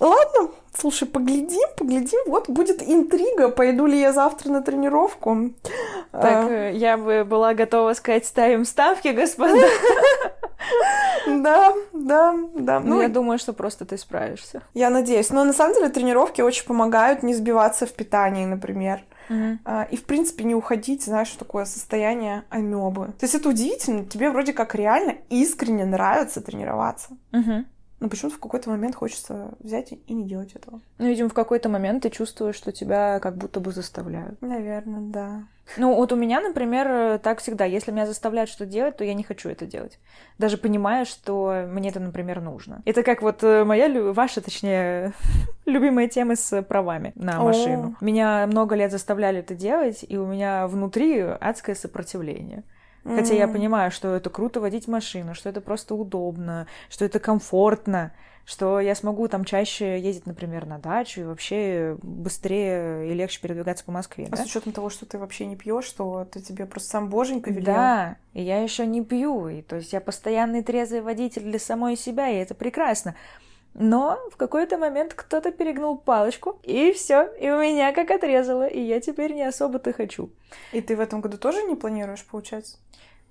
ладно, 0.00 0.50
Слушай, 0.76 1.06
поглядим, 1.08 1.68
поглядим. 1.76 2.20
Вот 2.26 2.48
будет 2.48 2.82
интрига, 2.82 3.48
пойду 3.48 3.86
ли 3.86 4.00
я 4.00 4.12
завтра 4.12 4.50
на 4.50 4.62
тренировку. 4.62 5.50
Так, 6.10 6.50
а... 6.50 6.70
я 6.70 6.96
бы 6.96 7.24
была 7.24 7.54
готова 7.54 7.94
сказать, 7.94 8.26
ставим 8.26 8.64
ставки, 8.64 9.08
господа. 9.08 9.54
Да, 11.26 11.74
да, 11.92 12.34
да. 12.54 12.80
Ну, 12.80 13.00
я 13.00 13.08
думаю, 13.08 13.38
что 13.38 13.52
просто 13.52 13.84
ты 13.84 13.98
справишься. 13.98 14.62
Я 14.74 14.90
надеюсь. 14.90 15.30
Но 15.30 15.44
на 15.44 15.52
самом 15.52 15.74
деле 15.74 15.88
тренировки 15.88 16.40
очень 16.40 16.66
помогают 16.66 17.22
не 17.22 17.34
сбиваться 17.34 17.86
в 17.86 17.92
питании, 17.92 18.44
например. 18.44 19.02
Uh-huh. 19.28 19.88
И, 19.90 19.96
в 19.96 20.04
принципе, 20.04 20.44
не 20.44 20.54
уходить, 20.54 21.04
знаешь, 21.04 21.30
в 21.30 21.36
такое 21.36 21.64
состояние 21.64 22.44
амебы. 22.50 23.06
То 23.18 23.24
есть 23.24 23.34
это 23.34 23.48
удивительно. 23.48 24.04
Тебе 24.04 24.30
вроде 24.30 24.52
как 24.52 24.74
реально 24.74 25.16
искренне 25.30 25.86
нравится 25.86 26.40
тренироваться. 26.40 27.16
Uh-huh. 27.32 27.64
Но 28.04 28.10
почему-то 28.10 28.36
в 28.36 28.40
какой-то 28.40 28.68
момент 28.68 28.94
хочется 28.94 29.52
взять 29.60 29.92
и 29.92 30.12
не 30.12 30.24
делать 30.24 30.52
этого. 30.52 30.82
Ну, 30.98 31.06
видимо, 31.06 31.30
в 31.30 31.32
какой-то 31.32 31.70
момент 31.70 32.02
ты 32.02 32.10
чувствуешь, 32.10 32.54
что 32.54 32.70
тебя 32.70 33.18
как 33.18 33.38
будто 33.38 33.60
бы 33.60 33.72
заставляют. 33.72 34.42
Наверное, 34.42 35.00
да. 35.00 35.44
Ну, 35.78 35.94
вот 35.94 36.12
у 36.12 36.16
меня, 36.16 36.42
например, 36.42 37.18
так 37.20 37.38
всегда. 37.38 37.64
Если 37.64 37.92
меня 37.92 38.04
заставляют 38.04 38.50
что-то 38.50 38.66
делать, 38.66 38.98
то 38.98 39.04
я 39.04 39.14
не 39.14 39.22
хочу 39.22 39.48
это 39.48 39.64
делать. 39.64 39.98
Даже 40.36 40.58
понимая, 40.58 41.06
что 41.06 41.64
мне 41.66 41.88
это, 41.88 41.98
например, 41.98 42.42
нужно. 42.42 42.82
Это 42.84 43.02
как 43.02 43.22
вот 43.22 43.42
э, 43.42 43.64
моя, 43.64 43.88
ваша, 44.12 44.42
точнее, 44.42 45.14
любимая 45.64 46.06
тема 46.06 46.36
с 46.36 46.60
правами 46.60 47.12
на 47.14 47.42
машину. 47.42 47.96
О. 47.98 48.04
Меня 48.04 48.46
много 48.46 48.74
лет 48.74 48.90
заставляли 48.90 49.38
это 49.38 49.54
делать, 49.54 50.04
и 50.06 50.18
у 50.18 50.26
меня 50.26 50.66
внутри 50.66 51.20
адское 51.20 51.74
сопротивление. 51.74 52.64
Хотя 53.04 53.34
я 53.34 53.48
понимаю, 53.48 53.90
что 53.90 54.14
это 54.14 54.30
круто 54.30 54.60
водить 54.60 54.88
машину, 54.88 55.34
что 55.34 55.48
это 55.48 55.60
просто 55.60 55.94
удобно, 55.94 56.66
что 56.88 57.04
это 57.04 57.18
комфортно, 57.18 58.12
что 58.46 58.80
я 58.80 58.94
смогу 58.94 59.28
там 59.28 59.44
чаще 59.44 59.98
ездить, 59.98 60.26
например, 60.26 60.66
на 60.66 60.78
дачу 60.78 61.22
и 61.22 61.24
вообще 61.24 61.96
быстрее 62.02 63.10
и 63.10 63.14
легче 63.14 63.40
передвигаться 63.40 63.84
по 63.84 63.92
Москве. 63.92 64.28
А 64.30 64.36
да? 64.36 64.42
с 64.42 64.46
учетом 64.46 64.72
того, 64.72 64.90
что 64.90 65.06
ты 65.06 65.18
вообще 65.18 65.46
не 65.46 65.56
пьешь, 65.56 65.84
что 65.84 66.22
это 66.22 66.42
тебе 66.42 66.66
просто 66.66 66.90
сам 66.90 67.08
боженька 67.08 67.50
велел. 67.50 67.74
Да, 67.74 68.16
и 68.32 68.42
я 68.42 68.62
еще 68.62 68.86
не 68.86 69.02
пью, 69.02 69.48
и 69.48 69.62
то 69.62 69.76
есть 69.76 69.92
я 69.92 70.00
постоянный 70.00 70.62
трезвый 70.62 71.00
водитель 71.00 71.42
для 71.42 71.58
самой 71.58 71.96
себя, 71.96 72.28
и 72.28 72.36
это 72.36 72.54
прекрасно. 72.54 73.14
Но 73.74 74.18
в 74.30 74.36
какой-то 74.36 74.78
момент 74.78 75.14
кто-то 75.14 75.50
перегнул 75.50 75.98
палочку, 75.98 76.58
и 76.62 76.92
все, 76.92 77.28
и 77.40 77.50
у 77.50 77.58
меня 77.58 77.92
как 77.92 78.10
отрезало, 78.10 78.66
и 78.66 78.80
я 78.80 79.00
теперь 79.00 79.32
не 79.32 79.42
особо-то 79.42 79.92
хочу. 79.92 80.30
И 80.72 80.80
ты 80.80 80.96
в 80.96 81.00
этом 81.00 81.20
году 81.20 81.38
тоже 81.38 81.62
не 81.64 81.74
планируешь 81.74 82.24
получать? 82.24 82.78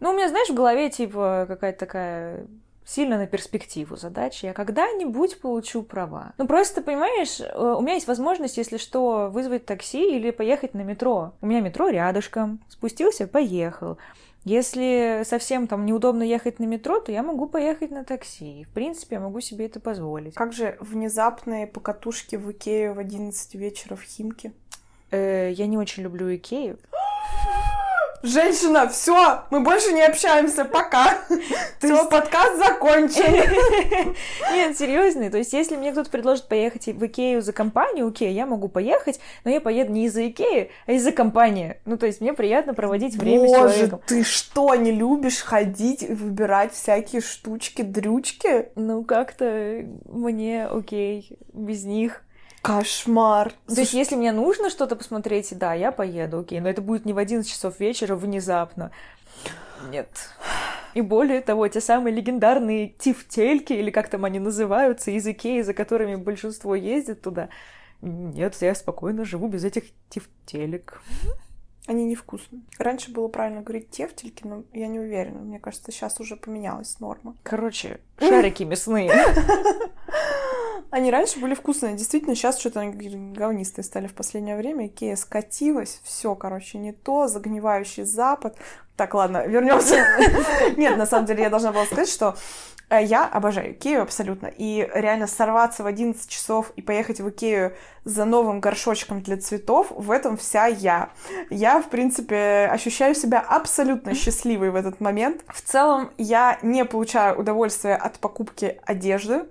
Ну, 0.01 0.09
у 0.09 0.13
меня, 0.13 0.27
знаешь, 0.27 0.49
в 0.49 0.53
голове, 0.53 0.89
типа, 0.89 1.45
какая-то 1.47 1.79
такая 1.79 2.47
сильно 2.85 3.17
на 3.17 3.27
перспективу 3.27 3.95
задачи. 3.95 4.45
Я 4.45 4.53
когда-нибудь 4.53 5.39
получу 5.39 5.83
права. 5.83 6.33
Ну, 6.37 6.47
просто, 6.47 6.81
понимаешь, 6.81 7.39
э, 7.39 7.75
у 7.77 7.81
меня 7.81 7.93
есть 7.93 8.07
возможность, 8.07 8.57
если 8.57 8.77
что, 8.77 9.29
вызвать 9.31 9.65
такси 9.65 10.17
или 10.17 10.31
поехать 10.31 10.73
на 10.73 10.81
метро. 10.81 11.33
У 11.41 11.45
меня 11.45 11.61
метро 11.61 11.87
рядышком. 11.87 12.59
Спустился, 12.67 13.27
поехал. 13.27 13.97
Если 14.45 15.23
совсем 15.25 15.67
там 15.67 15.85
неудобно 15.85 16.23
ехать 16.23 16.59
на 16.59 16.65
метро, 16.65 16.99
то 16.99 17.11
я 17.11 17.23
могу 17.23 17.47
поехать 17.47 17.91
на 17.91 18.03
такси. 18.03 18.65
В 18.69 18.73
принципе, 18.73 19.15
я 19.15 19.21
могу 19.21 19.39
себе 19.39 19.67
это 19.67 19.79
позволить. 19.79 20.35
Как 20.35 20.51
же 20.51 20.77
внезапные 20.81 21.65
покатушки 21.65 22.35
в 22.35 22.51
Икею 22.51 22.93
в 22.93 22.99
11 22.99 23.55
вечера 23.55 23.95
в 23.95 24.01
Химке? 24.03 24.51
Э, 25.11 25.51
я 25.51 25.65
не 25.65 25.77
очень 25.77 26.03
люблю 26.03 26.33
Икею. 26.35 26.77
Женщина, 28.23 28.87
все, 28.87 29.43
мы 29.49 29.59
больше 29.59 29.91
не 29.91 30.01
общаемся, 30.01 30.63
пока. 30.63 31.19
Все, 31.79 32.07
подкаст 32.07 32.57
закончен. 32.57 34.15
Нет, 34.53 34.77
серьезно. 34.77 35.29
То 35.29 35.39
есть, 35.39 35.51
если 35.51 35.75
мне 35.75 35.91
кто-то 35.91 36.09
предложит 36.09 36.47
поехать 36.47 36.87
в 36.87 37.05
Икею 37.05 37.41
за 37.41 37.51
компанию, 37.51 38.07
окей, 38.07 38.31
я 38.31 38.45
могу 38.45 38.69
поехать, 38.69 39.19
но 39.43 39.51
я 39.51 39.59
поеду 39.59 39.91
не 39.91 40.05
из-за 40.05 40.29
Икеи, 40.29 40.71
а 40.87 40.93
из-за 40.93 41.11
компании. 41.11 41.81
Ну, 41.83 41.97
то 41.97 42.05
есть, 42.05 42.21
мне 42.21 42.31
приятно 42.31 42.73
проводить 42.73 43.17
время 43.17 43.45
Боже, 43.47 43.51
с 43.51 43.73
человеком. 43.75 44.01
ты 44.07 44.23
что, 44.23 44.73
не 44.75 44.93
любишь 44.93 45.41
ходить 45.41 46.03
и 46.03 46.13
выбирать 46.13 46.73
всякие 46.73 47.21
штучки, 47.21 47.81
дрючки? 47.81 48.69
Ну, 48.75 49.03
как-то 49.03 49.85
мне 50.05 50.65
окей, 50.65 51.37
без 51.51 51.83
них. 51.83 52.21
Кошмар. 52.63 53.51
То 53.67 53.81
есть, 53.81 53.93
если 53.93 54.15
мне 54.15 54.31
нужно 54.31 54.69
что-то 54.69 54.95
посмотреть, 54.95 55.55
да, 55.57 55.73
я 55.73 55.91
поеду, 55.91 56.39
окей, 56.39 56.61
но 56.61 56.69
это 56.69 56.81
будет 56.81 57.05
не 57.05 57.11
в 57.11 57.17
11 57.17 57.51
часов 57.51 57.77
вечера 57.81 58.15
внезапно. 58.15 58.91
Нет. 59.89 60.07
И 60.93 61.01
более 61.01 61.41
того, 61.41 61.67
те 61.67 61.81
самые 61.81 62.15
легендарные 62.15 62.87
тифтельки, 62.87 63.73
или 63.73 63.91
как 63.91 64.07
там 64.07 64.23
они 64.23 64.39
называются, 64.39 65.11
из 65.11 65.27
Икеи, 65.27 65.61
за 65.61 65.73
которыми 65.73 66.15
большинство 66.15 66.73
ездит 66.73 67.21
туда. 67.21 67.49
Нет, 68.01 68.55
я 68.61 68.73
спокойно 68.75 69.25
живу 69.25 69.49
без 69.49 69.65
этих 69.65 69.83
тифтелек. 70.09 71.01
Они 71.85 72.05
невкусные. 72.05 72.61
Раньше 72.79 73.11
было 73.11 73.27
правильно 73.27 73.61
говорить 73.61 73.89
тефтельки, 73.89 74.47
но 74.47 74.63
я 74.71 74.87
не 74.87 75.01
уверена. 75.01 75.39
Мне 75.39 75.59
кажется, 75.59 75.91
сейчас 75.91 76.17
уже 76.21 76.37
поменялась 76.37 76.97
норма. 77.01 77.35
Короче, 77.43 77.99
шарики 78.29 78.63
мясные. 78.63 79.11
Они 80.93 81.09
раньше 81.09 81.39
были 81.39 81.55
вкусные, 81.55 81.95
действительно, 81.95 82.35
сейчас 82.35 82.59
что-то 82.59 82.81
они 82.81 82.93
говнистые 83.33 83.83
стали 83.83 84.05
в 84.05 84.13
последнее 84.13 84.55
время. 84.55 84.85
Икея 84.85 85.15
скатилась, 85.15 85.99
все, 86.03 86.35
короче, 86.35 86.77
не 86.77 86.91
то, 86.91 87.27
загнивающий 87.27 88.03
запад. 88.03 88.55
Так, 88.95 89.15
ладно, 89.15 89.47
вернемся. 89.47 90.05
Нет, 90.77 90.97
на 90.97 91.07
самом 91.07 91.25
деле 91.25 91.41
я 91.41 91.49
должна 91.49 91.71
была 91.71 91.85
сказать, 91.85 92.07
что 92.07 92.35
э, 92.89 93.03
я 93.03 93.25
обожаю 93.25 93.71
Икею 93.71 94.03
абсолютно. 94.03 94.45
И 94.55 94.87
реально 94.93 95.25
сорваться 95.25 95.81
в 95.81 95.87
11 95.87 96.29
часов 96.29 96.71
и 96.75 96.83
поехать 96.83 97.19
в 97.21 97.27
Икею 97.27 97.73
за 98.05 98.25
новым 98.25 98.59
горшочком 98.59 99.21
для 99.21 99.37
цветов, 99.37 99.87
в 99.89 100.11
этом 100.11 100.37
вся 100.37 100.67
я. 100.67 101.09
Я, 101.49 101.81
в 101.81 101.89
принципе, 101.89 102.69
ощущаю 102.71 103.15
себя 103.15 103.39
абсолютно 103.39 104.13
счастливой 104.13 104.69
в 104.69 104.75
этот 104.75 104.99
момент. 104.99 105.41
В 105.47 105.61
целом, 105.61 106.11
я 106.19 106.59
не 106.61 106.85
получаю 106.85 107.39
удовольствия 107.39 107.95
от 108.13 108.19
покупки 108.19 108.79
одежды. 108.85 109.45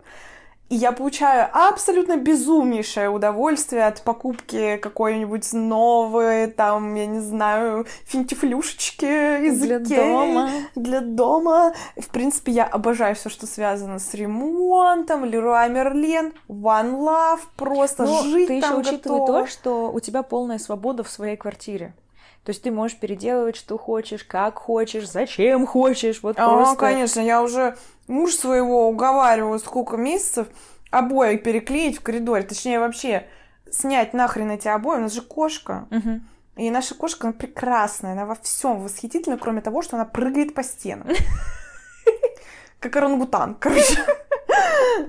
И 0.69 0.75
я 0.75 0.93
получаю 0.93 1.51
абсолютно 1.53 2.17
безумнейшее 2.17 3.11
удовольствие 3.11 3.85
от 3.87 4.01
покупки 4.01 4.79
какой-нибудь 4.79 5.53
новой, 5.53 6.47
там, 6.47 6.95
я 6.95 7.05
не 7.05 7.21
знаю, 7.21 7.85
финтифлюшечки 8.07 9.45
из 9.49 9.61
Для 9.61 9.77
Икеи. 9.83 9.97
дома. 9.97 10.51
Для 10.75 11.01
дома. 11.03 11.75
В 11.99 12.09
принципе, 12.09 12.53
я 12.53 12.65
обожаю 12.65 13.15
все, 13.17 13.29
что 13.29 13.47
связано 13.47 13.99
с 13.99 14.15
ремонтом, 14.15 15.27
Леруа 15.27 15.69
Мерлен, 15.69 16.33
One 16.49 16.93
Love, 17.01 17.41
просто 17.57 18.05
Но 18.05 18.23
жить 18.23 18.49
ты 18.49 18.55
еще 18.55 18.69
там 18.69 18.81
учитывай 18.81 19.21
готова. 19.21 19.41
то, 19.43 19.47
что 19.47 19.93
у 19.93 20.01
тебя 20.01 20.23
полная 20.23 20.59
свобода 20.59 21.03
в 21.05 21.11
своей 21.11 21.37
квартире. 21.37 21.95
То 22.45 22.51
есть 22.51 22.63
ты 22.63 22.73
можешь 22.73 22.97
переделывать, 22.99 23.55
что 23.57 23.79
хочешь, 23.79 24.25
как 24.25 24.57
хочешь, 24.57 25.09
зачем 25.09 25.65
хочешь. 25.67 26.23
Вот 26.23 26.37
А, 26.41 26.49
просто... 26.49 26.77
конечно, 26.77 27.21
я 27.21 27.41
уже 27.43 27.77
муж 28.09 28.35
своего 28.35 28.89
уговариваю 28.89 29.59
сколько 29.59 29.97
месяцев 29.97 30.49
обои 30.91 31.37
переклеить 31.37 31.99
в 31.99 32.03
коридоре, 32.03 32.43
точнее 32.43 32.79
вообще 32.79 33.27
снять 33.71 34.13
нахрен 34.13 34.51
эти 34.51 34.69
обои, 34.69 34.99
у 34.99 35.03
нас 35.03 35.13
же 35.13 35.23
кошка. 35.23 35.87
Мгм. 35.91 36.29
И 36.57 36.71
наша 36.71 36.95
кошка, 36.95 37.29
она 37.29 37.33
прекрасная, 37.33 38.13
она 38.13 38.27
во 38.27 38.35
всем 38.35 38.81
восхитительна, 38.81 39.39
кроме 39.39 39.63
того, 39.63 39.81
что 39.81 39.97
она 39.97 40.05
прыгает 40.05 40.55
по 40.55 40.63
стенам. 40.63 41.09
Как 42.79 42.95
орангутан, 42.97 43.55
короче. 43.55 43.99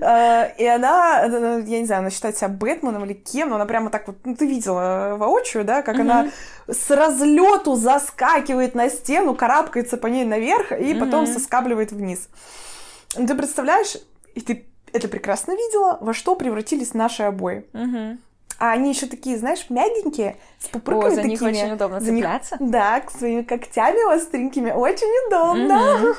Э, 0.00 0.54
И 0.58 0.64
она, 0.64 1.26
э, 1.26 1.62
я 1.66 1.80
не 1.80 1.84
знаю, 1.84 2.00
она 2.00 2.10
считает 2.10 2.38
себя 2.38 2.48
Бэтменом 2.48 3.04
или 3.04 3.12
кем, 3.12 3.50
но 3.50 3.56
она 3.56 3.66
прямо 3.66 3.90
так 3.90 4.06
вот, 4.06 4.16
ну 4.24 4.34
ты 4.34 4.46
видела 4.46 5.16
воочию, 5.18 5.64
да, 5.64 5.82
как 5.82 5.98
она 5.98 6.30
с 6.66 6.90
разлету 6.90 7.74
заскакивает 7.74 8.74
на 8.74 8.88
стену, 8.88 9.34
карабкается 9.34 9.98
по 9.98 10.06
ней 10.06 10.24
наверх 10.24 10.72
и 10.72 10.94
потом 10.94 11.26
соскабливает 11.26 11.92
вниз. 11.92 12.28
Ну, 13.16 13.26
Ты 13.26 13.34
представляешь, 13.34 13.96
и 14.34 14.40
ты 14.40 14.66
это 14.92 15.08
прекрасно 15.08 15.52
видела, 15.52 15.98
во 16.00 16.14
что 16.14 16.36
превратились 16.36 16.94
наши 16.94 17.22
обои. 17.24 17.66
Мгм. 17.72 18.20
А 18.58 18.70
они 18.70 18.90
еще 18.90 19.06
такие, 19.06 19.36
знаешь, 19.36 19.66
мягенькие, 19.68 20.36
с 20.60 20.66
О, 20.66 20.68
пупырками 20.70 21.14
за 21.14 21.22
них 21.24 21.40
такими. 21.40 21.58
очень 21.62 21.72
удобно 21.72 22.00
За 22.00 22.12
них- 22.12 22.22
цепляться. 22.24 22.56
Да, 22.60 23.00
к 23.00 23.10
своими 23.10 23.42
когтями 23.42 24.14
остренькими. 24.14 24.70
Очень 24.70 25.26
удобно. 25.26 25.98
Мгм. 25.98 26.14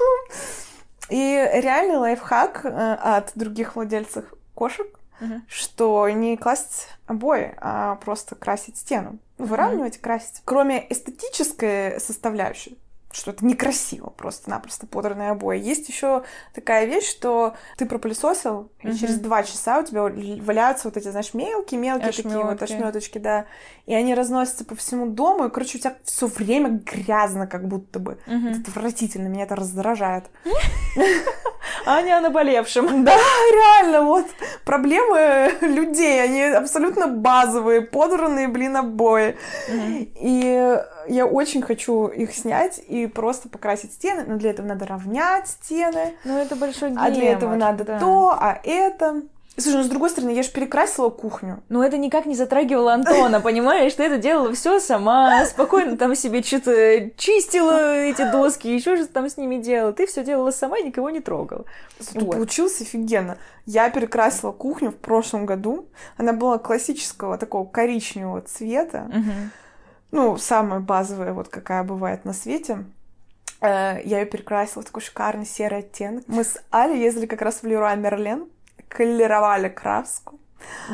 И 1.10 1.50
реальный 1.54 1.98
лайфхак 1.98 2.66
э, 2.66 2.94
от 2.96 3.32
других 3.36 3.76
владельцев 3.76 4.26
кошек, 4.54 4.88
Мгм. 5.22 5.46
что 5.48 6.10
не 6.10 6.36
класть 6.36 6.88
обои, 7.08 7.54
а 7.62 7.96
просто 8.04 8.36
красить 8.36 8.78
стену. 8.78 9.18
Выравнивать 9.38 9.98
и 9.98 10.00
красить. 10.00 10.42
Кроме 10.46 10.86
эстетической 10.92 12.00
составляющей, 12.02 12.78
что 13.16 13.32
это 13.32 13.46
некрасиво 13.46 14.10
просто-напросто 14.10 14.88
подранные 14.88 15.32
обои. 15.32 15.60
Есть 15.60 15.88
еще 15.88 16.24
такая 16.54 16.86
вещь, 16.86 17.10
что 17.10 17.56
ты 17.78 17.86
пропылесосил, 17.86 18.70
и 18.82 18.94
через 18.94 19.20
два 19.20 19.44
часа 19.44 19.80
у 19.80 19.84
тебя 19.84 20.04
валяются 20.04 20.88
вот 20.88 20.98
эти, 20.98 21.08
знаешь, 21.10 21.34
мелкие-мелкие 21.34 22.12
такие 22.12 22.44
вот 22.44 22.62
ошметочки, 22.62 23.18
да. 23.18 23.46
И 23.86 23.94
они 23.94 24.14
разносятся 24.14 24.66
по 24.66 24.76
всему 24.76 25.08
дому, 25.08 25.46
и, 25.46 25.50
короче, 25.50 25.78
у 25.78 25.82
тебя 25.82 25.96
все 26.04 26.28
время 26.28 26.70
грязно, 26.70 27.48
как 27.48 27.68
будто 27.68 28.00
бы. 28.00 28.18
Мгм. 28.26 28.48
Это 28.48 28.72
отвратительно, 28.72 29.28
меня 29.28 29.44
это 29.44 29.56
раздражает. 29.56 30.26
Аня 31.86 32.18
о 32.18 32.22
наболевшем. 32.22 33.04
Да, 33.04 33.16
реально, 33.52 34.02
вот 34.02 34.26
проблемы 34.64 35.52
людей, 35.62 36.24
они 36.24 36.42
абсолютно 36.42 37.08
базовые, 37.08 37.82
подранные, 37.82 38.48
блин, 38.48 38.78
обои. 38.78 39.38
И 39.70 40.80
я 41.08 41.26
очень 41.26 41.62
хочу 41.62 42.08
их 42.08 42.34
снять 42.34 42.80
и 42.88 43.08
просто 43.08 43.50
покрасить 43.50 43.94
стены, 43.94 44.24
но 44.28 44.38
для 44.38 44.52
этого 44.52 44.66
надо 44.66 44.86
равнять 44.86 45.48
стены, 45.48 46.14
Ну, 46.24 46.38
это 46.38 46.56
большой 46.56 46.94
а 46.98 47.10
для 47.12 47.34
этого 47.34 47.56
надо 47.56 47.84
да. 47.84 48.00
то, 48.00 48.36
а 48.40 48.60
это. 48.64 49.22
Слушай, 49.58 49.78
ну 49.78 49.84
с 49.84 49.88
другой 49.88 50.10
стороны, 50.10 50.32
я 50.32 50.44
же 50.44 50.50
перекрасила 50.52 51.10
кухню. 51.10 51.64
Но 51.70 51.84
это 51.84 51.98
никак 51.98 52.26
не 52.26 52.36
затрагивало 52.36 52.94
Антона, 52.94 53.40
понимаешь? 53.40 53.94
Ты 53.94 54.04
это 54.04 54.18
делала 54.18 54.54
все 54.54 54.80
сама, 54.80 55.46
спокойно 55.46 55.96
там 55.98 56.14
себе 56.16 56.44
что-то 56.44 57.10
чистила 57.18 57.96
эти 57.96 58.30
доски, 58.32 58.68
еще 58.68 58.98
что-то 58.98 59.14
там 59.14 59.30
с 59.30 59.38
ними 59.38 59.58
делала. 59.58 59.94
Ты 59.94 60.08
все 60.08 60.24
делала 60.24 60.52
сама, 60.52 60.80
никого 60.82 61.10
не 61.10 61.22
трогала. 61.22 61.64
Зато 62.00 62.20
Вот. 62.26 62.36
получилось 62.36 62.82
офигенно. 62.82 63.38
Я 63.66 63.90
перекрасила 63.90 64.52
кухню 64.52 64.92
в 64.92 64.98
прошлом 64.98 65.46
году. 65.46 65.88
Она 66.18 66.34
была 66.34 66.58
классического 66.58 67.38
такого 67.38 67.66
коричневого 67.66 68.42
цвета. 68.42 69.10
ну, 70.12 70.38
самая 70.38 70.80
базовая, 70.82 71.34
вот 71.34 71.48
какая 71.48 71.84
бывает 71.84 72.26
на 72.26 72.34
свете. 72.34 72.84
Э, 73.62 74.00
Я 74.04 74.20
ее 74.20 74.26
перекрасила 74.26 74.82
в 74.82 74.86
такой 74.86 75.02
шикарный 75.02 75.46
серый 75.46 75.80
оттенок. 75.80 76.24
Мы 76.28 76.44
с 76.44 76.62
Али 76.72 76.98
ездили 77.00 77.26
как 77.26 77.42
раз 77.42 77.62
в 77.62 77.66
Леруа 77.66 77.96
Мерлен, 77.96 78.46
колеровали 78.96 79.70
краску. 79.70 80.40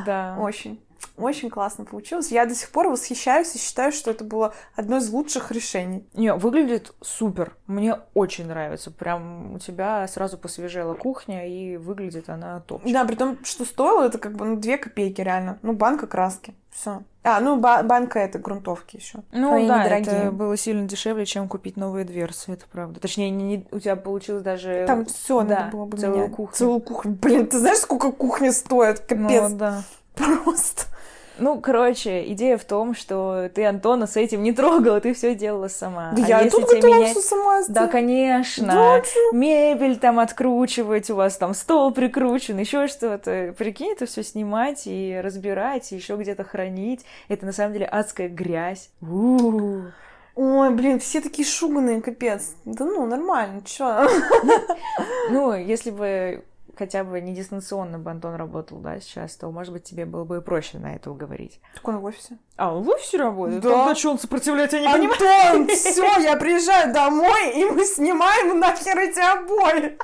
Да. 0.05 0.35
Очень, 0.39 0.79
очень 1.17 1.49
классно 1.49 1.85
получилось. 1.85 2.31
Я 2.31 2.45
до 2.45 2.55
сих 2.55 2.69
пор 2.69 2.89
восхищаюсь 2.89 3.53
и 3.55 3.59
считаю, 3.59 3.91
что 3.91 4.11
это 4.11 4.23
было 4.23 4.53
одно 4.75 4.97
из 4.97 5.09
лучших 5.09 5.51
решений. 5.51 6.05
Не, 6.13 6.33
выглядит 6.33 6.93
супер. 7.01 7.55
Мне 7.67 7.97
очень 8.13 8.47
нравится. 8.47 8.91
Прям 8.91 9.53
у 9.55 9.59
тебя 9.59 10.07
сразу 10.07 10.37
посвежела 10.37 10.93
кухня, 10.93 11.47
и 11.47 11.77
выглядит 11.77 12.29
она 12.29 12.59
топ. 12.61 12.83
Да, 12.85 13.05
при 13.05 13.15
том, 13.15 13.37
что 13.43 13.65
стоило 13.65 14.05
это 14.05 14.17
как 14.17 14.33
бы 14.33 14.45
ну, 14.45 14.55
две 14.55 14.77
копейки 14.77 15.21
реально. 15.21 15.59
Ну, 15.61 15.73
банка 15.73 16.07
краски. 16.07 16.55
Все. 16.71 17.03
А, 17.23 17.39
ну, 17.41 17.57
ба- 17.57 17.83
банка 17.83 18.19
это 18.19 18.39
грунтовки 18.39 18.95
еще. 18.95 19.19
Ну 19.31 19.53
Они 19.53 19.67
да, 19.67 19.79
недорогие. 19.83 20.13
это 20.13 20.31
было 20.31 20.55
сильно 20.57 20.87
дешевле, 20.87 21.25
чем 21.25 21.47
купить 21.47 21.75
новые 21.75 22.05
дверцы, 22.05 22.53
это 22.53 22.65
правда. 22.71 22.99
Точнее, 22.99 23.29
не, 23.29 23.43
не- 23.57 23.67
у 23.71 23.79
тебя 23.79 23.95
получилось 23.95 24.41
даже... 24.41 24.85
Там 24.87 25.05
все 25.05 25.41
да, 25.41 25.59
надо 25.65 25.77
было 25.77 25.85
бы 25.85 25.97
целую 25.97 26.29
кухню. 26.29 26.55
Целую 26.55 26.79
кухню. 26.79 27.11
Блин, 27.11 27.47
ты 27.47 27.59
знаешь, 27.59 27.79
сколько 27.79 28.11
кухня 28.11 28.51
стоит? 28.51 29.03
Ну, 29.09 29.27
Капец. 29.27 29.51
да. 29.51 29.83
Просто. 30.15 30.83
Ну, 31.41 31.59
короче, 31.59 32.23
идея 32.33 32.55
в 32.57 32.63
том, 32.65 32.93
что 32.93 33.49
ты 33.53 33.65
Антона 33.65 34.05
с 34.05 34.15
этим 34.15 34.43
не 34.43 34.51
трогала, 34.53 35.01
ты 35.01 35.13
все 35.15 35.33
делала 35.33 35.69
сама. 35.69 36.11
Да 36.15 36.23
А 36.23 36.27
я 36.27 36.41
если 36.41 36.61
тут 36.61 36.69
тебе 36.69 36.93
менять- 36.93 37.17
сама 37.17 37.61
Да, 37.67 37.87
конечно. 37.87 38.67
Да, 38.67 39.01
чё? 39.01 39.31
Мебель 39.31 39.97
там 39.97 40.19
откручивать, 40.19 41.09
у 41.09 41.15
вас 41.15 41.37
там 41.37 41.55
стол 41.55 41.91
прикручен, 41.91 42.59
еще 42.59 42.87
что-то. 42.87 43.55
Прикинь, 43.57 43.93
это 43.93 44.05
все 44.05 44.23
снимать 44.23 44.83
и 44.85 45.19
разбирать, 45.21 45.91
и 45.91 45.95
еще 45.95 46.15
где-то 46.15 46.43
хранить. 46.43 47.03
Это 47.27 47.47
на 47.47 47.53
самом 47.53 47.73
деле 47.73 47.87
адская 47.87 48.29
грязь. 48.29 48.91
У-у-у. 49.01 49.85
Ой, 50.35 50.69
блин, 50.69 50.99
все 50.99 51.21
такие 51.21 51.47
шуганые, 51.47 52.01
капец. 52.01 52.51
Да 52.65 52.85
ну, 52.85 53.05
нормально, 53.07 53.61
чё? 53.65 54.07
Ну, 55.31 55.53
если 55.53 55.89
бы 55.89 56.43
хотя 56.77 57.03
бы 57.03 57.21
не 57.21 57.33
дистанционно 57.33 57.99
бы 57.99 58.11
Антон 58.11 58.35
работал, 58.35 58.77
да, 58.79 58.99
сейчас, 58.99 59.35
то, 59.35 59.49
может 59.51 59.73
быть, 59.73 59.83
тебе 59.83 60.05
было 60.05 60.23
бы 60.23 60.41
проще 60.41 60.77
на 60.77 60.95
это 60.95 61.11
уговорить. 61.11 61.59
Так 61.75 61.87
он 61.87 61.99
в 61.99 62.05
офисе. 62.05 62.37
А, 62.57 62.75
он 62.75 62.83
в 62.83 62.89
офисе 62.89 63.17
работает? 63.17 63.61
Да. 63.61 63.69
Тогда 63.69 63.95
что 63.95 64.11
он 64.11 64.19
сопротивляется, 64.19 64.77
я 64.77 64.97
не 64.97 65.07
понимаю. 65.07 65.55
Антон, 65.61 65.75
все, 65.75 66.19
я 66.19 66.35
приезжаю 66.35 66.93
домой, 66.93 67.51
и 67.55 67.65
мы 67.65 67.85
снимаем 67.85 68.59
нахер 68.59 68.97
эти 68.99 69.19
обои. 69.19 69.97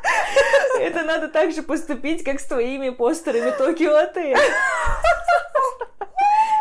Это 0.79 1.03
надо 1.03 1.27
так 1.27 1.51
же 1.51 1.61
поступить, 1.61 2.23
как 2.23 2.39
с 2.39 2.45
твоими 2.45 2.89
постерами 2.89 3.51
Токио 3.57 3.95
Отель. 3.95 4.37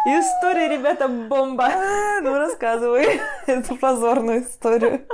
История, 0.06 0.68
ребята, 0.68 1.08
бомба. 1.08 1.64
А, 1.66 2.20
Ну, 2.20 2.36
рассказывай 2.38 3.20
эту 3.46 3.74
позорную 3.76 4.42
историю. 4.42 5.06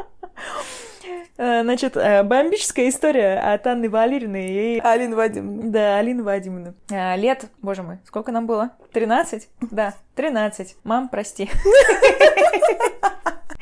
Э, 1.39 1.63
Значит, 1.63 1.97
э, 1.97 2.23
бомбическая 2.23 2.89
история 2.89 3.39
от 3.39 3.67
Анны 3.67 3.89
Валерьевны 3.89 4.77
и... 4.77 4.81
Алина 4.81 5.17
Вадимовна. 5.17 5.71
Да, 5.71 5.99
Алины 5.99 6.23
Вадимовны. 6.23 6.75
Э, 6.91 7.17
Лет, 7.17 7.47
боже 7.63 7.83
мой, 7.83 7.99
сколько 8.07 8.33
нам 8.33 8.47
было? 8.47 8.71
13? 8.93 9.49
Да, 9.71 9.95
13. 10.15 10.77
Мам, 10.85 11.09
прости. 11.09 11.51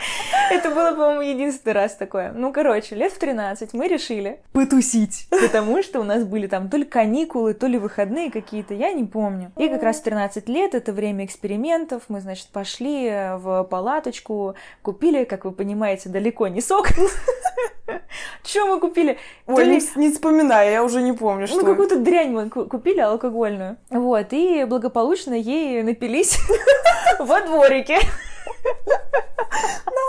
Это 0.50 0.70
было, 0.70 0.90
по-моему, 0.92 1.20
единственный 1.22 1.72
раз 1.72 1.94
такое. 1.96 2.32
Ну, 2.32 2.52
короче, 2.52 2.94
лет 2.94 3.12
в 3.12 3.18
13 3.18 3.72
мы 3.74 3.88
решили 3.88 4.40
потусить, 4.52 5.26
потому 5.30 5.82
что 5.82 6.00
у 6.00 6.04
нас 6.04 6.24
были 6.24 6.46
там 6.46 6.68
то 6.68 6.76
ли 6.76 6.84
каникулы, 6.84 7.54
то 7.54 7.66
ли 7.66 7.78
выходные 7.78 8.30
какие-то, 8.30 8.74
я 8.74 8.92
не 8.92 9.04
помню. 9.04 9.52
И 9.56 9.68
как 9.68 9.82
раз 9.82 9.98
в 10.00 10.02
13 10.02 10.48
лет, 10.48 10.74
это 10.74 10.92
время 10.92 11.24
экспериментов, 11.24 12.04
мы, 12.08 12.20
значит, 12.20 12.48
пошли 12.48 13.08
в 13.36 13.64
палаточку, 13.64 14.54
купили, 14.82 15.24
как 15.24 15.44
вы 15.44 15.52
понимаете, 15.52 16.08
далеко 16.08 16.48
не 16.48 16.60
сок. 16.60 16.88
Что 18.44 18.66
мы 18.66 18.80
купили? 18.80 19.18
Ой, 19.46 19.64
ли- 19.64 19.76
не, 19.96 20.06
не 20.06 20.12
вспоминай, 20.12 20.72
я 20.72 20.82
уже 20.82 21.02
не 21.02 21.12
помню, 21.12 21.46
что... 21.46 21.60
ну, 21.60 21.66
какую-то 21.66 21.96
дрянь 21.98 22.30
мы 22.30 22.48
ку- 22.48 22.64
купили 22.66 23.00
алкогольную. 23.00 23.76
Вот, 23.90 24.32
и 24.32 24.64
благополучно 24.64 25.34
ей 25.34 25.82
напились 25.82 26.38
во 27.18 27.40
дворике. 27.40 27.98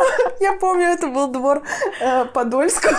Я 0.39 0.53
помню, 0.53 0.87
это 0.87 1.07
был 1.07 1.27
двор 1.27 1.61
э, 1.99 2.25
Подольского. 2.25 2.97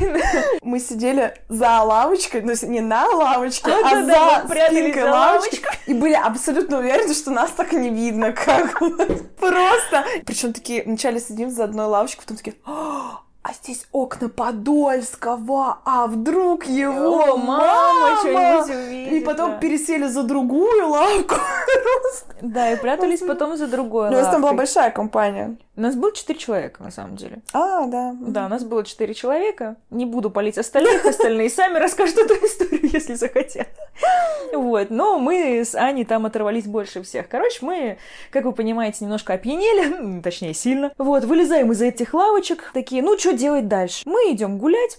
Мы 0.62 0.80
сидели 0.80 1.34
за 1.48 1.82
лавочкой, 1.82 2.42
ну, 2.42 2.52
не 2.62 2.80
на 2.80 3.06
лавочке, 3.08 3.70
а 3.70 3.82
Да-да-да, 3.82 4.42
мы 4.48 4.54
за 4.54 4.66
спинкой 4.66 5.02
за 5.02 5.10
лавочки. 5.10 5.60
И 5.86 5.94
были 5.94 6.14
абсолютно 6.14 6.78
уверены, 6.78 7.14
что 7.14 7.30
нас 7.30 7.50
так 7.50 7.72
не 7.72 7.90
видно. 7.90 8.32
Как. 8.32 8.78
Просто. 9.38 10.04
Причем 10.26 10.52
такие, 10.52 10.82
вначале 10.84 11.20
сидим 11.20 11.50
за 11.50 11.64
одной 11.64 11.86
лавочкой, 11.86 12.22
потом 12.24 12.36
такие... 12.36 12.56
«А, 12.66 13.20
А 13.42 13.52
здесь 13.54 13.86
окна 13.92 14.28
Подольского, 14.28 15.78
а 15.84 16.06
вдруг 16.06 16.66
его 16.66 17.32
О, 17.32 17.36
мама 17.36 18.18
мама 18.24 18.62
увидит. 18.64 19.12
И 19.12 19.20
потом 19.20 19.52
да. 19.52 19.56
пересели 19.58 20.06
за 20.06 20.22
другую 20.22 20.88
лавку. 20.88 21.36
Да, 22.42 22.72
и 22.72 22.76
прятались 22.76 23.20
потом 23.20 23.56
за 23.56 23.66
другой 23.66 24.08
У 24.08 24.12
нас 24.12 24.26
там 24.26 24.40
была 24.42 24.50
лавкой. 24.50 24.56
большая 24.58 24.90
компания. 24.90 25.56
У 25.78 25.80
нас 25.80 25.94
было 25.94 26.12
четыре 26.12 26.40
человека, 26.40 26.82
на 26.82 26.90
самом 26.90 27.14
деле. 27.14 27.38
А, 27.52 27.86
да. 27.86 28.12
Да, 28.20 28.46
у 28.46 28.48
нас 28.48 28.64
было 28.64 28.84
четыре 28.84 29.14
человека. 29.14 29.76
Не 29.90 30.06
буду 30.06 30.28
палить 30.28 30.58
остальных, 30.58 31.06
остальные 31.06 31.50
сами 31.50 31.78
расскажут 31.78 32.18
эту 32.18 32.34
историю, 32.34 32.90
если 32.92 33.14
захотят. 33.14 33.68
Вот, 34.52 34.90
но 34.90 35.20
мы 35.20 35.60
с 35.60 35.76
Аней 35.76 36.04
там 36.04 36.26
оторвались 36.26 36.64
больше 36.64 37.04
всех. 37.04 37.28
Короче, 37.28 37.58
мы, 37.64 37.98
как 38.32 38.44
вы 38.44 38.52
понимаете, 38.52 39.04
немножко 39.04 39.34
опьянели, 39.34 40.20
точнее, 40.20 40.52
сильно. 40.52 40.90
Вот, 40.98 41.22
вылезаем 41.22 41.70
из 41.70 41.80
этих 41.80 42.12
лавочек, 42.12 42.72
такие, 42.74 43.00
ну, 43.00 43.16
что 43.16 43.32
делать 43.32 43.68
дальше? 43.68 44.02
Мы 44.04 44.32
идем 44.32 44.58
гулять. 44.58 44.98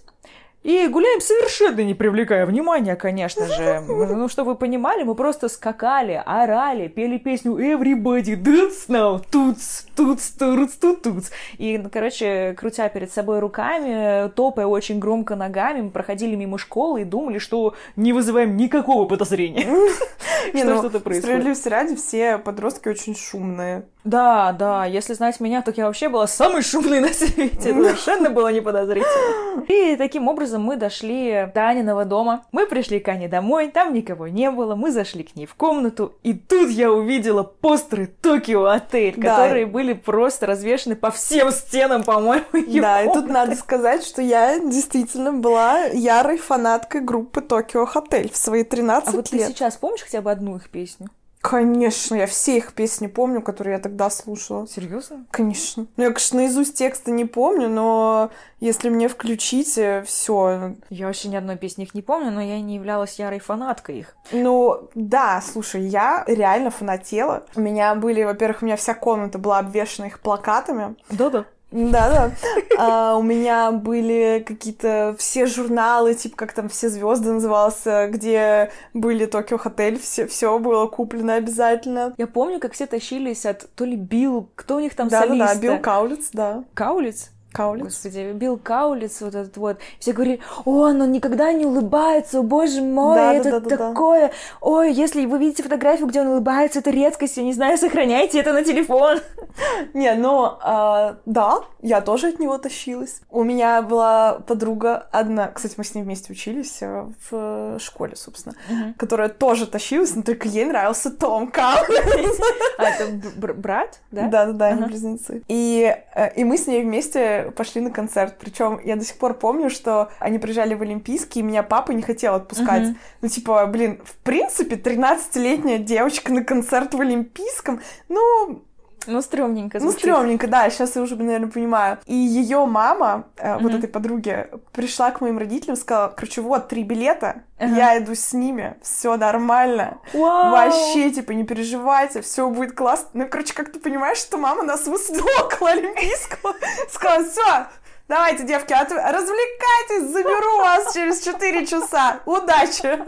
И 0.62 0.88
гуляем 0.88 1.22
совершенно 1.22 1.80
не 1.82 1.94
привлекая 1.94 2.46
внимания, 2.46 2.98
конечно 2.98 3.48
же. 3.48 3.82
Ну, 3.88 4.28
чтобы 4.28 4.52
вы 4.52 4.58
понимали, 4.58 5.04
мы 5.04 5.16
просто 5.16 5.48
скакали, 5.48 6.22
орали, 6.26 6.90
пели 6.90 7.18
песню 7.18 7.54
Everybody 7.54 8.36
dance 8.36 8.90
now, 8.90 9.24
туц, 9.32 9.84
туц, 9.96 10.32
туц, 10.32 10.74
туц, 10.74 11.00
туц. 11.02 11.30
И, 11.58 11.78
ну, 11.78 11.90
короче, 11.90 12.56
крутя 12.58 12.90
перед 12.90 13.10
собой 13.12 13.40
руками, 13.40 14.30
топая 14.32 14.66
очень 14.66 15.00
громко 15.00 15.38
ногами, 15.38 15.82
мы 15.82 15.92
проходили 15.92 16.36
мимо 16.36 16.58
школы 16.58 17.02
и 17.02 17.06
думали, 17.06 17.38
что 17.38 17.76
не 17.96 18.12
вызываем 18.12 18.58
никакого 18.58 19.06
подозрения, 19.06 19.66
что 20.54 20.66
ну, 20.66 20.78
что-то 20.80 21.00
происходит. 21.00 21.24
Справедливости 21.24 21.70
ради, 21.70 21.96
все 21.96 22.38
подростки 22.38 22.90
очень 22.90 23.16
шумные. 23.16 23.86
Да, 24.10 24.52
да, 24.54 24.86
если 24.86 25.14
знать 25.14 25.40
меня, 25.40 25.62
то 25.62 25.72
я 25.76 25.86
вообще 25.86 26.10
была 26.10 26.26
самой 26.26 26.64
шумной 26.64 27.00
на 27.00 27.10
свете. 27.10 27.70
Это 27.70 27.84
совершенно 27.84 28.30
было 28.32 28.52
не 28.52 28.60
подозрительно. 28.62 29.64
И 29.68 29.96
таким 29.98 30.28
образом 30.28 30.64
мы 30.64 30.78
дошли 30.78 31.48
до 31.54 31.68
Аниного 31.68 32.06
дома. 32.06 32.46
Мы 32.52 32.66
пришли 32.66 33.00
к 33.00 33.08
Ане 33.08 33.28
домой, 33.28 33.70
там 33.70 33.94
никого 33.94 34.28
не 34.28 34.50
было. 34.50 34.74
Мы 34.76 34.92
зашли 34.92 35.24
к 35.24 35.36
ней 35.36 35.46
в 35.46 35.54
комнату, 35.54 36.16
и 36.24 36.34
тут 36.34 36.70
я 36.72 36.92
увидела 36.92 37.44
постеры 37.44 38.08
Токио 38.08 38.66
Отель, 38.66 39.14
Да. 39.18 39.36
которые 39.36 39.68
были 39.68 39.94
просто 39.94 40.48
развешаны 40.48 40.96
по 40.96 41.12
всем 41.12 41.52
стенам, 41.52 42.04
по-моему, 42.04 42.46
Да, 42.82 43.04
и 43.04 43.14
тут 43.14 43.28
надо 43.30 43.56
сказать, 43.56 44.04
что 44.04 44.22
я 44.24 44.60
действительно 44.60 45.34
была 45.34 45.84
ярой 45.86 46.38
фанаткой 46.38 47.02
группы 47.02 47.42
Токио 47.42 47.86
Хотель 47.86 48.32
в 48.32 48.38
свои 48.38 48.64
13 48.64 49.10
А 49.10 49.12
вот 49.12 49.30
ты 49.30 49.38
лет. 49.38 49.50
сейчас 49.50 49.78
помнишь 49.78 50.02
хотя 50.02 50.22
бы 50.22 50.32
одну 50.32 50.56
их 50.56 50.70
песню? 50.70 51.10
Конечно, 51.42 52.16
я 52.16 52.28
все 52.28 52.58
их 52.58 52.74
песни 52.74 53.08
помню, 53.08 53.42
которые 53.42 53.76
я 53.76 53.80
тогда 53.80 54.10
слушала. 54.10 54.68
Серьезно? 54.68 55.26
Конечно. 55.32 55.88
Ну, 55.96 56.04
я, 56.04 56.10
конечно, 56.10 56.38
наизусть 56.38 56.78
текста 56.78 57.12
не 57.12 57.24
помню, 57.26 57.70
но 57.70 58.30
если 58.60 58.90
мне 58.90 59.08
включить, 59.08 59.80
все. 60.06 60.76
Я 60.90 61.08
вообще 61.08 61.30
ни 61.30 61.38
одной 61.38 61.56
песни 61.56 61.86
их 61.86 61.94
не 61.94 62.02
помню, 62.02 62.32
но 62.32 62.42
я 62.42 62.60
не 62.60 62.76
являлась 62.76 63.20
ярой 63.20 63.40
фанаткой 63.40 64.00
их. 64.00 64.16
Ну, 64.32 64.90
да, 64.96 65.42
слушай, 65.42 65.82
я 65.82 66.26
реально 66.28 66.72
фанатела. 66.72 67.46
У 67.56 67.62
меня 67.62 67.96
были, 67.96 68.24
во-первых, 68.24 68.62
у 68.62 68.66
меня 68.66 68.76
вся 68.76 68.94
комната 68.94 69.38
была 69.38 69.60
обвешана 69.60 70.08
их 70.08 70.20
плакатами. 70.20 70.96
Да-да. 71.10 71.46
Да-да. 71.72 72.32
А, 72.78 73.16
у 73.18 73.22
меня 73.22 73.72
были 73.72 74.44
какие-то 74.46 75.16
все 75.20 75.46
журналы, 75.46 76.16
типа 76.16 76.36
как 76.36 76.54
там 76.54 76.70
все 76.70 76.90
звезды 76.90 77.32
назывался, 77.32 78.08
где 78.10 78.72
были 78.94 79.26
Токио 79.26 79.58
Хотель, 79.58 80.00
все, 80.00 80.26
все 80.28 80.58
было 80.60 80.88
куплено 80.88 81.36
обязательно. 81.36 82.14
Я 82.18 82.28
помню, 82.28 82.60
как 82.60 82.74
все 82.74 82.88
тащились 82.88 83.46
от 83.46 83.70
то 83.76 83.86
ли 83.86 83.96
Билл, 83.96 84.50
кто 84.56 84.78
у 84.78 84.80
них 84.80 84.96
там 84.96 85.10
Да-да-да, 85.10 85.48
солист? 85.48 85.62
Билл 85.62 85.80
Каулиц, 85.80 86.30
да. 86.34 86.64
Каулиц? 86.74 87.32
Каулиц. 87.52 87.84
Господи, 87.84 88.32
Билл 88.34 88.58
Каулиц, 88.58 89.22
вот 89.22 89.36
этот 89.36 89.58
вот. 89.58 89.78
Все 90.00 90.14
говорили, 90.14 90.40
он, 90.66 91.02
он 91.02 91.12
никогда 91.12 91.52
не 91.52 91.66
улыбается, 91.66 92.40
о 92.40 92.44
боже 92.44 92.82
мой, 92.82 93.16
Да, 93.16 93.32
да, 93.32 93.34
это 93.34 93.52
да, 93.52 93.60
да, 93.60 93.70
да. 93.70 93.90
такое. 93.90 94.32
Ой, 94.62 94.94
если 94.94 95.26
вы 95.26 95.40
видите 95.40 95.64
фотографию, 95.64 96.08
где 96.08 96.22
он 96.22 96.28
улыбается, 96.28 96.80
это 96.80 96.92
редкость, 96.92 97.38
я 97.38 97.44
не 97.44 97.54
знаю, 97.54 97.78
сохраняйте 97.78 98.40
это 98.40 98.54
на 98.54 98.64
телефон. 98.64 99.20
Не, 99.94 100.14
ну, 100.14 100.58
а, 100.62 101.18
да, 101.26 101.60
я 101.82 102.02
тоже 102.02 102.28
от 102.28 102.40
него 102.40 102.58
тащилась. 102.58 103.22
У 103.30 103.44
меня 103.44 103.82
была 103.82 104.40
подруга 104.48 105.08
одна, 105.12 105.48
кстати, 105.48 105.76
мы 105.78 105.84
с 105.84 105.96
ней 105.96 106.04
вместе 106.04 106.32
учились 106.32 106.78
э, 106.82 107.08
в 107.30 107.80
школе, 107.80 108.16
собственно, 108.16 108.56
которая 108.98 109.30
тоже 109.30 109.66
тащилась, 109.66 110.16
но 110.16 110.22
только 110.22 110.48
ей 110.48 110.66
нравился 110.66 111.10
Том 111.12 111.52
Каулиц. 111.52 112.40
А 112.78 112.84
это 112.84 113.08
брат, 113.36 114.00
да? 114.12 114.28
Да-да-да, 114.28 114.68
они 114.68 114.84
близнецы. 114.84 115.44
И, 115.48 115.94
э, 116.16 116.34
и 116.36 116.44
мы 116.46 116.58
с 116.58 116.66
ней 116.68 116.82
вместе 116.84 117.39
пошли 117.56 117.82
на 117.82 117.92
концерт. 117.92 118.38
Причем 118.40 118.80
я 118.84 118.96
до 118.96 119.04
сих 119.04 119.18
пор 119.18 119.34
помню, 119.34 119.70
что 119.70 120.12
они 120.20 120.40
приезжали 120.40 120.74
в 120.74 120.82
Олимпийский, 120.82 121.40
и 121.40 121.44
меня 121.44 121.64
папа 121.64 121.92
не 121.92 122.02
хотел 122.02 122.36
отпускать. 122.36 122.84
Мгм. 122.84 122.98
Ну, 123.22 123.28
типа, 123.28 123.66
блин, 123.68 124.00
в 124.04 124.16
принципе, 124.18 124.76
13-летняя 124.76 125.78
девочка 125.78 126.32
на 126.32 126.44
концерт 126.44 126.94
в 126.94 127.02
Олимпийском, 127.02 127.82
ну, 128.08 128.64
Ну, 129.08 129.22
стрёмненько 129.22 129.78
ну, 129.80 129.86
звучит. 129.86 130.00
стрёмненько, 130.02 130.48
да, 130.48 130.70
сейчас 130.70 130.96
я 130.96 131.02
уже, 131.02 131.16
наверное, 131.16 131.50
понимаю. 131.50 132.00
И 132.06 132.14
ее 132.16 132.66
мама, 132.66 133.26
э, 133.38 133.54
вот 133.56 133.64
Мгм. 133.72 133.78
этой 133.78 133.88
подруги, 133.90 134.48
пришла 134.72 135.12
к 135.12 135.22
моим 135.22 135.38
родителям 135.38 135.76
сказала, 135.76 136.10
короче, 136.10 136.42
вот, 136.42 136.68
три 136.68 136.84
билета, 136.84 137.44
Ага. 137.58 137.76
я 137.76 137.98
иду 137.98 138.14
с 138.16 138.34
ними, 138.34 138.76
все 138.82 139.18
нормально. 139.18 139.98
Вау! 140.14 140.52
Вообще, 140.52 141.10
типа, 141.12 141.32
не 141.32 141.44
переживайте, 141.44 142.22
все 142.22 142.50
будет 142.50 142.76
классно. 142.76 143.10
Ну, 143.14 143.28
короче, 143.30 143.54
как 143.54 143.72
ты 143.72 143.80
понимаешь, 143.80 144.18
что 144.18 144.38
мама 144.38 144.64
нас 144.64 144.86
высадила 144.88 145.28
около 145.46 145.70
Олимпийского, 145.72 146.54
сказала, 146.92 147.24
все, 147.26 147.68
Давайте, 148.10 148.44
девки, 148.44 148.74
от... 148.74 148.92
развлекайтесь, 148.92 150.12
заберу 150.12 150.58
вас 150.58 150.94
через 150.96 151.22
4 151.22 151.68
часа. 151.68 152.20
Удачи! 152.26 153.00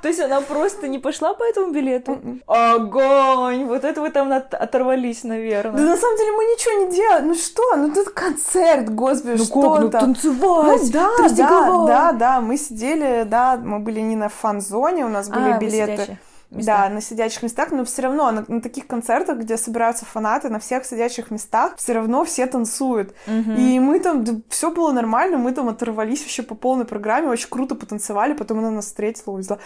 То 0.00 0.06
есть 0.06 0.20
она 0.20 0.40
просто 0.42 0.86
не 0.86 1.00
пошла 1.00 1.34
по 1.34 1.42
этому 1.42 1.72
билету? 1.72 2.20
Огонь! 2.46 3.64
Вот 3.64 3.82
это 3.82 4.00
вы 4.00 4.10
там 4.10 4.32
оторвались, 4.32 5.24
наверное. 5.24 5.72
Да 5.72 5.82
на 5.82 5.96
самом 5.96 6.16
деле 6.16 6.30
мы 6.30 6.44
ничего 6.44 6.84
не 6.84 6.94
делали. 6.94 7.22
Ну 7.24 7.34
что? 7.34 7.76
Ну 7.76 7.92
тут 7.92 8.10
концерт, 8.10 8.94
господи, 8.94 9.38
ну, 9.38 9.44
что 9.44 9.72
как? 9.72 9.82
Ну 9.82 9.90
танцевать! 9.90 10.82
Ну, 10.84 10.90
да, 10.92 11.10
да, 11.18 11.86
да, 11.86 12.12
да, 12.12 12.40
мы 12.40 12.56
сидели, 12.56 13.24
да, 13.24 13.56
мы 13.56 13.80
были 13.80 13.98
не 14.00 14.14
на 14.14 14.28
фан-зоне, 14.28 15.04
у 15.04 15.08
нас 15.08 15.28
были 15.28 15.50
а, 15.50 15.58
билеты 15.58 16.16
местах. 16.54 16.88
Да, 16.88 16.94
на 16.94 17.00
сидячих 17.00 17.42
местах, 17.42 17.70
но 17.70 17.84
все 17.84 18.02
равно 18.02 18.30
на, 18.30 18.44
на 18.48 18.60
таких 18.60 18.86
концертах, 18.86 19.38
где 19.38 19.56
собираются 19.56 20.04
фанаты, 20.04 20.48
на 20.48 20.58
всех 20.58 20.84
сидячих 20.84 21.30
местах 21.30 21.76
все 21.76 21.92
равно 21.92 22.24
все 22.24 22.46
танцуют. 22.46 23.14
Угу. 23.26 23.52
И 23.52 23.78
мы 23.78 24.00
там, 24.00 24.24
да, 24.24 24.32
все 24.48 24.70
было 24.70 24.92
нормально, 24.92 25.38
мы 25.38 25.52
там 25.52 25.68
оторвались 25.68 26.20
вообще 26.20 26.42
по 26.42 26.54
полной 26.54 26.84
программе, 26.84 27.28
очень 27.28 27.48
круто 27.48 27.74
потанцевали, 27.74 28.34
потом 28.34 28.58
она 28.58 28.70
нас 28.70 28.86
встретила, 28.86 29.34
увезла. 29.34 29.58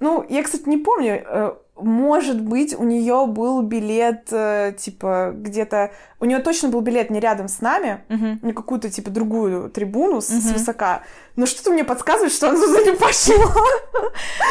Ну, 0.00 0.24
я, 0.28 0.42
кстати, 0.42 0.68
не 0.68 0.78
помню, 0.78 1.22
э, 1.26 1.54
может 1.82 2.40
быть, 2.40 2.74
у 2.78 2.84
нее 2.84 3.26
был 3.26 3.62
билет, 3.62 4.28
э, 4.30 4.74
типа, 4.78 5.32
где-то... 5.34 5.90
У 6.18 6.24
нее 6.24 6.38
точно 6.38 6.68
был 6.68 6.80
билет 6.80 7.10
не 7.10 7.20
рядом 7.20 7.48
с 7.48 7.60
нами, 7.60 8.04
uh-huh. 8.08 8.38
на 8.42 8.52
какую-то, 8.52 8.90
типа, 8.90 9.10
другую 9.10 9.70
трибуну 9.70 10.20
с, 10.20 10.30
uh-huh. 10.30 10.40
с 10.40 10.52
высока. 10.52 11.02
Но 11.36 11.46
что-то 11.46 11.70
мне 11.70 11.84
подсказывает, 11.84 12.32
что 12.32 12.50
она 12.50 12.60
туда 12.64 12.82
не 12.82 12.96
пошла. 12.96 13.36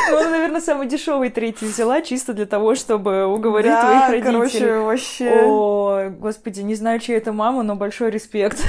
Ну, 0.10 0.18
она, 0.18 0.30
наверное, 0.30 0.62
самый 0.62 0.88
дешевый 0.88 1.30
третий 1.30 1.66
взяла, 1.66 2.02
чисто 2.02 2.34
для 2.34 2.46
того, 2.46 2.76
чтобы 2.76 3.26
уговорить 3.26 3.72
да, 3.72 3.82
твоих 3.82 4.26
родителей. 4.26 4.34
короче, 4.34 4.80
вообще... 4.80 5.42
О, 5.46 6.10
господи, 6.10 6.62
не 6.62 6.76
знаю, 6.76 7.00
чья 7.00 7.18
это 7.18 7.34
мама, 7.34 7.64
но 7.64 7.76
большой 7.76 8.10
респект. 8.10 8.60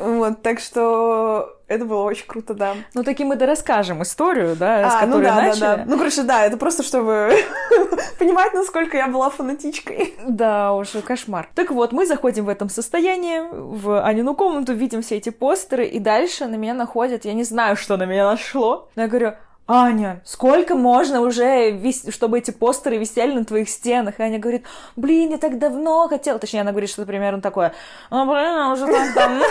Вот, 0.00 0.42
так 0.42 0.60
что 0.60 1.56
это 1.66 1.84
было 1.84 2.02
очень 2.02 2.26
круто, 2.26 2.54
да. 2.54 2.74
Ну, 2.94 3.04
таким 3.04 3.28
мы 3.28 3.36
да 3.36 3.46
расскажем 3.46 4.02
историю, 4.02 4.56
да, 4.56 4.86
а, 4.86 4.90
с 4.90 4.94
которой 4.94 5.18
ну 5.18 5.22
да, 5.22 5.34
начали. 5.36 5.60
Да, 5.60 5.76
да. 5.76 5.84
Ну, 5.86 5.98
короче, 5.98 6.22
да, 6.22 6.44
это 6.44 6.56
просто 6.56 6.82
чтобы 6.82 7.32
понимать, 8.18 8.54
насколько 8.54 8.96
я 8.96 9.06
была 9.06 9.30
фанатичкой. 9.30 10.14
Да 10.26 10.72
уж, 10.72 10.88
кошмар. 11.04 11.48
Так 11.54 11.70
вот, 11.70 11.92
мы 11.92 12.06
заходим 12.06 12.46
в 12.46 12.48
этом 12.48 12.68
состоянии, 12.68 13.40
в 13.52 14.02
Анину 14.04 14.34
комнату, 14.34 14.72
видим 14.72 15.02
все 15.02 15.16
эти 15.16 15.28
постеры, 15.28 15.86
и 15.86 15.98
дальше 15.98 16.46
на 16.46 16.56
меня 16.56 16.74
находят, 16.74 17.24
я 17.24 17.34
не 17.34 17.44
знаю, 17.44 17.76
что 17.76 17.96
на 17.96 18.04
меня 18.04 18.28
нашло, 18.28 18.88
но 18.96 19.02
я 19.02 19.08
говорю, 19.08 19.34
Аня, 19.72 20.20
сколько 20.24 20.74
можно 20.74 21.20
уже, 21.20 21.70
вис... 21.70 22.04
чтобы 22.08 22.38
эти 22.38 22.50
постеры 22.50 22.96
висели 22.96 23.32
на 23.32 23.44
твоих 23.44 23.68
стенах? 23.68 24.18
И 24.18 24.22
Аня 24.24 24.40
говорит, 24.40 24.64
блин, 24.96 25.30
я 25.30 25.38
так 25.38 25.60
давно 25.60 26.08
хотела. 26.08 26.40
Точнее, 26.40 26.62
она 26.62 26.72
говорит 26.72 26.90
что-то 26.90 27.06
примерно 27.06 27.40
такое. 27.40 27.72
А, 28.10 28.24
блин, 28.24 28.56
я 28.56 28.72
уже 28.72 28.86
так 28.88 29.14
давно 29.14 29.44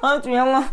отмела 0.00 0.64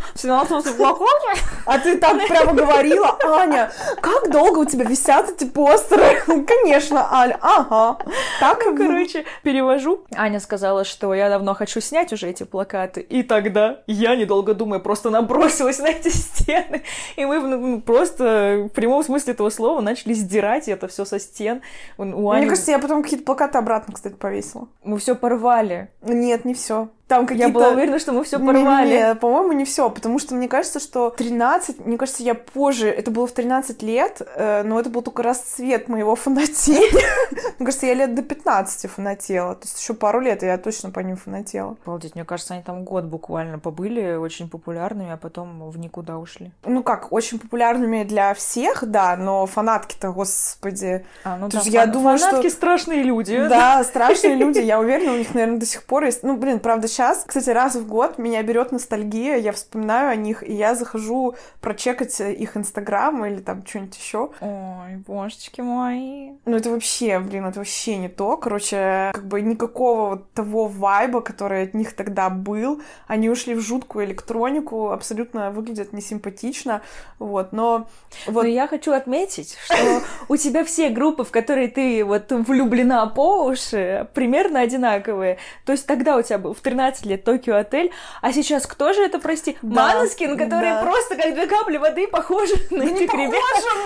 А 1.66 1.80
ты 1.80 1.98
так 1.98 2.28
прямо 2.28 2.54
говорила, 2.54 3.18
Аня, 3.24 3.72
как 4.02 4.30
долго 4.30 4.60
у 4.60 4.66
тебя 4.66 4.86
висят 4.86 5.32
эти 5.32 5.46
постеры? 5.46 6.22
Конечно, 6.28 7.12
Аля, 7.12 7.40
ага. 7.42 7.98
Так, 8.40 8.62
ну, 8.66 8.78
короче, 8.78 9.26
перевожу. 9.42 10.02
Аня 10.16 10.40
сказала, 10.40 10.84
что 10.84 11.16
я 11.16 11.30
давно 11.30 11.56
хочу 11.56 11.82
снять 11.82 12.14
уже 12.14 12.28
эти 12.28 12.44
плакаты. 12.44 13.02
И 13.02 13.24
тогда 13.24 13.80
я, 13.88 14.16
недолго 14.16 14.54
думая, 14.54 14.80
просто 14.80 15.10
набросилась 15.10 15.80
на 15.80 15.88
эти 15.88 16.10
стены. 16.10 16.84
И 17.16 17.26
мы 17.26 17.40
ну, 17.40 17.82
просто 17.82 18.59
в 18.64 18.70
прямом 18.70 19.04
смысле 19.04 19.34
этого 19.34 19.50
слова 19.50 19.82
начали 19.82 20.14
сдирать 20.14 20.68
это 20.68 20.88
все 20.88 21.06
со 21.06 21.20
стен. 21.20 21.62
У 21.98 22.30
Ани... 22.30 22.42
Мне 22.42 22.50
кажется, 22.50 22.72
я 22.72 22.80
потом 22.80 23.04
какие-то 23.04 23.26
плакаты 23.26 23.58
обратно, 23.58 23.94
кстати, 23.94 24.14
повесила. 24.14 24.68
Мы 24.84 24.98
все 24.98 25.16
порвали. 25.16 25.90
Нет, 26.02 26.46
не 26.46 26.54
все. 26.54 26.90
Там 27.10 27.26
какие-то... 27.26 27.48
Я 27.48 27.54
была 27.54 27.70
уверена, 27.70 27.98
что 27.98 28.12
мы 28.12 28.24
все 28.24 28.38
порвали. 28.38 28.88
Не, 28.88 28.98
не, 29.00 29.16
по-моему, 29.16 29.54
не 29.54 29.66
все, 29.66 29.90
потому 29.90 30.20
что 30.20 30.36
мне 30.36 30.48
кажется, 30.48 30.80
что 30.80 31.10
13, 31.10 31.84
мне 31.84 31.98
кажется, 31.98 32.22
я 32.22 32.36
позже, 32.36 32.88
это 32.88 33.10
было 33.10 33.26
в 33.26 33.32
13 33.32 33.82
лет, 33.82 34.22
э, 34.36 34.62
но 34.62 34.80
это 34.80 34.92
был 34.92 35.02
только 35.02 35.24
расцвет 35.24 35.88
моего 35.88 36.16
фанатения. 36.16 37.10
Мне 37.58 37.66
кажется, 37.66 37.88
я 37.88 37.96
лет 37.96 38.14
до 38.14 38.22
15 38.22 38.92
фанатела, 38.92 39.56
то 39.56 39.66
есть 39.66 39.82
еще 39.82 39.96
пару 39.96 40.20
лет 40.20 40.44
я 40.44 40.58
точно 40.60 40.92
по 40.92 41.00
ним 41.00 41.18
фанатела. 41.18 41.78
Обалдеть, 41.84 42.14
мне 42.14 42.26
кажется, 42.26 42.54
они 42.54 42.62
там 42.62 42.84
год 42.84 43.06
буквально 43.06 43.58
побыли 43.58 44.16
очень 44.16 44.48
популярными, 44.48 45.12
а 45.12 45.18
потом 45.18 45.68
в 45.68 45.80
никуда 45.80 46.20
ушли. 46.20 46.52
Ну 46.64 46.84
как, 46.84 47.12
очень 47.12 47.40
популярными 47.40 48.04
для 48.04 48.36
всех, 48.36 48.84
да, 48.86 49.18
но 49.18 49.48
фанатки-то, 49.48 50.12
господи. 50.12 51.04
А, 51.24 51.38
ну 51.38 51.50
да, 51.50 51.62
я 51.66 51.88
думаю, 51.88 52.20
фанатки 52.20 52.50
что... 52.50 52.56
страшные 52.56 53.02
люди. 53.02 53.48
Да, 53.48 53.84
страшные 53.84 54.36
люди, 54.36 54.60
я 54.60 54.80
уверена, 54.80 55.14
у 55.14 55.18
них, 55.18 55.34
наверное, 55.34 55.60
до 55.60 55.66
сих 55.66 55.84
пор 55.86 56.04
есть... 56.04 56.22
Ну, 56.22 56.38
блин, 56.38 56.60
правда, 56.60 56.88
сейчас, 56.88 56.99
кстати, 57.26 57.50
раз 57.50 57.76
в 57.76 57.88
год 57.88 58.18
меня 58.18 58.44
берет 58.44 58.72
ностальгия, 58.72 59.38
я 59.38 59.52
вспоминаю 59.52 60.10
о 60.12 60.16
них, 60.16 60.44
и 60.44 60.54
я 60.54 60.76
захожу 60.76 61.36
прочекать 61.62 62.20
их 62.20 62.58
инстаграм 62.58 63.26
или 63.26 63.40
там 63.40 63.66
что-нибудь 63.66 63.98
еще. 63.98 64.30
Ой, 64.42 64.98
божечки 65.08 65.62
мои. 65.62 66.32
Ну 66.46 66.58
это 66.58 66.70
вообще, 66.70 67.20
блин, 67.20 67.46
это 67.46 67.60
вообще 67.60 67.98
не 67.98 68.10
то. 68.10 68.38
Короче, 68.38 69.12
как 69.14 69.26
бы 69.26 69.42
никакого 69.42 70.10
вот 70.10 70.32
того 70.32 70.68
вайба, 70.68 71.22
который 71.22 71.64
от 71.64 71.74
них 71.74 71.94
тогда 71.94 72.30
был. 72.30 72.82
Они 73.08 73.30
ушли 73.30 73.56
в 73.56 73.62
жуткую 73.62 74.06
электронику, 74.06 74.92
абсолютно 74.92 75.52
выглядят 75.52 75.94
несимпатично. 75.94 76.82
Вот, 77.20 77.52
но... 77.54 77.88
Вот... 78.28 78.44
Но 78.44 78.50
я 78.50 78.68
хочу 78.68 78.92
отметить, 78.92 79.58
что 79.64 80.02
у 80.28 80.36
тебя 80.36 80.64
все 80.64 80.90
группы, 80.90 81.24
в 81.24 81.32
которые 81.32 81.68
ты 81.68 82.04
вот 82.04 82.32
влюблена 82.32 83.06
по 83.08 83.46
уши, 83.46 84.08
примерно 84.14 84.62
одинаковые. 84.62 85.38
То 85.66 85.72
есть 85.72 85.86
тогда 85.86 86.18
у 86.18 86.22
тебя 86.22 86.38
был 86.40 86.54
в 86.54 86.62
13 86.62 86.89
лет 87.06 87.24
Токио 87.24 87.58
Отель, 87.58 87.92
а 88.22 88.34
сейчас 88.34 88.66
кто 88.66 88.94
же 88.94 89.02
это, 89.02 89.20
прости? 89.20 89.58
Да, 89.62 89.94
Маноскин, 89.94 90.38
которые 90.38 90.76
да. 90.76 90.82
просто 90.82 91.16
как 91.16 91.34
две 91.34 91.48
капли 91.48 91.78
воды 91.78 92.08
похожи 92.08 92.54
на 92.70 92.86
да 92.86 92.92
этих 92.92 93.14
ребят. 93.14 93.42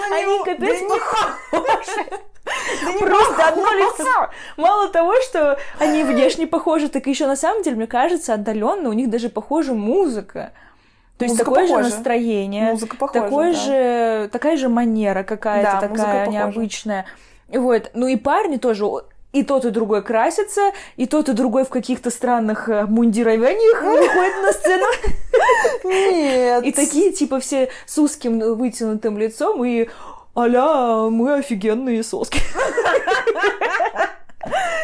На 0.10 0.16
Они 0.16 0.44
капец 0.44 0.80
да 0.82 0.96
похожи. 0.96 2.24
Да 2.84 2.92
не 2.92 3.00
просто 3.00 3.48
одно 3.48 3.72
лицо. 3.74 4.30
Мало 4.58 4.90
того, 4.90 5.14
что 5.22 5.58
они 5.80 6.04
внешне 6.04 6.46
похожи, 6.46 6.90
так 6.90 7.08
еще 7.08 7.26
на 7.26 7.36
самом 7.36 7.64
деле, 7.64 7.78
мне 7.78 7.88
кажется, 7.88 8.34
отдаленно 8.34 8.90
у 8.90 8.94
них 8.94 9.10
даже 9.10 9.30
похожа 9.30 9.74
музыка. 9.74 10.52
То 11.18 11.26
есть 11.26 11.38
такое 11.38 11.68
похожа. 11.68 11.84
же 11.84 11.96
настроение, 11.96 12.72
музыка 12.72 12.98
похожа, 12.98 13.24
такое 13.24 13.54
да. 13.54 13.60
же, 13.60 14.30
такая 14.30 14.58
же 14.58 14.68
манера 14.68 15.24
какая-то 15.24 15.80
да, 15.82 15.88
такая 15.88 16.28
необычная. 16.28 17.06
Вот. 17.48 17.92
Ну 17.94 18.08
и 18.08 18.16
парни 18.16 18.58
тоже 18.58 18.86
и 19.34 19.44
тот, 19.44 19.66
и 19.66 19.72
другой 19.72 20.02
красится, 20.02 20.72
и 20.96 21.06
тот, 21.06 21.28
и 21.28 21.34
другой 21.34 21.66
в 21.66 21.70
каких-то 21.70 22.10
странных 22.10 22.68
мундированиях 22.68 23.82
выходит 23.82 24.42
на 24.42 24.54
сцену. 24.54 24.86
Нет. 25.84 26.64
И 26.64 26.72
такие, 26.72 27.12
типа, 27.12 27.40
все 27.40 27.70
с 27.86 27.98
узким 27.98 28.40
вытянутым 28.40 29.18
лицом, 29.18 29.66
и 29.66 29.90
аля, 30.38 31.10
мы 31.10 31.34
офигенные 31.34 32.04
соски. 32.04 32.40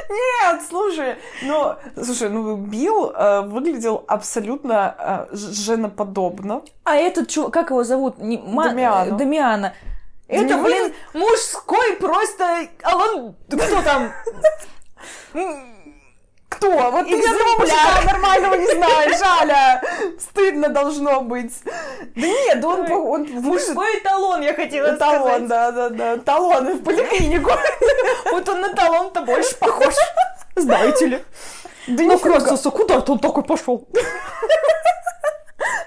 Нет, 0.10 0.62
слушай, 0.68 1.16
ну, 1.44 1.76
слушай, 2.02 2.30
ну, 2.30 2.56
Билл 2.56 3.12
э, 3.12 3.42
выглядел 3.42 4.04
абсолютно 4.08 5.28
э, 5.32 5.36
женоподобно. 5.36 6.62
А 6.84 6.96
этот 6.96 7.28
чувак, 7.28 7.54
как 7.54 7.70
его 7.70 7.84
зовут? 7.84 8.18
Не, 8.18 8.38
Ма... 8.38 8.70
Дамиана. 8.70 9.18
Дамиана. 9.18 9.74
Это, 10.30 10.54
Не 10.54 10.62
блин, 10.62 10.94
мужской 11.14 11.96
просто... 11.96 12.68
Алан... 12.84 13.36
Кто 13.50 13.82
там? 13.82 14.14
Кто? 16.50 16.92
Вот 16.92 17.08
ты 17.08 17.22
своего 17.24 17.56
мужика 17.58 18.02
нормального 18.06 18.54
не 18.54 18.68
знаешь, 18.68 19.20
Аля! 19.24 19.82
Стыдно 20.20 20.70
должно 20.70 21.22
быть. 21.22 21.54
Да 22.16 22.28
нет, 22.28 22.64
он... 22.64 22.92
он 22.92 23.24
Мужской 23.42 24.00
талон, 24.02 24.42
я 24.42 24.54
хотела 24.54 24.94
талон, 24.98 25.48
сказать. 25.48 25.48
да, 25.48 25.72
да, 25.72 25.90
да. 25.90 26.18
Талон 26.18 26.78
в 26.78 26.84
поликлинику. 26.84 27.52
Вот 28.32 28.48
он 28.50 28.62
на 28.62 28.74
талон-то 28.74 29.22
больше 29.22 29.56
похож. 29.58 29.96
Знаете 30.56 31.06
ли. 31.08 31.24
Да 31.88 32.04
ну, 32.04 32.20
красился, 32.20 32.70
куда-то 32.70 33.14
он 33.14 33.20
такой 33.20 33.44
пошел. 33.44 33.88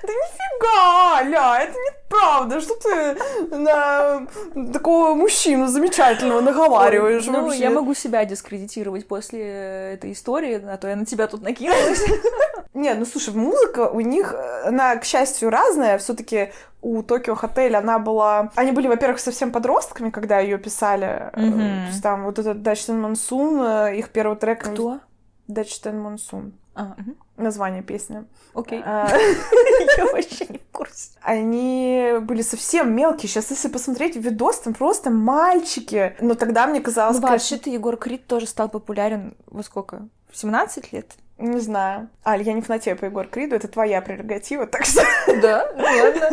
Да 0.03 0.13
нифига, 0.13 1.17
Аля, 1.17 1.65
это 1.65 1.79
неправда. 1.79 2.61
Что 2.61 2.75
ты 2.75 3.57
на 3.57 4.27
такого 4.73 5.15
мужчину 5.15 5.69
замечательного 5.69 6.41
наговариваешь 6.41 7.27
ну, 7.27 7.45
вообще? 7.45 7.61
я 7.61 7.71
могу 7.71 7.95
себя 7.95 8.25
дискредитировать 8.25 9.07
после 9.07 9.95
этой 9.95 10.13
истории, 10.13 10.63
а 10.65 10.77
то 10.77 10.89
я 10.89 10.97
на 10.97 11.07
тебя 11.07 11.27
тут 11.27 11.43
накинулась. 11.43 12.03
Не, 12.75 12.95
ну 12.95 13.05
слушай, 13.05 13.35
музыка 13.35 13.89
у 13.89 14.01
них, 14.01 14.35
она, 14.65 14.97
к 14.97 15.05
счастью, 15.05 15.51
разная. 15.51 15.99
все 15.99 16.15
таки 16.15 16.53
у 16.81 17.03
Токио 17.03 17.35
Хотель 17.35 17.77
она 17.77 17.99
была... 17.99 18.51
Они 18.57 18.73
были, 18.73 18.89
во-первых, 18.89 19.21
совсем 19.21 19.53
подростками, 19.53 20.11
когда 20.11 20.41
ее 20.41 20.59
писали. 20.59 21.31
Mm-hmm. 21.35 21.85
То 21.85 21.87
есть 21.89 22.03
там 22.03 22.25
вот 22.25 22.39
этот 22.39 22.63
Дачтен 22.63 23.01
Монсун, 23.01 23.89
их 23.89 24.09
первый 24.09 24.37
трек... 24.37 24.65
Кто? 24.65 25.01
Дачтен 25.49 25.99
Монсун. 25.99 26.55
А, 26.75 26.95
угу. 26.99 27.15
Название 27.43 27.83
песни. 27.83 28.25
Окей. 28.55 28.83
А, 28.85 29.09
Я 29.97 30.05
вообще 30.13 30.47
не 30.49 30.59
в 30.59 30.73
курсе. 30.73 31.11
Они 31.23 32.15
были 32.21 32.43
совсем 32.43 32.95
мелкие. 32.95 33.29
Сейчас, 33.29 33.51
если 33.51 33.69
посмотреть 33.69 34.17
видос, 34.17 34.61
там 34.61 34.75
просто 34.75 35.11
мальчики. 35.11 36.17
Но 36.21 36.35
тогда 36.35 36.67
мне 36.67 36.81
казалось... 36.81 37.19
Ну, 37.19 37.29
вообще-то 37.29 37.71
Егор 37.71 37.97
Крид 37.97 38.27
тоже 38.27 38.47
стал 38.47 38.69
популярен 38.69 39.35
во 39.47 39.63
сколько? 39.63 40.09
В 40.31 40.37
17 40.37 40.93
лет? 40.93 41.13
Не 41.39 41.59
знаю. 41.59 42.09
Аль, 42.25 42.43
я 42.43 42.53
не 42.53 42.63
фанатею 42.63 42.97
по 42.97 43.07
Егор 43.07 43.27
Криду, 43.27 43.57
это 43.57 43.67
твоя 43.67 44.01
прерогатива, 44.01 44.67
так 44.67 44.85
что... 44.85 45.03
Да, 45.43 45.73
ну 45.77 45.83
ладно. 45.83 46.31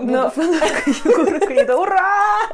Но... 0.00 0.32
Егора 0.86 1.38
Крида, 1.38 1.76
ура! 1.76 2.48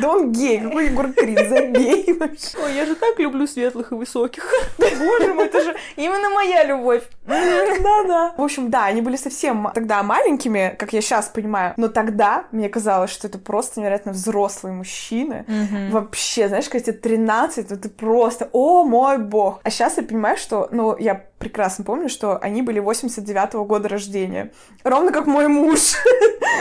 Да 0.00 0.10
он 0.10 0.32
гей, 0.32 0.60
какой 0.60 0.86
Егор 0.86 1.10
Крид, 1.12 1.48
забей 1.48 2.12
вообще. 2.12 2.58
Ой, 2.62 2.74
я 2.74 2.84
же 2.84 2.94
так 2.94 3.18
люблю 3.18 3.46
светлых 3.46 3.92
и 3.92 3.94
высоких. 3.94 4.52
Боже 4.78 5.32
мой, 5.34 5.46
это 5.46 5.62
же 5.62 5.74
именно 5.96 6.28
моя 6.30 6.64
любовь. 6.64 7.04
Да-да. 7.26 8.34
В 8.36 8.42
общем, 8.42 8.70
да, 8.70 8.84
они 8.84 9.00
были 9.00 9.16
совсем 9.16 9.70
тогда 9.74 10.02
маленькими, 10.02 10.74
как 10.78 10.92
я 10.92 11.00
сейчас 11.00 11.28
понимаю, 11.28 11.74
но 11.76 11.88
тогда 11.88 12.44
мне 12.52 12.68
казалось, 12.68 13.10
что 13.10 13.26
это 13.26 13.38
просто 13.38 13.80
невероятно 13.80 14.12
взрослые 14.12 14.74
мужчины. 14.74 15.44
Вообще, 15.90 16.48
знаешь, 16.48 16.68
когда 16.68 16.84
тебе 16.84 16.98
13, 16.98 17.72
это 17.72 17.88
просто, 17.88 18.50
о 18.52 18.84
мой 18.84 19.18
бог. 19.18 19.60
А 19.62 19.70
сейчас 19.70 19.96
я 19.96 20.02
понимаю, 20.02 20.36
что, 20.36 20.68
ну, 20.80 20.96
я 20.98 21.26
прекрасно 21.40 21.84
помню, 21.84 22.08
что 22.10 22.38
они 22.38 22.60
были 22.62 22.80
89-го 22.80 23.64
года 23.64 23.88
рождения. 23.88 24.52
Ровно 24.84 25.10
как 25.10 25.26
мой 25.26 25.48
муж. 25.48 25.94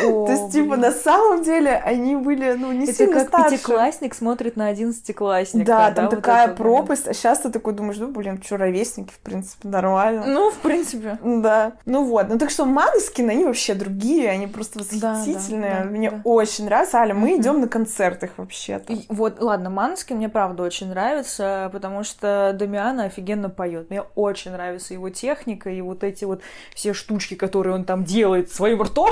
О, 0.05 0.25
То 0.25 0.32
есть, 0.32 0.53
типа, 0.53 0.69
блин. 0.69 0.80
на 0.82 0.91
самом 0.91 1.43
деле 1.43 1.71
они 1.75 2.15
были, 2.15 2.53
ну, 2.57 2.71
не 2.71 2.86
Это 2.86 2.93
сильно 2.93 3.19
как 3.19 3.27
старше. 3.27 3.57
пятиклассник 3.57 4.15
смотрит 4.15 4.55
на 4.55 4.67
одиннадцатиклассника. 4.67 5.65
Да, 5.65 5.91
там 5.91 6.05
вот 6.05 6.15
такая 6.15 6.47
пропасть, 6.47 7.07
а 7.07 7.13
сейчас 7.13 7.39
ты 7.39 7.49
такой 7.49 7.73
думаешь, 7.73 7.97
ну, 7.97 8.07
блин, 8.07 8.41
что, 8.41 8.55
ровесники, 8.55 9.11
в 9.11 9.19
принципе, 9.19 9.67
нормально. 9.67 10.23
Ну, 10.25 10.49
в 10.51 10.57
принципе. 10.59 11.19
Да. 11.23 11.73
Ну 11.86 12.05
вот. 12.05 12.30
Ну 12.30 12.38
так 12.38 12.49
что 12.49 12.63
Манскины, 12.65 13.32
они 13.32 13.43
вообще 13.43 13.73
другие, 13.73 14.30
они 14.30 14.47
просто 14.47 14.80
восхитительные. 14.80 15.71
да, 15.71 15.84
да, 15.84 15.89
Мне 15.89 16.11
да. 16.11 16.21
очень 16.23 16.65
нравятся. 16.65 16.99
Аля, 16.99 17.13
мы 17.13 17.36
идем 17.36 17.59
на 17.59 17.67
концерт 17.67 18.23
их 18.23 18.32
вообще-то. 18.38 18.93
И 18.93 19.05
Вот, 19.09 19.41
ладно, 19.41 19.69
Манский 19.69 20.15
мне 20.15 20.30
правда 20.30 20.63
очень 20.63 20.88
нравится, 20.89 21.69
потому 21.73 22.03
что 22.05 22.55
Дамиана 22.57 23.03
офигенно 23.05 23.49
поет. 23.49 23.89
Мне 23.89 24.03
очень 24.15 24.51
нравится 24.51 24.68
его 24.93 25.09
техника 25.09 25.70
и 25.70 25.82
вот 25.82 26.03
эти 26.03 26.26
вот 26.26 26.41
все 26.74 26.93
штучки, 26.93 27.36
которые 27.36 27.76
он 27.76 27.86
там 27.86 28.03
делает 28.03 28.51
своим 28.51 28.82
ртом. 28.82 29.11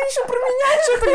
И 0.00 0.02
ты 0.02 0.08
еще 0.08 0.26
про 0.26 0.36
меня 0.38 0.82
что-то 0.82 1.06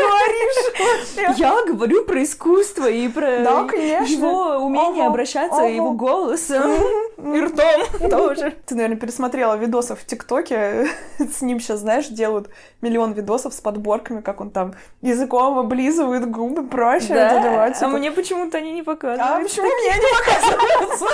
говоришь. 1.16 1.38
Я 1.38 1.64
говорю 1.66 2.04
про 2.04 2.22
искусство 2.22 2.88
и 2.88 3.08
про 3.08 3.38
Да, 3.42 3.64
конечно. 3.64 4.12
его 4.12 4.56
умение 4.64 5.02
Ага, 5.04 5.10
обращаться, 5.10 5.58
ага. 5.58 5.68
его 5.68 5.92
голосом 5.92 6.70
и 7.34 7.40
ртом 7.40 8.10
тоже. 8.10 8.54
Ты, 8.66 8.74
наверное, 8.74 8.96
пересмотрела 8.98 9.54
видосов 9.56 10.00
в 10.00 10.06
ТикТоке. 10.06 10.88
С 11.18 11.40
ним 11.42 11.60
сейчас, 11.60 11.80
знаешь, 11.80 12.06
делают 12.08 12.48
миллион 12.80 13.12
видосов 13.12 13.54
с 13.54 13.60
подборками, 13.60 14.20
как 14.20 14.40
он 14.40 14.50
там 14.50 14.74
языком 15.02 15.58
облизывает 15.58 16.30
губы, 16.30 16.62
прочее. 16.66 17.14
Да, 17.14 17.64
а 17.64 17.70
типа. 17.70 17.88
мне 17.90 18.10
почему-то 18.10 18.58
они 18.58 18.72
не 18.72 18.80
А 18.80 18.84
показывают. 18.84 19.42
почему 19.48 19.66
мне 19.66 19.94
не 19.94 20.16
показываются? 20.18 21.06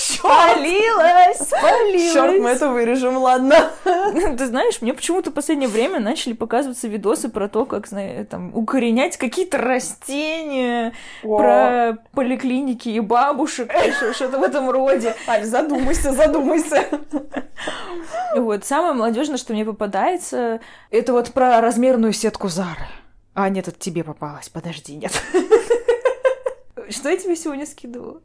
Спалилась, 0.00 1.38
спалилась. 1.38 2.12
Черт, 2.12 2.38
мы 2.40 2.50
это 2.50 2.68
вырежем, 2.70 3.18
ладно. 3.18 3.70
Ты 3.84 4.46
знаешь, 4.46 4.80
мне 4.80 4.94
почему-то 4.94 5.30
в 5.30 5.34
последнее 5.34 5.68
время 5.68 6.00
начали 6.00 6.32
показываться 6.32 6.88
видосы 6.88 7.28
про 7.28 7.48
то, 7.48 7.66
как, 7.66 7.88
там, 7.88 8.54
укоренять 8.56 9.16
какие-то 9.16 9.58
растения, 9.58 10.92
про 11.22 11.98
поликлиники 12.12 12.88
и 12.88 13.00
бабушек, 13.00 13.70
что- 13.96 14.14
что-то 14.14 14.38
в 14.38 14.42
этом 14.42 14.70
роде. 14.70 15.14
Аль, 15.28 15.44
задумайся, 15.44 16.12
задумайся. 16.12 16.86
Вот, 18.36 18.64
самое 18.64 18.94
молодежное, 18.94 19.36
что 19.36 19.52
мне 19.52 19.64
попадается, 19.64 20.60
это 20.90 21.12
вот 21.12 21.32
про 21.32 21.60
размерную 21.60 22.12
сетку 22.12 22.48
Зары. 22.48 22.86
А, 23.34 23.48
нет, 23.48 23.68
это 23.68 23.78
тебе 23.78 24.02
попалось, 24.02 24.48
подожди, 24.48 24.94
нет. 24.96 25.12
Что 26.88 27.08
я 27.10 27.16
тебе 27.16 27.36
сегодня 27.36 27.66
скидывала? 27.66 28.20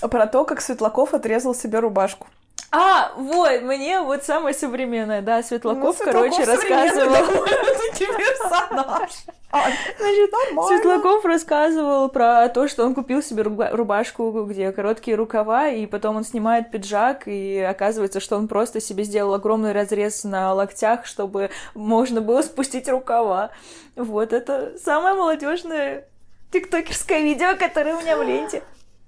Про 0.00 0.26
то, 0.26 0.44
как 0.44 0.60
Светлаков 0.60 1.14
отрезал 1.14 1.54
себе 1.54 1.78
рубашку. 1.80 2.26
А, 2.72 3.12
вот, 3.16 3.62
мне 3.62 4.00
вот 4.00 4.22
самое 4.22 4.54
современное, 4.54 5.22
да, 5.22 5.42
Светлаков, 5.42 5.98
Ну, 5.98 6.04
короче, 6.04 6.44
Светлаков 6.44 6.70
рассказывал. 6.70 7.46
персонаж. 7.98 9.10
Значит. 9.50 10.30
Светлаков 10.68 11.24
рассказывал 11.24 12.08
про 12.08 12.48
то, 12.48 12.68
что 12.68 12.84
он 12.84 12.94
купил 12.94 13.22
себе 13.22 13.42
руба- 13.42 13.70
рубашку, 13.72 14.44
где 14.44 14.70
короткие 14.70 15.16
рукава, 15.16 15.68
и 15.68 15.86
потом 15.86 16.16
он 16.16 16.24
снимает 16.24 16.70
пиджак, 16.70 17.26
и 17.26 17.58
оказывается, 17.58 18.20
что 18.20 18.36
он 18.36 18.46
просто 18.46 18.80
себе 18.80 19.02
сделал 19.02 19.34
огромный 19.34 19.72
разрез 19.72 20.22
на 20.22 20.54
локтях, 20.54 21.06
чтобы 21.06 21.50
можно 21.74 22.20
было 22.20 22.42
спустить 22.42 22.88
рукава. 22.88 23.50
Вот 23.96 24.32
это 24.32 24.74
самое 24.82 25.16
молодежное 25.16 26.06
тиктокерское 26.52 27.20
видео, 27.20 27.56
которое 27.58 27.96
у 27.96 28.00
меня 28.00 28.16
в 28.16 28.22
ленте. 28.22 28.62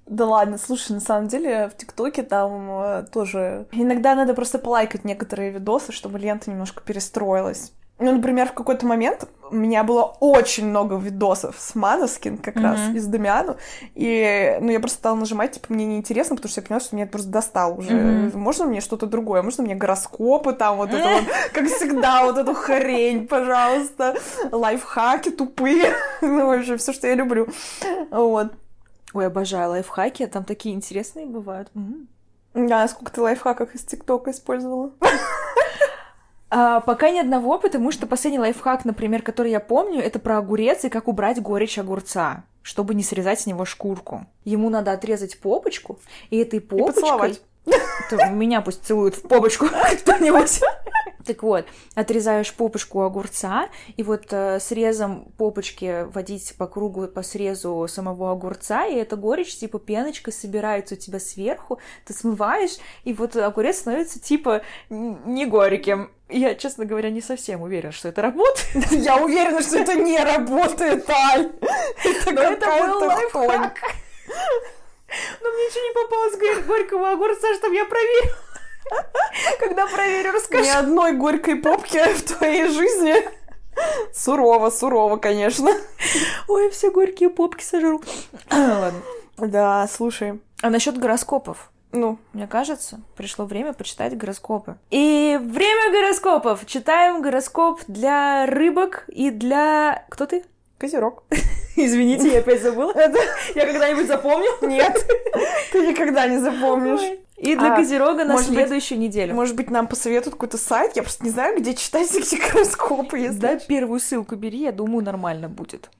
Да 0.06 0.26
ладно, 0.26 0.58
слушай, 0.58 0.92
на 0.92 1.00
самом 1.00 1.28
деле 1.28 1.68
в 1.68 1.76
ТикТоке 1.76 2.22
там 2.22 2.70
э, 2.70 3.04
тоже... 3.12 3.66
Иногда 3.72 4.14
надо 4.14 4.34
просто 4.34 4.58
полайкать 4.58 5.04
некоторые 5.04 5.50
видосы, 5.50 5.92
чтобы 5.92 6.18
лента 6.18 6.50
немножко 6.50 6.82
перестроилась. 6.82 7.72
Ну, 7.98 8.10
например, 8.10 8.48
в 8.48 8.52
какой-то 8.52 8.84
момент 8.84 9.28
у 9.50 9.54
меня 9.54 9.84
было 9.84 10.02
очень 10.18 10.66
много 10.66 10.96
видосов 10.96 11.54
с 11.58 11.76
Маноскин 11.76 12.38
как 12.38 12.56
раз 12.56 12.80
Мгм. 12.80 12.96
из 12.96 13.06
Дамиану, 13.06 13.56
и 13.94 14.58
ну, 14.60 14.70
я 14.70 14.80
просто 14.80 14.98
стала 14.98 15.14
нажимать, 15.14 15.52
типа, 15.52 15.66
мне 15.68 15.84
неинтересно, 15.84 16.34
потому 16.34 16.50
что 16.50 16.62
я 16.62 16.66
поняла, 16.66 16.80
что 16.80 16.96
меня 16.96 17.04
это 17.04 17.12
просто 17.12 17.30
достал 17.30 17.78
уже. 17.78 17.92
Мгм. 17.92 18.40
Можно 18.40 18.64
мне 18.64 18.80
что-то 18.80 19.06
другое? 19.06 19.42
Можно 19.42 19.62
мне 19.62 19.76
гороскопы 19.76 20.52
там, 20.52 20.78
вот 20.78 20.90
это 20.92 21.08
вот, 21.08 21.24
как 21.52 21.66
всегда, 21.66 22.24
вот 22.24 22.38
эту 22.38 22.54
хрень, 22.54 23.28
пожалуйста. 23.28 24.16
Лайфхаки 24.50 25.30
тупые. 25.30 25.94
Ну, 26.22 26.46
вообще, 26.46 26.76
все, 26.76 26.92
что 26.92 27.06
я 27.06 27.14
люблю. 27.14 27.46
Вот. 28.10 28.52
Ой, 29.14 29.26
обожаю 29.26 29.70
лайфхаки, 29.70 30.26
там 30.26 30.44
такие 30.44 30.74
интересные 30.74 31.26
бывают. 31.26 31.68
М. 31.74 32.08
А 32.54 32.86
сколько 32.88 33.12
ты 33.12 33.20
лайфхаков 33.20 33.74
из 33.74 33.82
ТикТока 33.82 34.30
использовала? 34.30 34.92
А, 36.54 36.80
пока 36.80 37.10
ни 37.10 37.18
одного, 37.18 37.58
потому 37.58 37.90
что 37.92 38.06
последний 38.06 38.38
лайфхак, 38.38 38.84
например, 38.84 39.22
который 39.22 39.50
я 39.50 39.60
помню, 39.60 40.02
это 40.02 40.18
про 40.18 40.36
огурец 40.36 40.84
и 40.84 40.90
как 40.90 41.08
убрать 41.08 41.40
горечь 41.40 41.78
огурца, 41.78 42.44
чтобы 42.60 42.94
не 42.94 43.02
срезать 43.02 43.40
с 43.40 43.46
него 43.46 43.64
шкурку. 43.64 44.26
Ему 44.44 44.68
надо 44.68 44.92
отрезать 44.92 45.40
попочку, 45.40 45.98
и 46.28 46.36
этой 46.36 46.60
попочкой... 46.60 46.94
поцеловать. 46.94 47.42
Меня 48.30 48.60
пусть 48.60 48.84
целует 48.84 49.14
в 49.14 49.22
попочку 49.22 49.66
кто-нибудь. 50.00 50.60
Так 51.24 51.42
вот, 51.42 51.66
отрезаешь 51.94 52.52
попочку 52.52 53.02
огурца, 53.02 53.68
и 53.96 54.02
вот 54.02 54.26
э, 54.30 54.58
срезом 54.58 55.32
попочки 55.38 56.04
водить 56.12 56.54
по 56.58 56.66
кругу, 56.66 57.06
по 57.06 57.22
срезу 57.22 57.86
самого 57.88 58.32
огурца, 58.32 58.86
и 58.86 58.96
эта 58.96 59.16
горечь, 59.16 59.56
типа, 59.56 59.78
пеночкой 59.78 60.32
собирается 60.32 60.94
у 60.94 60.98
тебя 60.98 61.20
сверху, 61.20 61.78
ты 62.04 62.12
смываешь, 62.12 62.78
и 63.04 63.12
вот 63.12 63.36
огурец 63.36 63.78
становится, 63.78 64.20
типа, 64.20 64.62
не 64.88 65.46
горьким. 65.46 66.10
Я, 66.28 66.54
честно 66.54 66.86
говоря, 66.86 67.10
не 67.10 67.20
совсем 67.20 67.62
уверена, 67.62 67.92
что 67.92 68.08
это 68.08 68.22
работает. 68.22 68.90
Я 68.90 69.22
уверена, 69.22 69.62
что 69.62 69.78
это 69.78 69.94
не 69.94 70.18
работает, 70.18 71.08
Аль. 71.08 71.52
Это 72.04 72.32
Но 72.32 73.72
Но 75.40 75.50
мне 75.50 75.64
еще 75.66 75.80
не 75.80 75.94
попалось 75.94 76.36
горь- 76.36 76.62
горького 76.64 77.10
огурца, 77.12 77.54
чтобы 77.54 77.74
я 77.74 77.84
проверила. 77.84 78.36
Когда 79.58 79.86
проверю, 79.86 80.32
расскажу. 80.32 80.64
Ни 80.64 80.68
одной 80.70 81.12
горькой 81.12 81.56
попки 81.56 81.98
в 82.14 82.22
твоей 82.22 82.68
жизни. 82.68 83.14
Сурово, 84.12 84.70
сурово, 84.70 85.16
конечно. 85.16 85.70
Ой, 86.48 86.70
все 86.70 86.90
горькие 86.90 87.30
попки 87.30 87.64
сожру. 87.64 88.02
Ладно. 88.50 89.00
Да, 89.38 89.88
слушай. 89.90 90.40
А 90.62 90.70
насчет 90.70 90.98
гороскопов? 90.98 91.70
Ну, 91.94 92.18
Мне 92.32 92.46
кажется, 92.46 93.00
пришло 93.16 93.44
время 93.44 93.74
почитать 93.74 94.16
гороскопы. 94.16 94.76
И 94.90 95.38
время 95.42 95.90
гороскопов! 95.92 96.64
Читаем 96.66 97.20
гороскоп 97.20 97.82
для 97.86 98.46
рыбок 98.46 99.04
и 99.08 99.30
для... 99.30 100.04
Кто 100.08 100.24
ты? 100.24 100.44
Козерог. 100.82 101.22
Извините, 101.76 102.28
я 102.32 102.40
опять 102.40 102.60
забыла. 102.62 102.92
Это 102.94 103.18
Я 103.54 103.66
когда-нибудь 103.66 104.06
запомню? 104.06 104.50
нет. 104.62 104.94
Ты 105.72 105.86
никогда 105.86 106.26
не 106.26 106.38
запомнишь. 106.38 107.18
И 107.38 107.56
для 107.56 107.72
А, 107.72 107.76
Козерога 107.76 108.24
на 108.24 108.34
может 108.34 108.48
быть- 108.50 108.58
следующую 108.58 108.98
неделю. 109.00 109.34
Может 109.34 109.56
быть, 109.56 109.70
нам 109.70 109.88
посоветуют 109.88 110.34
какой-то 110.34 110.58
сайт? 110.58 110.94
Я 110.96 111.02
просто 111.02 111.24
не 111.24 111.30
знаю, 111.30 111.58
где 111.58 111.74
читать 111.74 112.14
эти 112.14 112.36
гороскопы, 112.36 113.18
если... 113.18 113.38
Да, 113.38 113.56
первую 113.56 113.98
ссылку 113.98 114.36
бери, 114.36 114.58
я 114.62 114.70
думаю, 114.72 115.02
нормально 115.04 115.48
будет. 115.48 115.90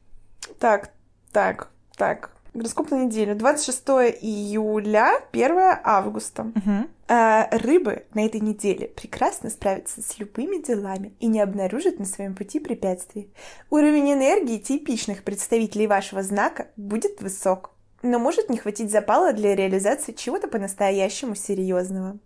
Так, 0.61 0.91
так, 1.33 1.69
так. 1.97 2.31
Гороскоп 2.55 2.91
на 2.91 3.05
неделю. 3.05 3.35
26 3.35 3.83
июля, 4.21 5.23
1 5.33 5.51
августа. 5.85 6.53
А, 7.09 7.49
рыбы 7.51 8.05
на 8.15 8.25
этой 8.25 8.41
неделе 8.41 8.89
прекрасно 8.89 9.51
справятся 9.51 10.03
с 10.03 10.19
любыми 10.19 10.63
делами 10.63 11.13
и 11.21 11.27
не 11.27 11.41
обнаружат 11.41 11.99
на 11.99 12.05
своем 12.05 12.35
пути 12.35 12.59
препятствий. 12.59 13.31
Уровень 13.71 14.13
энергии 14.13 14.59
типичных 14.59 15.23
представителей 15.23 15.87
вашего 15.87 16.23
знака 16.23 16.69
будет 16.77 17.21
высок, 17.21 17.71
но 18.03 18.19
может 18.19 18.49
не 18.49 18.59
хватить 18.59 18.91
запала 18.91 19.33
для 19.33 19.55
реализации 19.55 20.13
чего-то 20.13 20.49
по-настоящему 20.49 21.35
серьезного. 21.35 22.19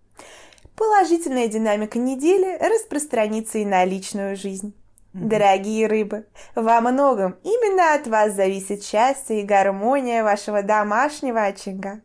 Положительная 0.76 1.48
динамика 1.48 1.98
недели 1.98 2.58
распространится 2.60 3.58
и 3.58 3.64
на 3.64 3.84
личную 3.84 4.36
жизнь. 4.36 4.74
Дорогие 5.20 5.86
рыбы, 5.86 6.26
во 6.54 6.80
многом 6.80 7.36
именно 7.42 7.94
от 7.94 8.06
вас 8.06 8.34
зависит 8.34 8.84
счастье 8.84 9.40
и 9.40 9.44
гармония 9.44 10.22
вашего 10.22 10.62
домашнего 10.62 11.44
очага. 11.44 12.00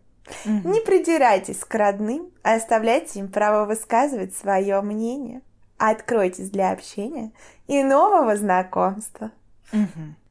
Не 0.45 0.80
придирайтесь 0.86 1.59
к 1.66 1.76
родным, 1.76 2.32
а 2.41 2.55
оставляйте 2.55 3.20
им 3.20 3.28
право 3.28 3.66
высказывать 3.66 4.36
свое 4.36 4.80
мнение. 4.82 5.41
Откройтесь 5.78 6.49
для 6.49 6.72
общения 6.72 7.32
и 7.68 7.84
нового 7.84 8.36
знакомства. 8.38 9.32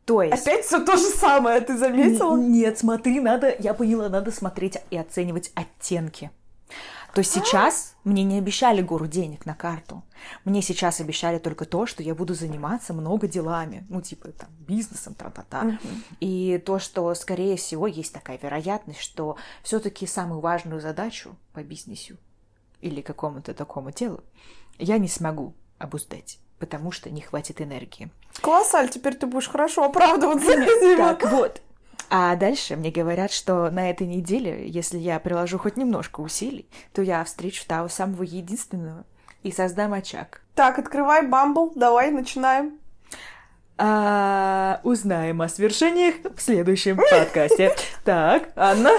То 0.06 0.22
есть... 0.22 0.42
Опять 0.46 0.64
все 0.64 0.84
то 0.84 0.96
же 0.96 1.04
самое, 1.04 1.60
ты 1.60 1.76
заметила? 1.76 2.34
Н- 2.34 2.50
Нет, 2.50 2.78
смотри, 2.78 3.20
надо, 3.20 3.54
я 3.58 3.74
поняла, 3.74 4.08
надо 4.08 4.32
смотреть 4.32 4.78
и 4.90 4.96
оценивать 4.96 5.52
оттенки. 5.54 6.30
То 7.14 7.20
есть 7.20 7.32
сейчас 7.32 7.96
мне 8.04 8.24
не 8.24 8.38
обещали 8.38 8.82
гору 8.82 9.06
денег 9.06 9.46
на 9.46 9.54
карту. 9.54 10.02
Мне 10.44 10.62
сейчас 10.62 11.00
обещали 11.00 11.38
только 11.38 11.64
то, 11.64 11.86
что 11.86 12.02
я 12.02 12.14
буду 12.14 12.34
заниматься 12.34 12.92
много 12.92 13.26
делами. 13.26 13.86
Ну, 13.88 14.00
типа, 14.00 14.28
там, 14.28 14.48
бизнесом, 14.60 15.14
тра-та-та. 15.14 15.78
И 16.20 16.62
то, 16.64 16.78
что, 16.78 17.14
скорее 17.14 17.56
всего, 17.56 17.86
есть 17.86 18.12
такая 18.12 18.38
вероятность, 18.38 19.00
что 19.00 19.36
все-таки 19.62 20.06
самую 20.06 20.40
важную 20.40 20.80
задачу 20.80 21.36
по 21.52 21.62
бизнесу 21.62 22.16
или 22.80 23.00
какому-то 23.00 23.54
такому 23.54 23.90
делу 23.92 24.22
я 24.80 24.98
не 24.98 25.08
смогу 25.08 25.54
обуздать, 25.78 26.38
потому 26.58 26.90
что 26.90 27.10
не 27.10 27.20
хватит 27.20 27.60
энергии. 27.60 28.10
Класс, 28.40 28.74
Аль, 28.74 28.88
теперь 28.88 29.14
ты 29.14 29.26
будешь 29.26 29.48
хорошо 29.48 29.84
оправдываться. 29.84 30.52
Так 30.96 31.30
вот. 31.30 31.60
А 32.12 32.34
дальше 32.34 32.74
мне 32.74 32.90
говорят, 32.90 33.30
что 33.30 33.70
на 33.70 33.88
этой 33.88 34.04
неделе, 34.04 34.68
если 34.68 34.98
я 34.98 35.20
приложу 35.20 35.58
хоть 35.58 35.76
немножко 35.76 36.20
усилий, 36.20 36.68
то 36.92 37.02
я 37.02 37.22
встречу 37.22 37.64
того 37.68 37.88
самого 37.88 38.24
единственного 38.24 39.04
и 39.44 39.52
создам 39.52 39.92
очаг. 39.92 40.42
Так, 40.56 40.80
открывай 40.80 41.24
Бамбл, 41.24 41.72
давай, 41.76 42.10
начинаем. 42.10 42.80
А, 43.78 44.80
узнаем 44.82 45.40
о 45.40 45.48
свершениях 45.48 46.16
в 46.36 46.42
следующем 46.42 46.96
подкасте. 46.96 47.76
Так, 48.04 48.50
Анна? 48.56 48.90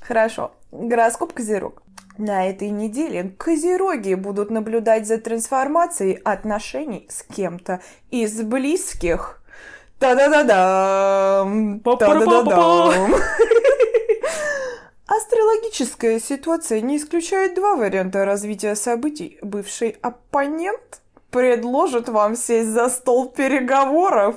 Хорошо. 0.00 0.52
Гороскоп 0.70 1.32
Козерог. 1.32 1.82
На 2.18 2.48
этой 2.48 2.70
неделе 2.70 3.34
козероги 3.36 4.14
будут 4.14 4.50
наблюдать 4.50 5.06
за 5.06 5.18
трансформацией 5.18 6.14
отношений 6.14 7.06
с 7.10 7.22
кем-то 7.22 7.80
из 8.10 8.40
близких. 8.42 9.42
Та-да-да-дам! 9.98 11.80
Та-да-да-дам! 11.80 13.14
Астрологическая 15.06 16.20
ситуация 16.20 16.80
не 16.80 16.98
исключает 16.98 17.54
два 17.54 17.74
варианта 17.74 18.24
развития 18.24 18.76
событий. 18.76 19.38
Бывший 19.42 19.96
оппонент 20.02 21.00
предложит 21.30 22.08
вам 22.08 22.36
сесть 22.36 22.68
за 22.68 22.88
стол 22.88 23.28
переговоров. 23.28 24.36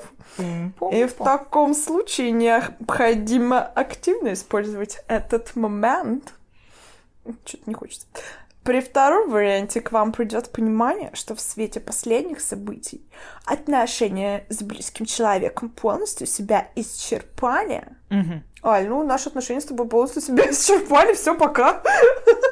И 0.91 1.05
в 1.05 1.13
таком 1.13 1.73
случае 1.75 2.31
необходимо 2.31 3.61
активно 3.61 4.33
использовать 4.33 5.03
этот 5.07 5.55
момент. 5.55 6.33
Что-то 7.45 7.63
не 7.67 7.73
хочется. 7.73 8.07
При 8.63 8.79
втором 8.79 9.29
варианте 9.31 9.81
к 9.81 9.91
вам 9.91 10.11
придет 10.11 10.51
понимание, 10.51 11.09
что 11.13 11.33
в 11.35 11.41
свете 11.41 11.79
последних 11.79 12.41
событий 12.41 13.01
отношения 13.45 14.45
с 14.49 14.61
близким 14.61 15.05
человеком 15.07 15.69
полностью 15.69 16.27
себя 16.27 16.67
исчерпали. 16.75 17.83
Аль, 18.63 18.87
ну 18.87 19.03
наши 19.03 19.29
отношения 19.29 19.61
с 19.61 19.65
тобой 19.65 19.87
полностью 19.87 20.21
себя 20.21 20.43
исчерпали, 20.51 21.13
все, 21.15 21.35
пока. 21.35 21.81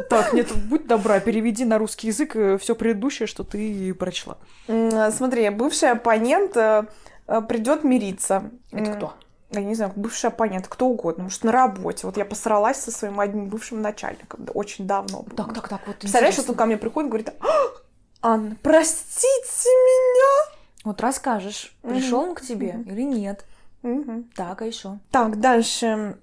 Так, 0.09 0.33
нет, 0.33 0.47
будь 0.67 0.87
добра, 0.87 1.19
переведи 1.19 1.63
на 1.65 1.77
русский 1.77 2.07
язык 2.07 2.35
все 2.59 2.73
предыдущее, 2.75 3.27
что 3.27 3.43
ты 3.43 3.93
прочла. 3.93 4.37
М, 4.67 5.11
Смотри, 5.11 5.47
бывший 5.51 5.91
оппонент 5.91 6.53
придет 6.53 7.83
мириться. 7.83 8.49
Это 8.71 8.93
кто? 8.93 9.13
Я 9.51 9.61
не 9.61 9.73
знаю, 9.75 9.91
бывший 9.95 10.27
оппонент, 10.27 10.67
кто 10.67 10.85
угодно, 10.87 11.23
может, 11.23 11.43
на 11.43 11.51
работе. 11.51 12.05
Вот 12.05 12.17
я 12.17 12.25
посралась 12.25 12.77
со 12.77 12.91
своим 12.91 13.19
одним 13.19 13.47
бывшим 13.47 13.81
начальником, 13.81 14.45
да, 14.45 14.51
очень 14.53 14.85
давно 14.85 15.23
было. 15.23 15.35
Так, 15.35 15.53
так, 15.55 15.67
так, 15.69 15.81
вот 15.87 15.97
Представляешь, 15.97 16.35
вот 16.35 16.43
интересно. 16.43 16.51
он 16.53 16.57
ко 16.57 16.65
мне 16.65 16.77
приходит 16.77 17.07
и 17.07 17.09
говорит, 17.09 17.29
«А, 17.39 18.33
Анна, 18.33 18.55
простите 18.61 19.69
меня. 19.69 20.55
Вот 20.83 21.01
расскажешь, 21.01 21.75
Мгм. 21.83 21.93
пришел 21.95 22.19
он 22.21 22.35
к 22.35 22.41
тебе 22.41 22.73
Мгм. 22.73 22.89
или 22.91 23.01
нет. 23.01 23.45
Мгм. 23.81 24.29
Так, 24.35 24.61
а 24.61 24.65
еще? 24.65 24.99
Так, 25.11 25.39
дальше. 25.39 26.17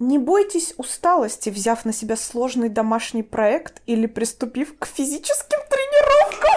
Не 0.00 0.18
бойтесь 0.18 0.74
усталости, 0.76 1.50
взяв 1.50 1.84
на 1.84 1.92
себя 1.92 2.16
сложный 2.16 2.68
домашний 2.68 3.22
проект 3.22 3.80
или 3.86 4.06
приступив 4.06 4.76
к 4.78 4.86
физическим 4.86 5.58
тренировкам. 5.70 6.53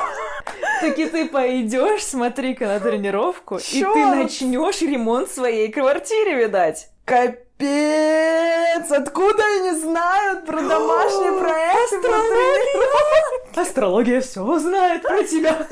Так 0.81 0.99
и 0.99 1.05
ты 1.07 1.27
пойдешь, 1.27 2.03
смотри-ка 2.03 2.67
на 2.67 2.79
тренировку, 2.79 3.57
и 3.57 3.83
ты 3.83 4.05
начнешь 4.05 4.81
ремонт 4.81 5.29
своей 5.29 5.71
квартире, 5.71 6.35
видать. 6.35 6.89
Капец! 7.05 8.91
Откуда 8.91 9.43
они 9.43 9.71
знают 9.71 10.45
про 10.45 10.61
домашний 10.61 11.39
проект? 11.39 11.89
тренировки? 12.01 13.59
Астрология 13.59 14.21
все 14.21 14.59
знает 14.59 15.01
про 15.01 15.23
тебя. 15.23 15.67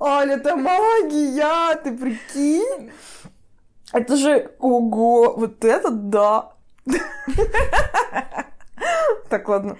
Аля, 0.00 0.36
это 0.36 0.56
магия, 0.56 1.74
ты 1.82 1.92
прикинь? 1.96 2.92
Это 3.92 4.16
же, 4.16 4.50
ого, 4.58 5.34
вот 5.36 5.64
это 5.64 5.90
да. 5.90 6.52
Так, 9.28 9.48
ладно. 9.48 9.76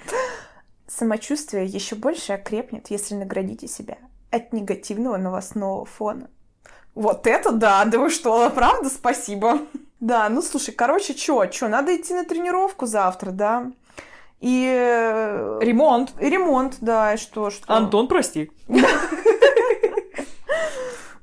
Самочувствие 0.99 1.65
еще 1.65 1.95
больше 1.95 2.35
окрепнет, 2.35 2.91
если 2.91 3.15
наградите 3.15 3.67
себя 3.67 3.97
от 4.31 4.53
негативного 4.53 5.17
новостного 5.17 5.87
фона. 5.87 6.29
Вот 6.95 7.27
это 7.27 7.51
да, 7.51 7.85
да 7.87 7.99
вы 7.99 8.11
что, 8.11 8.51
правда, 8.51 8.91
спасибо. 8.91 9.61
Да, 10.01 10.29
ну 10.29 10.43
слушай, 10.43 10.73
короче, 10.75 11.15
чё, 11.15 11.47
чё, 11.47 11.69
надо 11.69 11.95
идти 11.95 12.13
на 12.13 12.25
тренировку 12.25 12.87
завтра, 12.87 13.31
да? 13.31 13.71
И... 14.41 14.69
э, 14.69 15.61
Ремонт. 15.63 16.13
и 16.21 16.29
ремонт, 16.29 16.79
да, 16.81 17.15
и 17.15 17.17
что, 17.17 17.51
что? 17.51 17.73
Антон, 17.73 18.09
прости. 18.09 18.51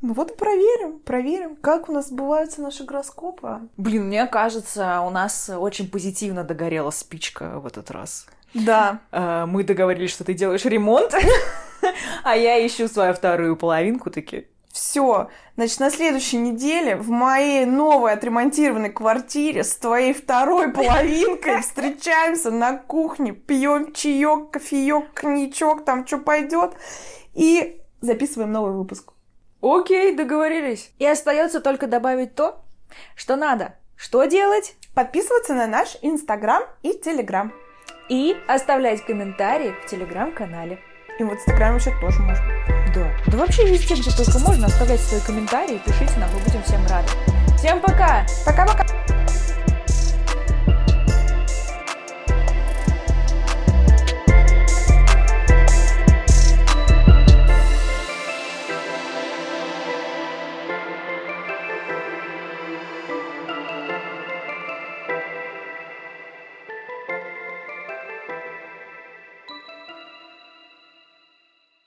Ну 0.02 0.14
вот 0.14 0.32
и 0.32 0.36
проверим, 0.36 1.00
проверим, 1.00 1.58
как 1.58 1.90
у 1.90 1.92
нас 1.92 2.08
сбываются 2.08 2.62
наши 2.62 2.86
гороскопы. 2.86 3.68
Блин, 3.76 4.08
мне 4.08 4.26
кажется, 4.28 5.02
у 5.02 5.10
нас 5.10 5.52
очень 5.54 5.92
позитивно 5.92 6.46
догорела 6.46 6.90
спичка 6.90 7.60
в 7.60 7.68
этот 7.68 7.92
раз. 7.92 8.26
Да. 8.54 9.02
А, 9.12 9.45
Мы 9.45 9.64
договорились, 9.64 10.12
что 10.12 10.24
ты 10.24 10.34
делаешь 10.34 10.66
ремонт, 10.66 11.14
а 12.24 12.36
я 12.36 12.66
ищу 12.66 12.88
свою 12.88 13.14
вторую 13.14 13.56
половинку 13.56 14.10
таки. 14.10 14.47
Все, 14.72 15.30
значит, 15.56 15.80
на 15.80 15.89
следующей 15.89 16.38
неделе 16.38 16.95
в 16.95 17.10
моей 17.10 17.66
новой 17.66 18.14
отремонтированной 18.14 18.91
квартире 18.91 19.64
с 19.64 19.76
твоей 19.76 20.14
второй 20.14 20.72
половинкой 20.72 21.62
встречаемся 21.62 22.52
на 22.52 22.78
кухне, 22.78 23.34
пьем 23.34 23.93
чаек, 23.93 24.52
кофеек, 24.52 25.12
коньячок, 25.14 25.86
там 25.86 26.06
что 26.06 26.20
пойдет, 26.20 26.74
и 27.34 27.82
записываем 28.02 28.52
новый 28.52 28.74
выпуск. 28.74 29.12
Окей, 29.62 30.16
договорились. 30.16 30.91
И 31.00 31.06
остается 31.06 31.60
только 31.60 31.88
добавить 31.88 32.36
то, 32.36 32.64
что 33.16 33.36
надо. 33.36 33.76
Что 33.95 34.24
делать? 34.26 34.76
Подписываться 34.95 35.54
на 35.54 35.68
наш 35.68 35.97
Инстаграм 36.02 36.64
и 36.84 36.93
Телеграм. 36.93 37.52
И 38.10 38.36
оставлять 38.48 39.06
комментарии 39.06 39.74
в 39.84 39.90
телеграм-канале. 39.90 40.80
И 41.20 41.24
в 41.24 41.34
Инстаграме 41.34 41.78
еще 41.78 41.92
тоже 42.00 42.20
можно. 42.22 42.46
Да. 42.96 43.12
Да 43.28 43.38
вообще 43.38 43.68
везде, 43.68 43.96
где 43.96 44.12
только 44.12 44.40
можно, 44.40 44.68
оставлять 44.68 45.00
свои 45.00 45.22
комментарии, 45.22 45.82
пишите 45.86 46.18
нам, 46.18 46.30
мы 46.34 46.40
будем 46.40 46.64
всем 46.64 46.86
рады. 46.88 47.10
Всем 47.58 47.80
пока! 47.82 48.26
Пока-пока! 48.46 48.86